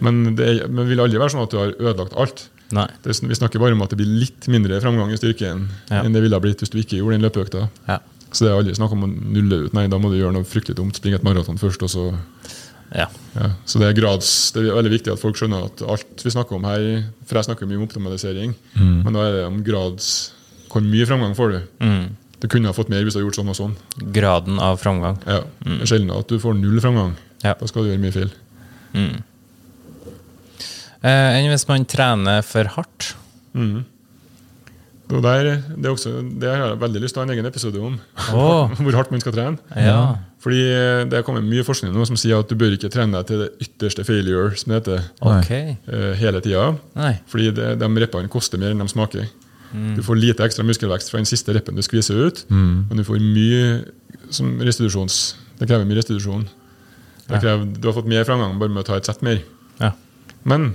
men, 0.00 0.34
det 0.36 0.46
er, 0.48 0.68
men 0.68 0.88
vil 0.88 1.00
aldri 1.00 1.18
være 1.20 1.32
sånn 1.34 1.44
at 1.46 1.50
du 1.54 1.58
har 1.60 1.72
ødelagt 1.78 2.16
alt. 2.16 2.48
Nei. 2.74 2.86
Det, 3.02 3.12
er- 3.14 3.28
vi 3.30 3.34
snakker 3.38 3.60
bare 3.62 3.72
om 3.76 3.82
at 3.82 3.90
det 3.94 3.98
blir 4.00 4.10
litt 4.20 4.48
mindre 4.50 4.80
framgang 4.82 5.12
i 5.14 5.16
styrken 5.20 5.68
Ja. 5.90 6.02
enn 6.02 6.12
det 6.12 6.22
ville 6.24 6.34
ha 6.34 6.40
blitt 6.42 6.58
hvis 6.60 6.70
du 6.72 6.78
ikke 6.82 6.98
gjorde 6.98 7.18
den 7.20 7.26
løpeøkta. 7.28 7.68
Ja. 7.88 8.00
Så 8.32 8.44
det 8.44 8.50
er 8.52 8.58
aldri 8.58 8.74
snakk 8.74 8.92
om 8.92 9.04
å 9.06 9.08
nulle 9.08 9.66
ut. 9.66 9.72
Nei, 9.76 9.86
da 9.86 9.98
må 10.02 10.10
du 10.10 10.16
gjøre 10.18 10.34
noe 10.34 10.44
fryktelig 10.44 10.74
dumt. 10.76 10.96
Springe 10.98 11.14
et 11.20 11.24
maraton 11.24 11.56
først, 11.62 11.82
og 11.86 11.88
så 11.92 12.06
Ja. 12.94 13.06
ja. 13.34 13.50
Så 13.66 13.78
det 13.80 13.88
er 13.88 14.00
grads 14.00 14.52
Det 14.52 14.62
er 14.62 14.74
veldig 14.76 14.92
viktig 14.92 15.12
at 15.12 15.18
folk 15.18 15.34
skjønner 15.36 15.64
at 15.66 15.82
alt 15.82 16.22
vi 16.22 16.30
snakker 16.30 16.54
om 16.54 16.62
her 16.64 17.04
For 17.26 17.34
jeg 17.40 17.44
snakker 17.48 17.66
mye 17.66 17.78
om 17.80 17.86
optimalisering, 17.88 18.54
men 18.76 19.12
da 19.12 19.24
er 19.26 19.32
det 19.40 19.46
om 19.48 19.62
grads 19.66 20.30
Hvor 20.70 20.82
mye 20.86 21.06
framgang 21.06 21.34
får 21.34 21.50
du? 21.50 21.58
Mm. 21.82 22.04
Du 22.38 22.46
kunne 22.48 22.66
ha 22.68 22.72
fått 22.76 22.88
mer 22.92 23.02
hvis 23.02 23.14
du 23.14 23.18
hadde 23.18 23.26
gjort 23.30 23.38
sånn 23.40 23.48
og 23.50 23.56
sånn. 23.56 23.76
Graden 24.12 24.58
av 24.60 24.78
framgang. 24.78 25.18
Ja. 25.26 25.40
Det 25.64 25.80
er 25.82 25.86
sjelden 25.86 26.10
at 26.14 26.28
du 26.28 26.38
får 26.38 26.54
null 26.60 26.78
framgang. 26.84 27.14
Ja. 27.42 27.54
Da 27.58 27.66
skal 27.66 27.82
du 27.86 27.88
gjøre 27.90 28.02
mye 28.02 28.12
feil. 28.12 28.30
Eh, 28.94 29.16
Enn 31.04 31.50
hvis 31.52 31.66
man 31.68 31.84
trener 31.88 32.42
for 32.46 32.68
hardt? 32.76 33.12
Og 35.06 35.20
der, 35.22 35.44
det, 35.76 35.84
er 35.86 35.92
også, 35.92 36.10
det 36.40 36.48
har 36.50 36.72
jeg 36.72 36.78
veldig 36.82 37.00
lyst 37.04 37.14
til 37.14 37.20
å 37.20 37.22
ha 37.22 37.28
en 37.28 37.34
egen 37.36 37.46
episode 37.46 37.78
om. 37.78 37.98
Oh. 38.34 38.72
Hvor 38.82 38.96
hardt 38.98 39.12
man 39.14 39.22
skal 39.22 39.36
trene. 39.36 39.76
Ja. 39.78 40.00
Fordi 40.42 40.58
eh, 40.66 41.04
det 41.10 41.20
er 41.20 41.24
kommet 41.26 41.46
mye 41.46 41.62
forskning 41.66 41.92
nå 41.94 42.06
som 42.08 42.18
sier 42.18 42.40
at 42.42 42.50
du 42.50 42.56
bør 42.58 42.74
ikke 42.74 42.90
trene 42.92 43.14
deg 43.20 43.28
til 43.30 43.44
det 43.44 43.48
ytterste 43.68 44.02
failure, 44.06 44.50
som 44.58 44.72
det 44.74 44.80
heter, 44.80 45.06
Ok. 45.22 45.50
eh, 45.54 46.12
hele 46.18 46.42
tida. 46.42 46.72
Fordi 47.30 47.52
det, 47.54 47.68
de 47.82 47.90
reppene 48.02 48.30
koster 48.32 48.58
mer 48.62 48.74
enn 48.74 48.82
de 48.82 48.88
smaker. 48.90 49.28
Du 49.96 50.00
får 50.06 50.16
lite 50.16 50.44
ekstra 50.46 50.64
muskelvekst 50.64 51.10
fra 51.12 51.18
den 51.20 51.26
siste 51.28 51.52
reppen 51.52 51.76
du 51.76 51.82
skviser 51.84 52.16
ut, 52.26 52.44
men 52.48 52.96
du 52.96 53.02
får 53.04 53.18
mye 53.20 53.64
som 54.32 54.54
restitusjons... 54.64 55.34
Det 55.56 55.66
krever 55.68 55.86
mye 55.88 55.96
restitusjon. 55.98 56.42
Det 57.26 57.38
krever, 57.42 57.62
du 57.80 57.86
har 57.88 57.94
fått 57.96 58.08
mer 58.10 58.24
framgang 58.28 58.58
bare 58.60 58.72
med 58.72 58.82
å 58.82 58.86
ta 58.90 58.98
et 59.00 59.08
sett 59.08 59.22
mer. 59.26 59.38
Ja. 59.80 59.90
Men 60.44 60.72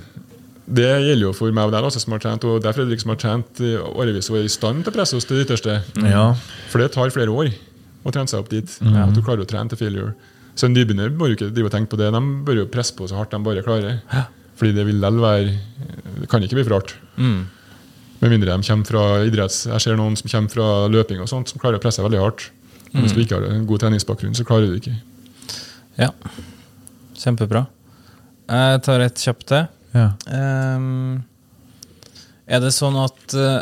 det 0.72 0.88
gjelder 0.88 1.26
jo 1.28 1.34
for 1.36 1.52
meg 1.56 1.68
og 1.68 1.76
deg 1.76 1.86
også, 1.88 2.02
som 2.04 2.16
har 2.16 2.24
trent, 2.24 2.46
og 2.48 2.62
det 2.64 2.70
er 2.70 2.78
Fredrik 2.78 3.02
som 3.04 3.12
har 3.14 3.20
trent 3.22 3.62
årevis 3.92 4.30
og 4.32 4.40
er 4.40 4.48
i 4.48 4.52
stand 4.52 4.86
til 4.86 4.94
å 4.94 4.96
presse 4.96 5.18
oss 5.18 5.28
til 5.28 5.40
det 5.40 5.48
ytterste. 5.48 5.82
Ja. 6.06 6.32
For 6.72 6.84
det 6.84 6.94
tar 6.96 7.12
flere 7.14 7.34
år 7.34 7.52
å 8.02 8.14
trene 8.14 8.32
seg 8.32 8.44
opp 8.44 8.52
dit. 8.52 8.78
At 8.82 9.16
du 9.16 9.22
klarer 9.22 9.44
å 9.44 9.50
trene 9.50 9.72
til 9.72 9.82
failure. 9.82 10.14
Så 10.56 10.68
en 10.68 10.76
nybegynner 10.76 11.12
må 11.16 11.30
jo 11.30 11.38
ikke 11.38 11.50
drive 11.54 11.70
og 11.70 11.74
tenke 11.76 11.94
på 11.94 12.00
det. 12.00 12.12
De 12.14 12.22
bør 12.48 12.64
jo 12.64 12.70
presse 12.72 12.96
på 12.96 13.08
så 13.10 13.20
hardt 13.20 13.34
de 13.34 13.40
bare 13.44 13.64
klarer. 13.66 14.00
Fordi 14.60 14.76
det 14.78 14.86
vil 14.86 15.00
likevel 15.02 15.24
være 15.24 15.54
Det 16.22 16.30
kan 16.30 16.44
ikke 16.46 16.60
bli 16.60 16.66
for 16.68 16.78
hardt. 16.78 16.96
Mm. 17.18 17.42
Med 18.22 18.34
mindre 18.36 18.54
de 18.54 18.68
kommer 18.68 18.86
fra 18.86 19.04
idretts... 19.26 19.64
Jeg 19.66 19.82
ser 19.82 19.98
noen 19.98 20.18
som 20.20 20.30
kommer 20.30 20.54
fra 20.54 20.68
løping 20.94 21.24
og 21.24 21.30
sånt, 21.32 21.50
som 21.50 21.62
klarer 21.62 21.80
å 21.80 21.84
presse 21.84 22.04
veldig 22.06 22.20
hardt. 22.22 22.52
Men 22.92 23.08
hvis 23.08 23.16
du 23.16 23.22
ikke 23.24 23.40
har 23.40 23.48
en 23.50 23.66
god 23.66 23.82
treningsbakgrunn, 23.82 24.36
så 24.38 24.46
klarer 24.46 24.68
du 24.68 24.76
det 24.76 24.84
ikke. 24.84 24.98
Ja. 25.98 26.12
Kjempebra. 27.18 27.66
Jeg 28.52 28.82
tar 28.86 29.04
et 29.06 29.22
kjapt 29.24 29.46
til. 29.52 29.68
Ja. 29.96 30.10
Um, 30.28 31.22
er 32.52 32.60
det 32.64 32.72
sånn 32.76 32.98
at 33.00 33.36
eh, 33.38 33.62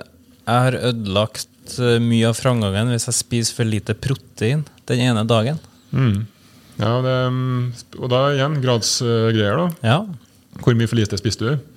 jeg 0.49 0.63
har 0.65 0.77
ødelagt 0.89 1.75
eh, 1.77 1.97
mye 2.01 2.29
av 2.31 2.37
framgangen 2.37 2.89
hvis 2.93 3.05
jeg 3.09 3.17
spiser 3.19 3.57
for 3.59 3.69
lite 3.69 3.93
protein 3.97 4.63
den 4.89 5.03
ene 5.05 5.25
dagen? 5.29 5.59
Mm. 5.93 6.23
Ja, 6.79 6.93
det, 7.05 7.15
og 7.99 8.07
da 8.13 8.21
igjen 8.33 8.57
gradsgreier, 8.63 9.59
da. 9.59 9.67
Ja. 9.85 9.99
Hvor 10.63 10.77
mye 10.79 10.89
for 10.89 10.97
lite 10.97 11.19
spiser 11.21 11.51
du? 11.51 11.67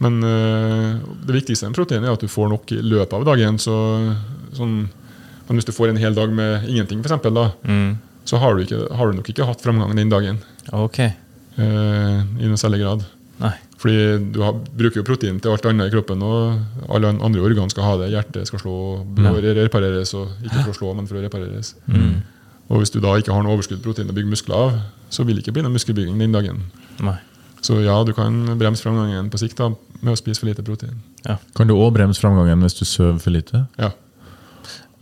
Men 0.00 0.20
uh, 0.24 1.00
det 1.26 1.34
viktigste 1.38 1.68
med 1.70 1.76
protein 1.76 2.04
er 2.04 2.12
at 2.14 2.20
du 2.24 2.28
får 2.28 2.50
nok 2.52 2.72
i 2.76 2.80
løpet 2.84 3.14
av 3.16 3.24
dagen. 3.26 3.56
Så, 3.60 3.74
sånn, 4.56 4.74
men 5.48 5.56
hvis 5.60 5.68
du 5.68 5.72
får 5.76 5.92
en 5.92 6.00
hel 6.00 6.16
dag 6.16 6.32
med 6.36 6.66
ingenting, 6.68 7.00
for 7.04 7.10
eksempel, 7.12 7.36
da, 7.36 7.46
Mm. 7.64 7.96
så 8.28 8.40
har 8.42 8.54
du, 8.56 8.64
ikke, 8.64 8.80
har 8.96 9.08
du 9.12 9.16
nok 9.20 9.28
ikke 9.32 9.46
hatt 9.48 9.62
framgang 9.64 9.92
den 9.96 10.12
dagen. 10.12 10.40
Ok. 10.72 11.00
Øh, 11.58 12.24
I 12.40 12.50
noe 12.50 12.60
særlig 12.60 12.82
grad. 12.84 13.06
Nei. 13.40 13.52
Fordi 13.76 13.96
du 14.32 14.40
har, 14.40 14.56
bruker 14.56 15.02
jo 15.02 15.04
protein 15.04 15.40
til 15.40 15.52
alt 15.52 15.66
annet 15.68 15.90
i 15.90 15.92
kroppen, 15.92 16.22
og 16.24 16.88
alle 16.88 17.10
andre 17.12 17.44
organ 17.44 17.68
skal 17.72 17.84
ha 17.84 17.96
det. 18.00 18.10
Hjertet 18.14 18.48
skal 18.48 18.62
slå, 18.62 18.76
blod 19.18 19.44
repareres, 19.58 20.14
og 20.16 20.30
ikke 20.46 20.62
for 20.62 20.72
å 20.72 20.76
slå, 20.78 20.94
men 20.96 21.08
for 21.10 21.20
å 21.20 21.24
repareres. 21.24 21.74
Og 22.66 22.80
hvis 22.80 22.90
du 22.90 22.98
da 23.04 23.12
ikke 23.20 23.34
har 23.34 23.44
noe 23.44 23.54
overskudd 23.54 23.82
protein 23.84 24.08
å 24.10 24.16
bygge 24.16 24.32
muskler 24.32 24.56
av, 24.56 24.78
så 25.12 25.26
vil 25.26 25.36
det 25.36 25.44
ikke 25.44 25.58
bli 25.58 25.66
noe 25.66 25.74
muskelbygging 25.76 26.16
den 26.18 26.34
dagen. 26.34 26.64
Nei. 27.04 27.18
Så 27.66 27.78
ja, 27.82 27.94
du 28.06 28.12
kan 28.16 28.56
bremse 28.58 28.84
framgangen 28.84 29.28
på 29.30 29.38
sikt 29.42 29.60
da, 29.60 29.70
med 30.00 30.14
å 30.14 30.18
spise 30.18 30.42
for 30.42 30.50
lite 30.50 30.64
protein. 30.66 30.96
Ja. 31.26 31.38
Kan 31.58 31.70
du 31.70 31.76
òg 31.76 31.92
bremse 31.96 32.22
framgangen 32.22 32.64
hvis 32.64 32.78
du 32.78 32.84
sover 32.88 33.20
for 33.22 33.34
lite? 33.34 33.66
Ja, 33.78 33.92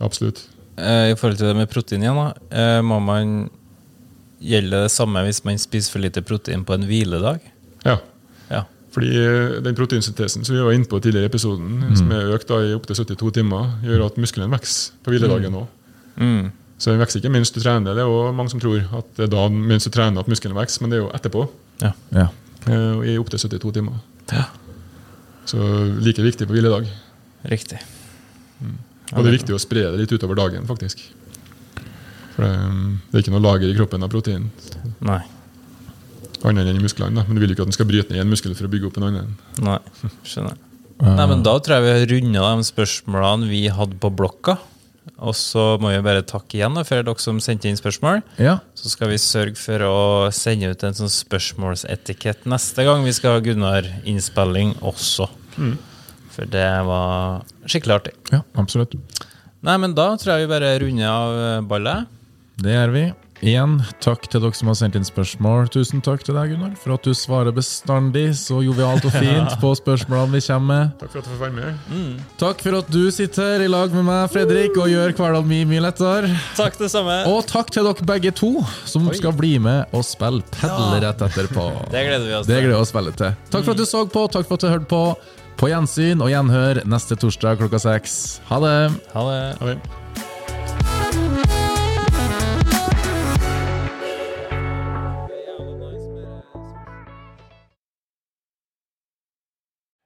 absolutt. 0.03 0.43
Eh, 0.75 1.11
I 1.13 1.17
forhold 1.17 1.39
til 1.39 1.49
det 1.49 1.57
med 1.57 1.71
protein 1.71 2.03
igjen, 2.03 2.19
da, 2.19 2.33
eh, 2.51 2.81
må 2.85 2.99
man 3.03 3.49
Gjelder 4.41 4.85
det 4.85 4.91
samme 4.91 5.21
hvis 5.25 5.43
man 5.45 5.57
spiser 5.61 5.91
for 5.95 6.03
lite 6.03 6.21
protein 6.25 6.65
på 6.67 6.73
en 6.75 6.83
hviledag? 6.89 7.39
Ja, 7.85 7.97
Ja. 8.51 8.63
fordi 8.91 9.09
eh, 9.15 9.61
den 9.63 9.75
proteinsyntesen 9.75 10.45
som 10.45 10.55
vi 10.55 10.61
var 10.61 10.71
inne 10.75 10.85
på 10.87 10.99
tidligere 11.01 11.25
i 11.27 11.31
episoden, 11.31 11.95
som 11.97 12.11
er 12.11 12.33
økt 12.35 12.47
da 12.47 12.59
i 12.63 12.73
opptil 12.75 12.95
72 12.95 13.31
timer, 13.39 13.71
gjør 13.83 14.05
at 14.05 14.17
muskelen 14.21 14.51
vokser 14.51 14.93
på 15.03 15.11
hviledagen 15.15 15.53
òg. 15.55 15.67
Mm. 16.17 16.51
Så 16.77 16.91
den 16.91 16.99
vokser 16.99 17.19
ikke 17.21 17.31
mens 17.31 17.51
du 17.51 17.59
trener. 17.61 17.95
Det 17.95 18.03
er 18.03 18.11
også 18.11 18.35
mange 18.35 18.51
som 18.51 18.59
tror 18.59 18.83
at 18.99 19.09
det 19.15 19.23
er 19.27 19.31
da 19.31 19.47
mens 19.49 19.83
du 19.87 19.89
trener 19.95 20.19
at 20.19 20.27
muskelen 20.27 20.55
vokser, 20.55 20.81
men 20.83 20.91
det 20.91 20.99
er 20.99 21.03
jo 21.05 21.11
etterpå. 21.15 21.45
Ja. 21.81 21.91
Ja. 22.11 22.27
eh, 22.67 23.13
I 23.15 23.17
opptil 23.17 23.39
72 23.39 23.71
timer. 23.79 23.99
Ja. 24.31 24.45
Så 25.45 25.57
like 26.01 26.21
viktig 26.23 26.47
på 26.47 26.53
hviledag. 26.57 26.87
Riktig. 27.45 27.79
Og 29.13 29.21
det 29.23 29.29
er 29.29 29.37
viktig 29.37 29.53
å 29.55 29.59
spre 29.61 29.83
det 29.91 29.99
litt 30.01 30.11
utover 30.15 30.35
dagen, 30.39 30.65
faktisk. 30.67 31.01
For 32.35 32.43
det, 32.43 32.51
det 33.11 33.17
er 33.19 33.23
ikke 33.25 33.33
noe 33.35 33.43
lager 33.45 33.71
i 33.71 33.77
kroppen 33.77 34.03
av 34.05 34.11
protein. 34.13 34.49
Nei. 35.05 35.21
Annet 36.45 36.67
enn 36.69 36.77
i 36.77 36.83
musklene. 36.83 37.23
Men 37.25 37.33
du 37.37 37.41
vil 37.41 37.49
jo 37.53 37.55
ikke 37.57 37.65
at 37.65 37.71
den 37.71 37.77
skal 37.77 37.87
bryte 37.89 38.13
ned 38.13 38.21
en 38.25 38.29
muskel 38.31 38.53
for 38.57 38.67
å 38.67 38.71
bygge 38.75 38.89
opp 38.91 38.99
en 38.99 39.07
annen. 39.09 39.33
Nei. 39.65 39.79
Skjønner. 40.27 40.59
Nei, 41.01 41.25
men 41.27 41.41
Da 41.43 41.57
tror 41.59 41.75
jeg 41.79 41.83
vi 41.85 41.91
har 41.95 42.05
runda 42.13 42.49
de 42.59 42.65
spørsmålene 42.69 43.49
vi 43.51 43.63
hadde 43.73 43.97
på 43.99 44.11
blokka. 44.15 44.57
Og 45.21 45.35
så 45.37 45.63
må 45.79 45.91
vi 45.93 45.99
bare 46.03 46.23
takke 46.27 46.57
igjen 46.57 46.75
for 46.83 47.03
dere 47.05 47.21
som 47.21 47.37
sendte 47.43 47.69
inn 47.69 47.77
spørsmål. 47.79 48.21
ja. 48.41 48.57
Så 48.75 48.89
skal 48.91 49.09
vi 49.11 49.17
sørge 49.21 49.57
for 49.59 49.83
å 49.85 49.95
sende 50.33 50.71
ut 50.71 50.83
en 50.83 50.95
sånn 50.97 51.11
spørsmålsetikett 51.13 52.45
neste 52.49 52.83
gang 52.87 53.03
vi 53.05 53.13
skal 53.15 53.37
ha 53.37 53.43
Gunnar-innspilling 53.45 54.75
også. 54.85 55.29
For 56.35 56.49
det 56.51 56.65
var 56.89 57.45
skikkelig 57.69 57.95
artig. 57.99 58.13
Ja, 58.33 58.41
absolutt. 58.59 58.95
Nei, 59.65 59.77
men 59.81 59.95
da 59.97 60.11
tror 60.19 60.35
jeg 60.35 60.45
vi 60.45 60.51
bare 60.51 60.73
runder 60.83 61.07
av 61.09 61.67
ballet. 61.69 62.11
Det 62.61 62.71
gjør 62.75 62.91
vi. 62.95 63.05
Igjen, 63.43 63.73
takk 63.99 64.29
til 64.31 64.39
dere 64.41 64.55
som 64.55 64.69
har 64.71 64.77
sendt 64.79 64.95
inn 64.95 65.03
spørsmål. 65.05 65.67
Tusen 65.73 65.99
takk 66.01 66.21
til 66.23 66.37
deg, 66.37 66.53
Gunnar, 66.53 66.71
for 66.79 66.95
at 66.95 67.03
du 67.03 67.11
svarer 67.13 67.51
bestandig 67.53 68.29
så 68.39 68.61
jovialt 68.63 69.03
og 69.05 69.11
fint 69.21 69.57
på 69.59 69.73
spørsmålene 69.75 70.37
vi 70.37 70.41
kommer 70.45 70.69
med. 70.69 70.93
Takk 71.01 71.11
for 71.11 71.19
at 71.19 71.27
du 71.27 71.33
får 71.33 71.41
være 71.43 71.57
med. 71.57 72.21
Takk 72.41 72.63
for 72.63 72.77
at 72.79 72.93
du 72.95 73.01
sitter 73.13 73.49
her 73.57 73.65
i 73.65 73.69
lag 73.69 73.91
med 73.93 74.07
meg, 74.07 74.23
Fredrik, 74.31 74.79
og 74.79 74.87
gjør 74.89 75.13
hverdagen 75.19 75.51
min 75.51 75.67
mye 75.73 75.83
lettere. 75.83 76.31
Takk, 76.55 76.79
det 76.79 76.89
samme. 76.95 77.17
Og 77.29 77.43
takk 77.51 77.73
til 77.75 77.85
dere 77.89 78.07
begge 78.13 78.31
to, 78.39 78.53
som 78.87 79.11
skal 79.11 79.35
bli 79.35 79.57
med 79.67 79.91
og 79.91 80.07
spille 80.07 80.41
padel 80.55 81.03
rett 81.03 81.27
etterpå. 81.27 81.67
Det 81.95 82.05
gleder 82.07 82.25
vi 82.25 82.37
oss 82.39 82.47
til. 82.47 82.53
Det 82.55 82.61
gleder 82.63 82.77
vi 82.77 82.79
oss 82.79 82.95
veldig 82.95 83.15
til. 83.19 83.35
Takk 83.51 83.67
for 83.67 83.75
at 83.75 83.83
du 83.83 83.85
så 83.89 84.05
på, 84.15 84.25
takk 84.31 84.47
for 84.47 84.55
at 84.57 84.63
du 84.63 84.71
hørte 84.71 84.89
på. 84.95 85.03
På 85.59 85.69
gjensyn 85.71 86.23
og 86.23 86.31
gjenhør 86.31 86.81
neste 86.87 87.19
torsdag 87.19 87.59
klokka 87.61 87.83
seks. 87.83 88.17
Ha 88.49 88.63
det! 88.63 88.75
Ha 89.13 89.27
det. 89.29 89.45
Ha 89.59 89.71
det. 89.75 90.04